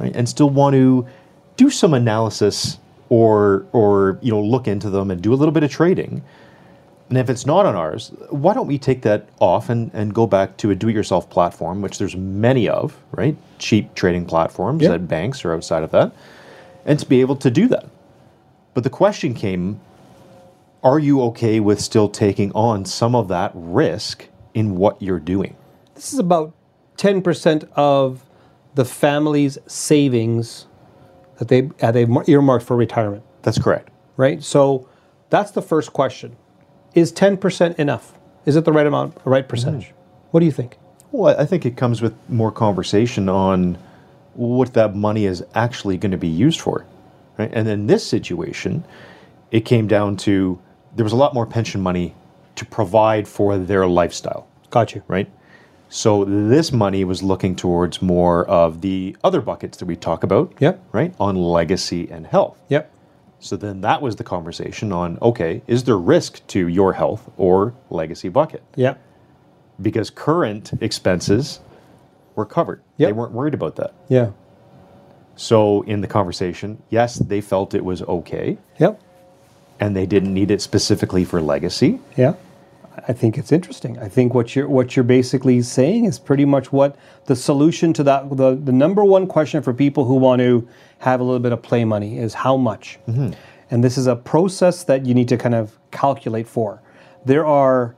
right, 0.00 0.16
and 0.16 0.28
still 0.28 0.50
want 0.50 0.74
to 0.74 1.06
do 1.56 1.70
some 1.70 1.94
analysis 1.94 2.78
or 3.08 3.64
or 3.72 4.18
you 4.22 4.32
know 4.32 4.42
look 4.42 4.66
into 4.66 4.90
them 4.90 5.10
and 5.10 5.22
do 5.22 5.32
a 5.32 5.38
little 5.40 5.52
bit 5.52 5.62
of 5.62 5.70
trading, 5.70 6.22
and 7.08 7.18
if 7.18 7.30
it's 7.30 7.46
not 7.46 7.66
on 7.66 7.76
ours, 7.76 8.12
why 8.30 8.54
don't 8.54 8.66
we 8.66 8.78
take 8.78 9.02
that 9.02 9.28
off 9.38 9.70
and, 9.70 9.90
and 9.94 10.14
go 10.14 10.26
back 10.26 10.56
to 10.56 10.70
a 10.70 10.74
do-it-yourself 10.74 11.28
platform, 11.30 11.82
which 11.82 11.98
there's 11.98 12.16
many 12.16 12.68
of, 12.68 12.96
right? 13.12 13.36
Cheap 13.58 13.94
trading 13.94 14.26
platforms 14.26 14.82
yep. 14.82 14.92
at 14.94 15.06
banks 15.06 15.44
or 15.44 15.52
outside 15.52 15.84
of 15.84 15.90
that, 15.90 16.10
and 16.84 16.98
to 16.98 17.06
be 17.06 17.20
able 17.20 17.36
to 17.36 17.50
do 17.50 17.68
that. 17.68 17.86
But 18.74 18.84
the 18.84 18.90
question 18.90 19.34
came, 19.34 19.80
are 20.82 20.98
you 20.98 21.22
okay 21.22 21.60
with 21.60 21.80
still 21.80 22.08
taking 22.08 22.52
on 22.52 22.84
some 22.84 23.14
of 23.14 23.28
that 23.28 23.52
risk 23.54 24.28
in 24.54 24.76
what 24.76 25.00
you're 25.00 25.20
doing? 25.20 25.56
This 25.94 26.12
is 26.12 26.18
about 26.18 26.54
10% 26.96 27.68
of 27.74 28.24
the 28.74 28.84
family's 28.84 29.58
savings 29.66 30.66
that 31.38 31.48
they 31.48 31.70
uh, 31.82 31.90
they've 31.90 32.08
earmarked 32.26 32.64
for 32.64 32.76
retirement. 32.76 33.22
That's 33.42 33.58
correct. 33.58 33.90
Right? 34.16 34.42
So 34.42 34.88
that's 35.30 35.50
the 35.50 35.62
first 35.62 35.92
question 35.92 36.36
is 36.94 37.12
10% 37.12 37.78
enough? 37.78 38.14
Is 38.46 38.56
it 38.56 38.64
the 38.64 38.72
right 38.72 38.86
amount, 38.86 39.22
the 39.22 39.30
right 39.30 39.48
percentage? 39.48 39.88
Mm. 39.88 39.92
What 40.32 40.40
do 40.40 40.46
you 40.46 40.52
think? 40.52 40.76
Well, 41.12 41.38
I 41.38 41.46
think 41.46 41.64
it 41.64 41.76
comes 41.76 42.02
with 42.02 42.14
more 42.28 42.50
conversation 42.50 43.28
on 43.28 43.78
what 44.34 44.74
that 44.74 44.94
money 44.94 45.24
is 45.24 45.44
actually 45.54 45.96
going 45.96 46.12
to 46.12 46.18
be 46.18 46.28
used 46.28 46.60
for. 46.60 46.84
Right? 47.38 47.50
And 47.52 47.68
in 47.68 47.86
this 47.86 48.06
situation, 48.06 48.84
it 49.50 49.60
came 49.60 49.86
down 49.86 50.16
to 50.18 50.58
there 50.94 51.04
was 51.04 51.12
a 51.12 51.16
lot 51.16 51.34
more 51.34 51.46
pension 51.46 51.80
money 51.80 52.14
to 52.56 52.66
provide 52.66 53.26
for 53.26 53.58
their 53.58 53.86
lifestyle. 53.86 54.46
Got 54.70 54.94
you. 54.94 55.02
Right? 55.08 55.30
So 55.88 56.24
this 56.24 56.72
money 56.72 57.04
was 57.04 57.22
looking 57.22 57.56
towards 57.56 58.00
more 58.00 58.46
of 58.46 58.80
the 58.80 59.16
other 59.24 59.40
buckets 59.40 59.78
that 59.78 59.86
we 59.86 59.96
talk 59.96 60.22
about. 60.22 60.54
Yep. 60.60 60.82
Right? 60.92 61.14
On 61.18 61.36
legacy 61.36 62.08
and 62.10 62.26
health. 62.26 62.62
Yep. 62.68 62.92
So 63.40 63.56
then 63.56 63.80
that 63.80 64.02
was 64.02 64.16
the 64.16 64.24
conversation 64.24 64.92
on 64.92 65.18
okay, 65.22 65.62
is 65.66 65.84
there 65.84 65.98
risk 65.98 66.46
to 66.48 66.68
your 66.68 66.92
health 66.92 67.30
or 67.36 67.74
legacy 67.88 68.28
bucket? 68.28 68.62
Yeah. 68.76 68.94
Because 69.80 70.10
current 70.10 70.72
expenses 70.82 71.60
were 72.34 72.44
covered. 72.44 72.82
Yep. 72.98 73.08
They 73.08 73.12
weren't 73.12 73.32
worried 73.32 73.54
about 73.54 73.76
that. 73.76 73.94
Yeah. 74.08 74.30
So 75.36 75.82
in 75.82 76.02
the 76.02 76.06
conversation, 76.06 76.82
yes, 76.90 77.16
they 77.16 77.40
felt 77.40 77.74
it 77.74 77.84
was 77.84 78.02
okay. 78.02 78.58
Yep. 78.78 79.00
And 79.80 79.96
they 79.96 80.06
didn't 80.06 80.32
need 80.32 80.50
it 80.50 80.60
specifically 80.60 81.24
for 81.24 81.40
legacy. 81.40 81.98
Yeah. 82.16 82.34
I 83.08 83.12
think 83.12 83.38
it's 83.38 83.50
interesting. 83.50 83.98
I 83.98 84.08
think 84.08 84.34
what 84.34 84.54
you're 84.54 84.68
what 84.68 84.94
you're 84.94 85.04
basically 85.04 85.62
saying 85.62 86.04
is 86.04 86.18
pretty 86.18 86.44
much 86.44 86.70
what 86.72 86.96
the 87.26 87.36
solution 87.36 87.92
to 87.94 88.02
that 88.04 88.36
the, 88.36 88.56
the 88.56 88.72
number 88.72 89.04
one 89.04 89.26
question 89.26 89.62
for 89.62 89.72
people 89.72 90.04
who 90.04 90.16
want 90.16 90.40
to 90.40 90.68
have 90.98 91.20
a 91.20 91.24
little 91.24 91.40
bit 91.40 91.52
of 91.52 91.62
play 91.62 91.84
money 91.84 92.18
is 92.18 92.34
how 92.34 92.56
much. 92.56 92.98
Mm-hmm. 93.08 93.30
And 93.70 93.84
this 93.84 93.96
is 93.96 94.06
a 94.06 94.16
process 94.16 94.84
that 94.84 95.06
you 95.06 95.14
need 95.14 95.28
to 95.28 95.36
kind 95.36 95.54
of 95.54 95.78
calculate 95.90 96.48
for. 96.48 96.82
There 97.24 97.46
are 97.46 97.94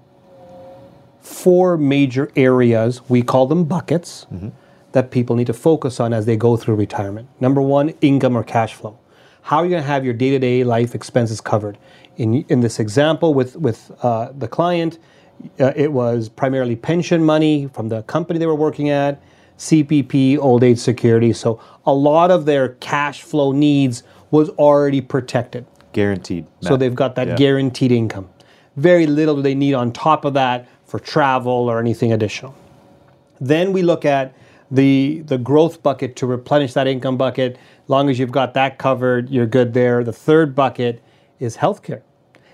four 1.20 1.76
major 1.78 2.30
areas, 2.37 3.01
we 3.09 3.22
call 3.22 3.47
them 3.47 3.64
buckets, 3.64 4.26
mm-hmm. 4.33 4.51
that 4.93 5.11
people 5.11 5.37
need 5.37 5.47
to 5.47 5.55
focus 5.55 5.99
on 6.01 6.12
as 6.12 6.26
they 6.26 6.37
go 6.37 6.57
through 6.57 6.74
retirement. 6.74 7.28
Number 7.41 7.62
one, 7.62 7.91
income 8.01 8.37
or 8.37 8.45
cash 8.45 8.74
flow. 8.74 8.99
How 9.43 9.59
are 9.59 9.64
you 9.64 9.70
going 9.70 9.82
to 9.82 9.88
have 9.88 10.05
your 10.05 10.14
day 10.14 10.30
to 10.30 10.38
day 10.38 10.64
life 10.64 10.95
expenses 10.95 11.40
covered? 11.40 11.76
In, 12.16 12.45
in 12.49 12.61
this 12.61 12.78
example 12.78 13.34
with, 13.34 13.57
with 13.57 13.90
uh, 14.03 14.30
the 14.36 14.49
client, 14.49 14.99
uh, 15.59 15.72
it 15.74 15.93
was 15.93 16.28
primarily 16.28 16.76
pension 16.76 17.24
money 17.24 17.68
from 17.72 17.88
the 17.88 18.03
company 18.03 18.38
they 18.38 18.47
were 18.47 18.55
working 18.55 18.90
at, 18.90 19.20
CPP, 19.59 20.38
old 20.38 20.62
age 20.62 20.78
security. 20.78 21.32
So 21.32 21.61
a 21.84 21.93
lot 21.93 22.30
of 22.30 22.45
their 22.47 22.70
cash 22.80 23.22
flow 23.22 23.53
needs 23.53 24.03
was 24.30 24.49
already 24.51 25.01
protected. 25.01 25.66
Guaranteed. 25.93 26.47
So 26.61 26.76
they've 26.76 26.95
got 26.95 27.16
that 27.16 27.28
Yeah. 27.28 27.36
guaranteed 27.36 27.93
income. 27.93 28.28
Very 28.76 29.07
little 29.07 29.36
do 29.36 29.43
they 29.43 29.55
need 29.55 29.74
on 29.74 29.93
top 29.93 30.24
of 30.24 30.34
that 30.34 30.66
for 30.86 30.99
travel 30.99 31.53
or 31.53 31.78
anything 31.78 32.12
additional. 32.12 32.55
Then 33.40 33.72
we 33.72 33.82
look 33.82 34.05
at 34.05 34.32
the 34.70 35.22
the 35.26 35.36
growth 35.36 35.82
bucket 35.82 36.16
to 36.16 36.26
replenish 36.26 36.72
that 36.72 36.86
income 36.86 37.18
bucket. 37.18 37.59
Long 37.93 38.09
as 38.09 38.18
you've 38.18 38.32
got 38.32 38.55
that 38.55 38.78
covered, 38.78 39.28
you're 39.28 39.45
good 39.45 39.74
there. 39.74 40.03
The 40.03 40.14
third 40.14 40.55
bucket 40.55 41.03
is 41.38 41.59
healthcare. 41.59 42.01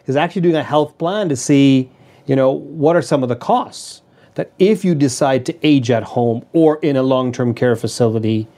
Is 0.09 0.17
actually 0.17 0.43
doing 0.43 0.57
a 0.57 0.65
health 0.65 0.99
plan 0.99 1.29
to 1.29 1.37
see, 1.37 1.93
you 2.27 2.35
know, 2.35 2.51
what 2.51 2.97
are 2.97 3.03
some 3.03 3.23
of 3.23 3.29
the 3.29 3.37
costs 3.37 4.03
that 4.35 4.51
if 4.59 4.85
you 4.85 4.97
decide 4.97 5.47
to 5.47 5.55
age 5.65 5.93
at 5.93 6.03
home 6.03 6.45
or 6.53 6.79
in 6.79 6.97
a 6.97 7.05
long-term 7.05 7.55
care 7.55 7.77
facility, 7.77 8.49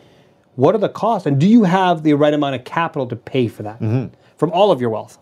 what 0.54 0.74
are 0.74 0.78
the 0.78 0.88
costs 0.88 1.26
and 1.26 1.38
do 1.38 1.46
you 1.46 1.64
have 1.64 2.02
the 2.02 2.14
right 2.14 2.32
amount 2.32 2.54
of 2.54 2.64
capital 2.64 3.06
to 3.08 3.16
pay 3.16 3.46
for 3.46 3.62
that 3.62 3.78
mm-hmm. 3.78 4.14
from 4.38 4.50
all 4.50 4.72
of 4.72 4.80
your 4.80 4.88
wealth? 4.88 5.18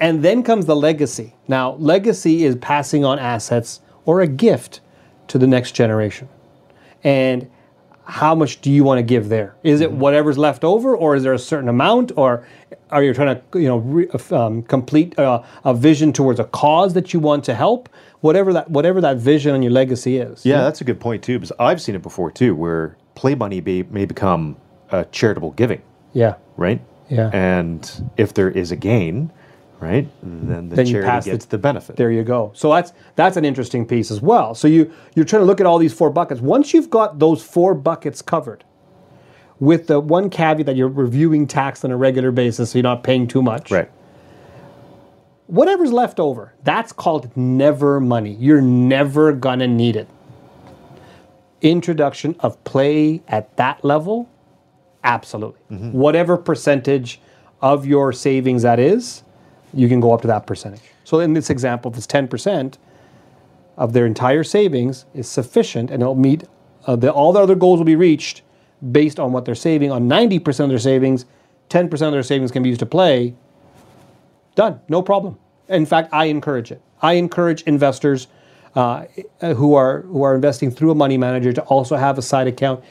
And 0.00 0.24
then 0.24 0.42
comes 0.42 0.66
the 0.66 0.74
legacy. 0.74 1.34
Now, 1.46 1.74
legacy 1.74 2.44
is 2.44 2.56
passing 2.56 3.04
on 3.04 3.20
assets 3.20 3.80
or 4.06 4.22
a 4.22 4.26
gift 4.26 4.80
to 5.28 5.38
the 5.38 5.46
next 5.46 5.76
generation. 5.76 6.28
And 7.04 7.48
how 8.10 8.34
much 8.34 8.60
do 8.60 8.70
you 8.70 8.82
want 8.82 8.98
to 8.98 9.02
give 9.02 9.28
there? 9.28 9.54
Is 9.62 9.80
it 9.80 9.92
whatever's 9.92 10.36
left 10.36 10.64
over, 10.64 10.96
or 10.96 11.14
is 11.14 11.22
there 11.22 11.32
a 11.32 11.38
certain 11.38 11.68
amount, 11.68 12.10
or 12.16 12.44
are 12.90 13.04
you 13.04 13.14
trying 13.14 13.40
to, 13.40 13.58
you 13.60 13.68
know, 13.68 13.76
re, 13.78 14.08
um, 14.32 14.62
complete 14.64 15.16
uh, 15.18 15.42
a 15.64 15.72
vision 15.72 16.12
towards 16.12 16.40
a 16.40 16.44
cause 16.44 16.92
that 16.94 17.14
you 17.14 17.20
want 17.20 17.44
to 17.44 17.54
help? 17.54 17.88
Whatever 18.20 18.52
that, 18.52 18.68
whatever 18.70 19.00
that 19.00 19.16
vision 19.18 19.54
and 19.54 19.62
your 19.62 19.72
legacy 19.72 20.18
is. 20.18 20.44
Yeah, 20.44 20.62
that's 20.62 20.80
a 20.80 20.84
good 20.84 21.00
point 21.00 21.22
too, 21.22 21.38
because 21.38 21.52
I've 21.58 21.80
seen 21.80 21.94
it 21.94 22.02
before 22.02 22.30
too, 22.32 22.54
where 22.54 22.96
play 23.14 23.34
money 23.34 23.60
be, 23.60 23.84
may 23.84 24.04
become 24.06 24.56
uh, 24.90 25.04
charitable 25.12 25.52
giving, 25.52 25.80
Yeah. 26.12 26.34
right? 26.56 26.80
Yeah. 27.08 27.30
And 27.32 28.10
if 28.16 28.34
there 28.34 28.50
is 28.50 28.72
a 28.72 28.76
gain, 28.76 29.32
right, 29.80 30.06
then 30.22 30.68
the 30.68 30.76
Then 30.76 30.86
you 30.86 30.92
charity 30.92 31.08
pass 31.08 31.24
the- 31.24 31.30
gets 31.32 31.44
the 31.46 31.58
benefit. 31.58 31.96
There 31.96 32.10
you 32.10 32.22
go. 32.22 32.52
So 32.54 32.70
that's 32.70 32.92
that's 33.16 33.36
an 33.36 33.44
interesting 33.44 33.86
piece 33.86 34.10
as 34.10 34.20
well. 34.20 34.54
So 34.54 34.68
you 34.68 34.90
you're 35.14 35.24
trying 35.24 35.40
to 35.42 35.46
look 35.46 35.60
at 35.60 35.66
all 35.66 35.78
these 35.78 35.92
four 35.94 36.10
buckets. 36.10 36.40
Once 36.40 36.72
you've 36.74 36.90
got 36.90 37.18
those 37.18 37.42
four 37.42 37.74
buckets 37.74 38.22
covered, 38.22 38.64
with 39.58 39.86
the 39.86 40.00
one 40.00 40.30
caveat 40.30 40.66
that 40.66 40.76
you're 40.76 40.88
reviewing 40.88 41.46
tax 41.46 41.84
on 41.84 41.90
a 41.90 41.96
regular 41.96 42.30
basis, 42.30 42.70
so 42.70 42.78
you're 42.78 42.82
not 42.82 43.02
paying 43.02 43.26
too 43.26 43.42
much. 43.42 43.70
Right. 43.70 43.90
Whatever's 45.46 45.92
left 45.92 46.20
over, 46.20 46.54
that's 46.62 46.92
called 46.92 47.36
never 47.36 47.98
money. 48.00 48.36
You're 48.38 48.60
never 48.62 49.32
gonna 49.32 49.66
need 49.66 49.96
it. 49.96 50.08
Introduction 51.60 52.36
of 52.40 52.62
play 52.64 53.20
at 53.28 53.54
that 53.56 53.84
level, 53.84 54.28
absolutely. 55.04 55.60
Mm-hmm. 55.70 55.92
Whatever 55.92 56.36
percentage 56.38 57.20
of 57.60 57.84
your 57.84 58.12
savings 58.12 58.62
that 58.62 58.78
is, 58.78 59.24
you 59.72 59.88
can 59.88 60.00
go 60.00 60.12
up 60.12 60.22
to 60.22 60.28
that 60.28 60.46
percentage. 60.46 60.82
So 61.04 61.20
in 61.20 61.32
this 61.32 61.50
example, 61.50 61.90
if 61.90 61.96
it's 61.96 62.06
10% 62.06 62.76
of 63.76 63.92
their 63.92 64.06
entire 64.06 64.44
savings 64.44 65.06
is 65.14 65.28
sufficient 65.28 65.90
and 65.90 66.02
it'll 66.02 66.14
meet 66.14 66.44
uh, 66.86 66.96
the, 66.96 67.12
all 67.12 67.32
the 67.32 67.40
other 67.40 67.54
goals 67.54 67.78
will 67.78 67.84
be 67.84 67.96
reached 67.96 68.42
based 68.92 69.20
on 69.20 69.32
what 69.32 69.44
they're 69.44 69.54
saving 69.54 69.90
on 69.90 70.08
90% 70.08 70.60
of 70.64 70.68
their 70.70 70.78
savings, 70.78 71.26
10% 71.68 71.92
of 71.92 72.12
their 72.12 72.22
savings 72.22 72.50
can 72.50 72.62
be 72.62 72.68
used 72.68 72.80
to 72.80 72.86
play. 72.86 73.34
Done, 74.54 74.80
no 74.88 75.02
problem. 75.02 75.38
In 75.68 75.86
fact, 75.86 76.12
I 76.12 76.26
encourage 76.26 76.72
it. 76.72 76.80
I 77.02 77.14
encourage 77.14 77.62
investors 77.62 78.28
uh, 78.74 79.04
who 79.40 79.74
are 79.74 80.02
who 80.02 80.22
are 80.22 80.34
investing 80.34 80.70
through 80.70 80.92
a 80.92 80.94
money 80.94 81.18
manager 81.18 81.52
to 81.52 81.62
also 81.62 81.96
have 81.96 82.18
a 82.18 82.22
side 82.22 82.46
account 82.46 82.84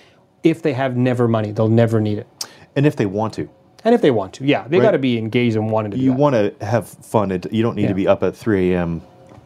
if 0.44 0.62
they 0.62 0.74
have 0.74 0.98
never 0.98 1.28
money. 1.28 1.52
They'll 1.52 1.68
never 1.68 2.02
need 2.02 2.18
it. 2.18 2.28
And 2.76 2.86
if 2.86 2.96
they 2.96 3.06
want 3.06 3.34
to, 3.36 3.50
And 3.86 3.96
if 3.96 4.02
they 4.02 4.12
want 4.12 4.34
to, 4.34 4.46
yeah, 4.46 4.68
they 4.68 4.78
Right. 4.78 4.86
got 4.86 4.92
to 4.92 4.98
be 5.00 5.18
engaged 5.18 5.56
and 5.56 5.72
wanting 5.72 5.92
to 5.92 5.98
do 5.98 6.04
you 6.04 6.14
want 6.14 6.36
to 6.36 6.54
have 6.66 6.88
fun. 6.88 7.32
It, 7.32 7.52
you 7.54 7.64
don't 7.64 7.76
need 7.76 7.84
Yeah. 7.84 7.88
to 7.90 7.94
be 7.96 8.08
up 8.08 8.24
at 8.24 8.36
3 8.36 8.74
a.m., 8.74 9.02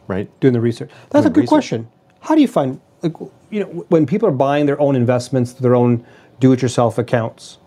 right? 0.08 0.28
doing 0.40 0.52
the 0.54 0.60
research. 0.60 0.90
That's 1.10 1.26
a 1.26 1.30
good 1.30 1.42
research. 1.42 1.48
question. 1.48 1.88
How 2.20 2.34
do 2.34 2.40
you 2.40 2.48
find, 2.48 2.80
like, 3.02 3.14
you 3.50 3.60
know, 3.60 3.66
when 3.88 4.06
people 4.06 4.28
are 4.28 4.32
buying 4.32 4.66
their 4.66 4.80
own 4.80 4.96
investments, 4.96 5.52
their 5.52 5.74
own 5.76 6.04
do-it-yourself 6.40 6.98
accounts, 6.98 7.58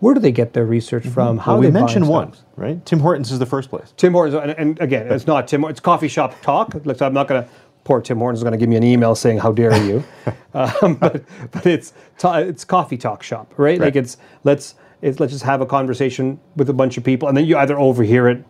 where 0.00 0.14
do 0.14 0.20
they 0.20 0.32
get 0.32 0.52
their 0.54 0.64
research 0.66 1.06
from? 1.06 1.38
How 1.38 1.52
Well, 1.52 1.60
we 1.60 1.70
mentioned 1.70 2.08
one, 2.08 2.32
right? 2.56 2.84
Tim 2.84 2.98
Hortons 2.98 3.30
is 3.30 3.38
the 3.38 3.46
first 3.46 3.70
place. 3.70 3.92
Tim 3.96 4.12
Hortons, 4.12 4.34
and, 4.42 4.50
and 4.58 4.80
again, 4.80 5.06
it's 5.12 5.28
not 5.28 5.46
Tim. 5.46 5.62
It's 5.66 5.78
coffee 5.78 6.08
shop 6.08 6.34
talk. 6.42 6.74
Like, 6.84 6.98
so 6.98 7.06
I'm 7.06 7.14
not 7.14 7.28
going 7.28 7.44
to. 7.44 7.48
Poor 7.84 8.00
Tim 8.00 8.18
Hortons 8.18 8.38
is 8.40 8.42
going 8.44 8.52
to 8.52 8.58
give 8.58 8.68
me 8.68 8.76
an 8.76 8.82
email 8.84 9.14
saying, 9.16 9.38
"How 9.38 9.50
dare 9.52 9.76
you?" 9.84 10.04
um, 10.54 10.94
but 10.96 11.22
but 11.52 11.66
it's 11.66 11.92
it's 12.24 12.64
coffee 12.64 12.96
talk 12.96 13.22
shop, 13.24 13.52
right? 13.56 13.78
Like 13.80 13.96
it's 13.96 14.16
let's 14.44 14.74
it's, 15.02 15.20
let's 15.20 15.32
just 15.32 15.44
have 15.44 15.60
a 15.60 15.66
conversation 15.66 16.40
with 16.56 16.70
a 16.70 16.72
bunch 16.72 16.96
of 16.96 17.04
people, 17.04 17.28
and 17.28 17.36
then 17.36 17.44
you 17.44 17.58
either 17.58 17.78
overhear 17.78 18.28
it, 18.28 18.44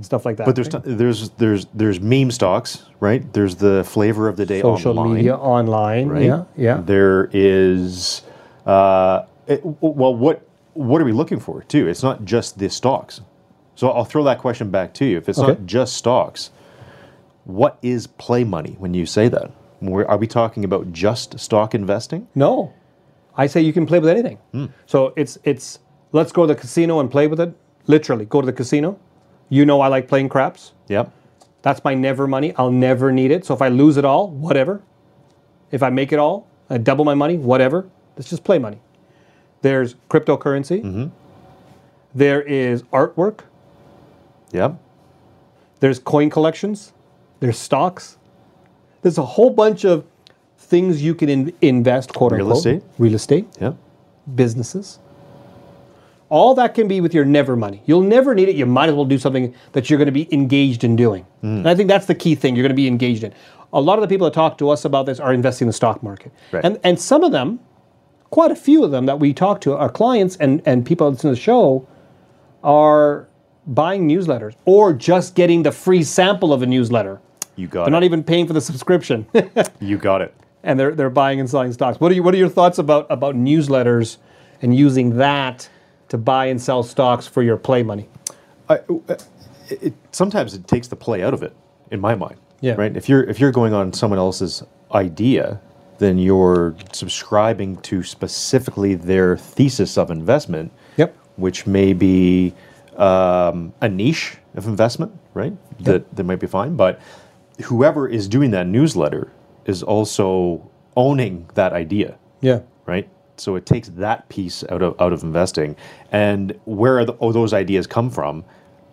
stuff 0.00 0.24
like 0.24 0.36
that. 0.38 0.46
But 0.46 0.54
there's 0.54 0.72
right? 0.72 0.84
t- 0.84 0.92
there's 0.94 1.30
there's 1.30 1.66
there's 1.74 2.00
meme 2.00 2.30
stocks, 2.30 2.84
right? 3.00 3.30
There's 3.32 3.56
the 3.56 3.84
flavor 3.84 4.28
of 4.28 4.36
the 4.36 4.46
day 4.46 4.60
social 4.62 4.98
online, 4.98 5.16
media 5.16 5.36
online, 5.36 6.08
right? 6.08 6.22
yeah, 6.22 6.44
yeah. 6.56 6.80
There 6.84 7.28
is, 7.32 8.22
uh, 8.66 9.24
it- 9.46 9.60
well, 9.64 10.14
what 10.14 10.42
what 10.74 11.00
are 11.02 11.04
we 11.04 11.12
looking 11.12 11.40
for 11.40 11.62
too? 11.64 11.88
It's 11.88 12.02
not 12.02 12.24
just 12.24 12.58
the 12.58 12.70
stocks. 12.70 13.20
So 13.74 13.90
I'll 13.90 14.04
throw 14.04 14.24
that 14.24 14.38
question 14.38 14.70
back 14.70 14.92
to 14.94 15.04
you. 15.04 15.18
If 15.18 15.28
it's 15.28 15.38
Okay. 15.38 15.48
not 15.48 15.66
just 15.66 15.94
stocks, 15.96 16.50
what 17.44 17.78
is 17.82 18.06
play 18.06 18.42
money 18.44 18.76
when 18.78 18.92
you 18.94 19.06
say 19.06 19.28
that? 19.28 19.50
Are 19.80 20.16
we 20.16 20.26
talking 20.26 20.64
about 20.64 20.92
just 20.92 21.38
stock 21.38 21.74
investing? 21.74 22.26
No, 22.34 22.72
I 23.38 23.46
say 23.46 23.60
you 23.62 23.72
can 23.72 23.86
play 23.86 24.00
with 24.00 24.10
anything. 24.10 24.38
Hmm. 24.52 24.66
So 24.86 25.14
it's 25.16 25.38
it's 25.44 25.78
let's 26.12 26.32
go 26.32 26.46
to 26.46 26.52
the 26.52 26.60
casino 26.60 27.00
and 27.00 27.10
play 27.10 27.28
with 27.28 27.40
it. 27.40 27.54
Literally, 27.86 28.26
go 28.26 28.40
to 28.40 28.46
the 28.46 28.52
casino. 28.52 28.98
You 29.48 29.64
know 29.64 29.80
I 29.80 29.88
like 29.88 30.08
playing 30.08 30.28
craps. 30.28 30.72
Yep. 30.88 31.10
That's 31.62 31.82
my 31.84 31.94
never 31.94 32.26
money. 32.26 32.52
I'll 32.56 32.70
never 32.70 33.12
need 33.12 33.30
it. 33.30 33.44
So 33.46 33.54
if 33.54 33.62
I 33.62 33.68
lose 33.68 33.96
it 33.96 34.04
all, 34.04 34.28
whatever. 34.30 34.82
If 35.70 35.82
I 35.82 35.90
make 35.90 36.12
it 36.12 36.18
all, 36.18 36.48
I 36.68 36.78
double 36.78 37.04
my 37.04 37.14
money, 37.14 37.38
whatever. 37.38 37.88
Let's 38.16 38.28
just 38.28 38.44
play 38.44 38.58
money. 38.58 38.80
There's 39.62 39.94
cryptocurrency. 40.10 40.82
Mm-hmm. 40.82 41.06
There 42.14 42.42
is 42.42 42.82
artwork. 42.84 43.40
Yep. 44.52 44.78
There's 45.80 45.98
coin 45.98 46.30
collections. 46.30 46.92
There's 47.40 47.58
stocks. 47.58 48.18
There's 49.02 49.18
a 49.18 49.24
whole 49.24 49.50
bunch 49.50 49.84
of 49.84 50.04
things 50.58 51.02
you 51.02 51.14
can 51.14 51.28
in- 51.28 51.52
invest, 51.62 52.12
quote 52.14 52.32
Real 52.32 52.42
unquote. 52.46 52.58
estate. 52.58 52.82
Real 52.98 53.14
estate. 53.14 53.46
Yep. 53.60 53.76
businesses. 54.34 54.98
All 56.30 56.54
that 56.56 56.74
can 56.74 56.88
be 56.88 57.00
with 57.00 57.14
your 57.14 57.24
never 57.24 57.56
money. 57.56 57.82
You'll 57.86 58.02
never 58.02 58.34
need 58.34 58.50
it. 58.50 58.54
You 58.56 58.66
might 58.66 58.90
as 58.90 58.94
well 58.94 59.06
do 59.06 59.18
something 59.18 59.54
that 59.72 59.88
you're 59.88 59.96
going 59.96 60.06
to 60.06 60.12
be 60.12 60.28
engaged 60.32 60.84
in 60.84 60.94
doing. 60.94 61.24
Mm. 61.42 61.58
And 61.60 61.68
I 61.68 61.74
think 61.74 61.88
that's 61.88 62.04
the 62.04 62.14
key 62.14 62.34
thing 62.34 62.54
you're 62.54 62.62
going 62.64 62.68
to 62.70 62.76
be 62.76 62.86
engaged 62.86 63.24
in. 63.24 63.32
A 63.72 63.80
lot 63.80 63.94
of 63.98 64.02
the 64.02 64.08
people 64.08 64.26
that 64.26 64.34
talk 64.34 64.58
to 64.58 64.68
us 64.68 64.84
about 64.84 65.06
this 65.06 65.20
are 65.20 65.32
investing 65.32 65.64
in 65.66 65.68
the 65.68 65.72
stock 65.72 66.02
market. 66.02 66.30
Right. 66.52 66.62
And, 66.64 66.78
and 66.84 67.00
some 67.00 67.24
of 67.24 67.32
them, 67.32 67.60
quite 68.28 68.50
a 68.50 68.56
few 68.56 68.84
of 68.84 68.90
them 68.90 69.06
that 69.06 69.18
we 69.20 69.32
talk 69.32 69.62
to, 69.62 69.74
our 69.74 69.88
clients 69.88 70.36
and, 70.36 70.60
and 70.66 70.84
people 70.84 71.06
that 71.06 71.12
listen 71.12 71.30
to 71.30 71.34
the 71.34 71.40
show, 71.40 71.88
are 72.62 73.26
buying 73.66 74.06
newsletters 74.06 74.54
or 74.66 74.92
just 74.92 75.34
getting 75.34 75.62
the 75.62 75.72
free 75.72 76.02
sample 76.02 76.52
of 76.52 76.60
a 76.60 76.66
newsletter. 76.66 77.20
You 77.56 77.68
got 77.68 77.84
They're 77.84 77.88
it. 77.88 77.92
not 77.92 78.04
even 78.04 78.22
paying 78.22 78.46
for 78.46 78.52
the 78.52 78.60
subscription. 78.60 79.26
you 79.80 79.96
got 79.96 80.20
it. 80.20 80.34
And 80.62 80.78
they're 80.78 80.94
they're 80.94 81.10
buying 81.10 81.40
and 81.40 81.48
selling 81.48 81.72
stocks. 81.72 82.00
What 82.00 82.12
are 82.12 82.14
you 82.14 82.22
what 82.22 82.34
are 82.34 82.38
your 82.38 82.48
thoughts 82.48 82.78
about 82.78 83.06
about 83.10 83.34
newsletters 83.34 84.18
and 84.60 84.76
using 84.76 85.16
that 85.18 85.68
to 86.08 86.18
buy 86.18 86.46
and 86.46 86.60
sell 86.60 86.82
stocks 86.82 87.26
for 87.26 87.42
your 87.42 87.56
play 87.56 87.82
money? 87.82 88.08
I, 88.68 88.80
it, 89.70 89.94
sometimes 90.12 90.54
it 90.54 90.66
takes 90.66 90.88
the 90.88 90.96
play 90.96 91.22
out 91.22 91.34
of 91.34 91.42
it, 91.42 91.54
in 91.90 92.00
my 92.00 92.14
mind. 92.14 92.36
Yeah. 92.60 92.74
Right. 92.74 92.96
If 92.96 93.08
you're 93.08 93.22
if 93.24 93.38
you're 93.38 93.52
going 93.52 93.72
on 93.72 93.92
someone 93.92 94.18
else's 94.18 94.62
idea, 94.92 95.60
then 95.98 96.18
you're 96.18 96.74
subscribing 96.92 97.76
to 97.82 98.02
specifically 98.02 98.94
their 98.94 99.36
thesis 99.36 99.96
of 99.96 100.10
investment. 100.10 100.72
Yep. 100.96 101.16
Which 101.36 101.66
may 101.68 101.92
be 101.92 102.52
um, 102.96 103.72
a 103.80 103.88
niche 103.88 104.38
of 104.56 104.66
investment, 104.66 105.12
right? 105.34 105.52
That 105.84 106.16
that 106.16 106.24
might 106.24 106.40
be 106.40 106.48
fine, 106.48 106.74
but 106.74 107.00
whoever 107.64 108.08
is 108.08 108.26
doing 108.28 108.50
that 108.50 108.66
newsletter 108.66 109.30
is 109.68 109.82
also 109.84 110.68
owning 110.96 111.48
that 111.54 111.72
idea 111.72 112.16
Yeah. 112.40 112.60
right? 112.86 113.08
So 113.36 113.54
it 113.54 113.66
takes 113.66 113.88
that 113.90 114.28
piece 114.28 114.64
out 114.68 114.82
of 114.82 115.00
out 115.00 115.12
of 115.12 115.22
investing, 115.22 115.76
and 116.10 116.58
where 116.64 116.98
are 116.98 117.04
the, 117.04 117.14
oh, 117.20 117.30
those 117.30 117.52
ideas 117.52 117.86
come 117.86 118.10
from, 118.10 118.42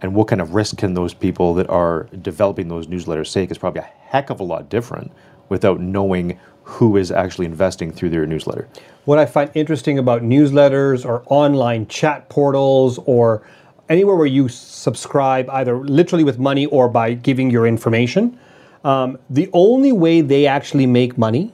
and 0.02 0.14
what 0.14 0.28
kind 0.28 0.40
of 0.40 0.54
risk 0.54 0.78
can 0.78 0.94
those 0.94 1.16
people 1.16 1.56
that 1.56 1.68
are 1.68 2.04
developing 2.22 2.68
those 2.68 2.86
newsletters 2.86 3.34
take 3.34 3.50
is 3.50 3.58
probably 3.58 3.82
a 3.82 3.90
heck 4.12 4.30
of 4.30 4.40
a 4.40 4.44
lot 4.44 4.70
different 4.70 5.12
without 5.50 5.80
knowing 5.80 6.38
who 6.64 6.96
is 6.98 7.12
actually 7.12 7.46
investing 7.48 7.92
through 7.92 8.10
their 8.10 8.28
newsletter. 8.28 8.68
What 9.06 9.18
I 9.18 9.26
find 9.26 9.50
interesting 9.56 9.98
about 9.98 10.22
newsletters 10.22 11.06
or 11.06 11.24
online 11.28 11.88
chat 11.88 12.30
portals 12.30 13.00
or 13.06 13.42
anywhere 13.90 14.16
where 14.16 14.26
you 14.28 14.48
subscribe, 14.48 15.50
either 15.50 15.78
literally 15.78 16.24
with 16.24 16.38
money 16.38 16.66
or 16.68 16.88
by 16.88 17.14
giving 17.14 17.50
your 17.50 17.66
information, 17.66 18.38
um, 18.86 19.18
the 19.30 19.50
only 19.52 19.92
way 19.92 20.22
they 20.22 20.46
actually 20.46 20.86
make 20.86 21.18
money 21.18 21.52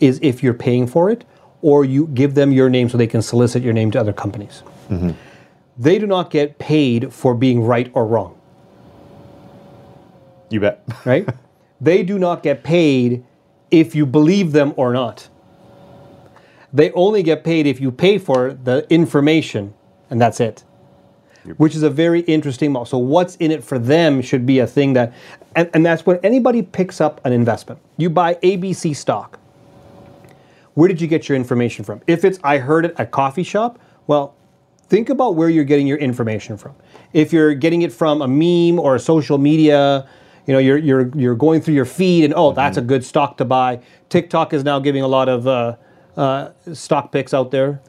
is 0.00 0.18
if 0.22 0.42
you're 0.42 0.54
paying 0.54 0.86
for 0.86 1.10
it 1.10 1.24
or 1.60 1.84
you 1.84 2.06
give 2.08 2.34
them 2.34 2.50
your 2.50 2.68
name 2.70 2.88
so 2.88 2.96
they 2.96 3.06
can 3.06 3.22
solicit 3.22 3.62
your 3.62 3.72
name 3.74 3.90
to 3.90 4.00
other 4.00 4.12
companies. 4.12 4.62
They 5.78 5.98
do 5.98 6.06
not 6.06 6.30
get 6.30 6.58
paid 6.58 7.12
for 7.12 7.34
being 7.34 7.62
right 7.62 7.90
or 7.94 8.06
wrong, 8.06 8.38
You 10.50 10.60
bet. 10.60 10.82
right? 11.04 11.28
they 11.80 12.02
do 12.02 12.18
not 12.18 12.42
get 12.42 12.62
paid 12.62 13.24
if 13.70 13.94
you 13.94 14.06
believe 14.06 14.52
them 14.52 14.72
or 14.76 14.92
not. 14.92 15.28
They 16.72 16.90
only 16.92 17.22
get 17.22 17.44
paid 17.44 17.66
if 17.66 17.80
you 17.80 17.90
pay 17.92 18.18
for 18.18 18.54
the 18.54 18.86
information, 18.90 19.74
and 20.10 20.20
that's 20.20 20.40
it. 20.40 20.64
Which 21.56 21.74
is 21.74 21.82
a 21.82 21.90
very 21.90 22.20
interesting 22.20 22.72
model. 22.72 22.86
So, 22.86 22.98
what's 22.98 23.36
in 23.36 23.50
it 23.50 23.62
for 23.62 23.78
them 23.78 24.22
should 24.22 24.46
be 24.46 24.60
a 24.60 24.66
thing 24.66 24.94
that, 24.94 25.12
and, 25.54 25.68
and 25.74 25.84
that's 25.84 26.06
when 26.06 26.18
anybody 26.22 26.62
picks 26.62 27.00
up 27.00 27.20
an 27.24 27.32
investment. 27.32 27.80
You 27.96 28.10
buy 28.10 28.34
ABC 28.36 28.96
stock. 28.96 29.38
Where 30.74 30.88
did 30.88 31.00
you 31.00 31.06
get 31.06 31.28
your 31.28 31.36
information 31.36 31.84
from? 31.84 32.00
If 32.06 32.24
it's 32.24 32.38
I 32.42 32.58
heard 32.58 32.84
it 32.84 32.94
at 32.98 33.10
coffee 33.10 33.42
shop, 33.42 33.78
well, 34.06 34.34
think 34.88 35.08
about 35.08 35.36
where 35.36 35.48
you're 35.48 35.64
getting 35.64 35.86
your 35.86 35.98
information 35.98 36.56
from. 36.56 36.74
If 37.12 37.32
you're 37.32 37.54
getting 37.54 37.82
it 37.82 37.92
from 37.92 38.22
a 38.22 38.28
meme 38.28 38.78
or 38.80 38.96
a 38.96 38.98
social 38.98 39.38
media, 39.38 40.08
you 40.46 40.52
know, 40.52 40.58
you're 40.58 40.78
you're 40.78 41.08
you're 41.16 41.34
going 41.36 41.60
through 41.60 41.74
your 41.74 41.84
feed 41.84 42.24
and 42.24 42.34
oh, 42.34 42.52
that's 42.52 42.76
a 42.76 42.82
good 42.82 43.04
stock 43.04 43.36
to 43.38 43.44
buy. 43.44 43.80
TikTok 44.08 44.52
is 44.52 44.64
now 44.64 44.78
giving 44.78 45.02
a 45.02 45.08
lot 45.08 45.28
of 45.28 45.46
uh, 45.46 45.76
uh, 46.16 46.50
stock 46.72 47.12
picks 47.12 47.32
out 47.32 47.50
there. 47.50 47.80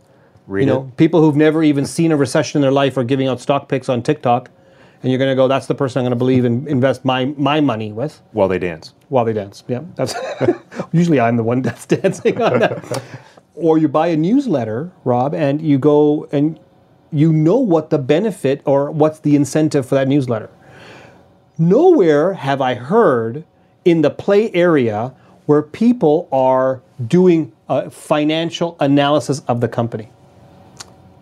Read 0.47 0.61
you 0.61 0.67
know, 0.67 0.91
people 0.97 1.21
who've 1.21 1.35
never 1.35 1.63
even 1.63 1.85
seen 1.85 2.11
a 2.11 2.17
recession 2.17 2.59
in 2.59 2.61
their 2.61 2.71
life 2.71 2.97
are 2.97 3.03
giving 3.03 3.27
out 3.27 3.41
stock 3.41 3.67
picks 3.67 3.89
on 3.89 4.03
TikTok, 4.03 4.51
and 5.01 5.11
you're 5.11 5.19
going 5.19 5.31
to 5.31 5.35
go, 5.35 5.47
that's 5.47 5.67
the 5.67 5.75
person 5.75 5.99
I'm 5.99 6.03
going 6.03 6.11
to 6.11 6.15
believe 6.17 6.45
and 6.45 6.67
invest 6.67 7.03
my 7.03 7.25
my 7.37 7.61
money 7.61 7.91
with 7.91 8.15
it 8.15 8.21
while 8.31 8.47
they 8.47 8.59
dance. 8.59 8.93
while 9.09 9.25
they 9.25 9.33
dance. 9.33 9.63
Yeah, 9.67 9.81
that's 9.95 10.15
usually 10.91 11.19
I'm 11.19 11.37
the 11.37 11.43
one 11.43 11.61
that's 11.61 11.85
dancing 11.97 12.41
on 12.41 12.59
that. 12.59 13.01
or 13.55 13.77
you 13.77 13.87
buy 13.87 14.07
a 14.07 14.17
newsletter, 14.17 14.91
Rob, 15.03 15.33
and 15.33 15.61
you 15.61 15.77
go 15.77 16.27
and 16.31 16.59
you 17.11 17.31
know 17.31 17.57
what 17.57 17.89
the 17.89 17.97
benefit 17.97 18.61
or 18.65 18.91
what's 18.91 19.19
the 19.19 19.35
incentive 19.35 19.85
for 19.87 19.95
that 19.95 20.07
newsletter. 20.07 20.49
Nowhere 21.57 22.33
have 22.33 22.61
I 22.61 22.73
heard 22.73 23.45
in 23.85 24.01
the 24.01 24.09
play 24.09 24.51
area 24.53 25.13
where 25.45 25.61
people 25.61 26.27
are 26.31 26.81
doing 27.07 27.53
a 27.69 27.89
financial 27.89 28.75
analysis 28.79 29.39
of 29.47 29.61
the 29.61 29.67
company. 29.67 30.09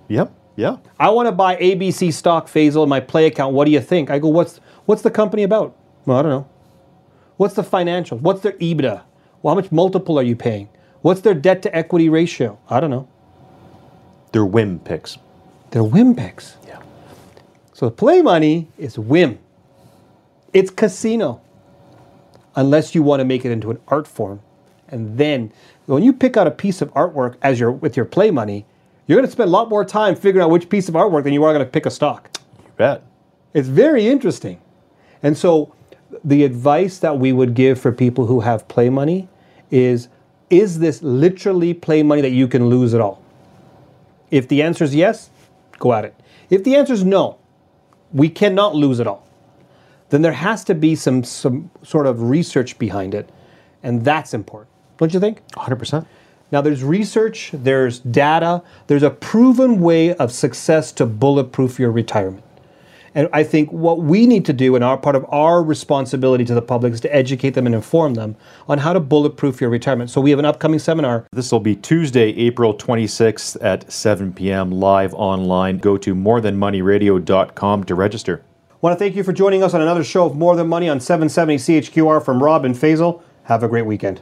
Yep. 0.07 0.33
Yeah. 0.55 0.77
I 0.99 1.09
want 1.09 1.27
to 1.27 1.31
buy 1.31 1.55
ABC 1.57 2.13
stock, 2.13 2.47
Faisal, 2.47 2.83
in 2.83 2.89
my 2.89 2.99
play 2.99 3.25
account. 3.25 3.53
What 3.53 3.65
do 3.65 3.71
you 3.71 3.81
think? 3.81 4.09
I 4.11 4.19
go, 4.19 4.27
what's 4.27 4.59
what's 4.85 5.01
the 5.01 5.11
company 5.11 5.43
about? 5.43 5.75
Well, 6.05 6.17
I 6.17 6.21
don't 6.21 6.31
know. 6.31 6.49
What's 7.37 7.55
the 7.55 7.63
financials? 7.63 8.21
What's 8.21 8.41
their 8.41 8.51
EBITDA? 8.53 9.01
Well, 9.41 9.55
how 9.55 9.59
much 9.59 9.71
multiple 9.71 10.19
are 10.19 10.23
you 10.23 10.35
paying? 10.35 10.69
What's 11.01 11.21
their 11.21 11.33
debt 11.33 11.61
to 11.63 11.75
equity 11.75 12.09
ratio? 12.09 12.59
I 12.69 12.79
don't 12.79 12.91
know. 12.91 13.07
They're 14.31 14.45
whim 14.45 14.79
picks. 14.79 15.17
They're 15.71 15.83
whim 15.83 16.15
picks. 16.15 16.57
Yeah. 16.67 16.81
So 17.73 17.89
play 17.89 18.21
money 18.21 18.67
is 18.77 18.97
whim. 18.97 19.39
It's 20.53 20.69
casino. 20.69 21.41
Unless 22.55 22.93
you 22.93 23.01
want 23.01 23.19
to 23.19 23.25
make 23.25 23.43
it 23.45 23.51
into 23.51 23.71
an 23.71 23.79
art 23.87 24.07
form. 24.07 24.41
And 24.87 25.17
then 25.17 25.51
when 25.87 26.03
you 26.03 26.13
pick 26.13 26.37
out 26.37 26.45
a 26.45 26.51
piece 26.51 26.81
of 26.81 26.93
artwork 26.93 27.35
as 27.41 27.59
your 27.59 27.71
with 27.71 27.97
your 27.97 28.05
play 28.05 28.29
money, 28.29 28.65
you're 29.07 29.17
going 29.17 29.27
to 29.27 29.31
spend 29.31 29.49
a 29.49 29.51
lot 29.51 29.69
more 29.69 29.83
time 29.83 30.15
figuring 30.15 30.43
out 30.43 30.49
which 30.49 30.69
piece 30.69 30.87
of 30.87 30.95
artwork 30.95 31.23
than 31.23 31.33
you 31.33 31.43
are 31.43 31.53
going 31.53 31.65
to 31.65 31.71
pick 31.71 31.85
a 31.85 31.91
stock. 31.91 32.29
You 32.63 32.71
bet. 32.77 33.03
It's 33.53 33.67
very 33.67 34.07
interesting. 34.07 34.59
And 35.21 35.37
so 35.37 35.73
the 36.23 36.43
advice 36.43 36.99
that 36.99 37.17
we 37.19 37.31
would 37.31 37.53
give 37.53 37.79
for 37.79 37.91
people 37.91 38.25
who 38.25 38.41
have 38.41 38.67
play 38.67 38.89
money 38.89 39.27
is 39.71 40.09
is 40.49 40.79
this 40.79 41.01
literally 41.01 41.73
play 41.73 42.03
money 42.03 42.21
that 42.21 42.29
you 42.31 42.47
can 42.47 42.67
lose 42.69 42.93
it 42.93 43.01
all? 43.01 43.23
If 44.29 44.47
the 44.47 44.61
answer 44.61 44.83
is 44.83 44.93
yes, 44.93 45.31
go 45.79 45.93
at 45.93 46.05
it. 46.05 46.15
If 46.49 46.63
the 46.63 46.75
answer 46.75 46.93
is 46.93 47.03
no, 47.03 47.37
we 48.11 48.29
cannot 48.29 48.75
lose 48.75 48.99
it 48.99 49.07
all, 49.07 49.25
then 50.09 50.21
there 50.21 50.33
has 50.33 50.63
to 50.65 50.75
be 50.75 50.95
some 50.95 51.23
some 51.23 51.71
sort 51.81 52.05
of 52.05 52.21
research 52.29 52.77
behind 52.77 53.15
it, 53.15 53.29
and 53.81 54.05
that's 54.05 54.33
important. 54.33 54.69
Don't 54.97 55.13
you 55.13 55.19
think? 55.19 55.41
100%. 55.53 56.05
Now, 56.53 56.61
there's 56.61 56.83
research, 56.83 57.49
there's 57.51 57.97
data, 57.97 58.61
there's 58.85 59.01
a 59.01 59.09
proven 59.09 59.81
way 59.81 60.13
of 60.13 60.31
success 60.31 60.91
to 60.91 61.07
bulletproof 61.07 61.79
your 61.79 61.91
retirement. 61.91 62.43
And 63.15 63.27
I 63.33 63.43
think 63.43 63.71
what 63.71 64.01
we 64.01 64.27
need 64.27 64.45
to 64.45 64.53
do, 64.53 64.75
and 64.75 64.83
our 64.83 64.95
part 64.95 65.15
of 65.15 65.25
our 65.29 65.63
responsibility 65.63 66.45
to 66.45 66.53
the 66.53 66.61
public, 66.61 66.93
is 66.93 67.01
to 67.01 67.15
educate 67.15 67.55
them 67.55 67.65
and 67.65 67.73
inform 67.73 68.13
them 68.13 68.35
on 68.69 68.77
how 68.77 68.93
to 68.93 68.99
bulletproof 68.99 69.61
your 69.61 69.71
retirement. 69.71 70.11
So 70.11 70.21
we 70.21 70.29
have 70.29 70.37
an 70.37 70.45
upcoming 70.45 70.77
seminar. 70.77 71.25
This 71.31 71.51
will 71.51 71.59
be 71.59 71.75
Tuesday, 71.75 72.29
April 72.37 72.75
26th 72.75 73.57
at 73.59 73.91
7 73.91 74.31
p.m. 74.31 74.69
live 74.69 75.15
online. 75.15 75.79
Go 75.79 75.97
to 75.97 76.13
morethanmoneyradio.com 76.13 77.83
to 77.85 77.95
register. 77.95 78.43
I 78.69 78.75
want 78.79 78.93
to 78.93 79.03
thank 79.03 79.15
you 79.15 79.23
for 79.23 79.33
joining 79.33 79.63
us 79.63 79.73
on 79.73 79.81
another 79.81 80.03
show 80.03 80.27
of 80.27 80.35
More 80.35 80.55
Than 80.55 80.67
Money 80.67 80.87
on 80.87 80.99
770 80.99 81.55
CHQR 81.55 82.23
from 82.23 82.43
Rob 82.43 82.63
and 82.63 82.75
Faisal. 82.75 83.23
Have 83.45 83.63
a 83.63 83.67
great 83.67 83.87
weekend. 83.87 84.21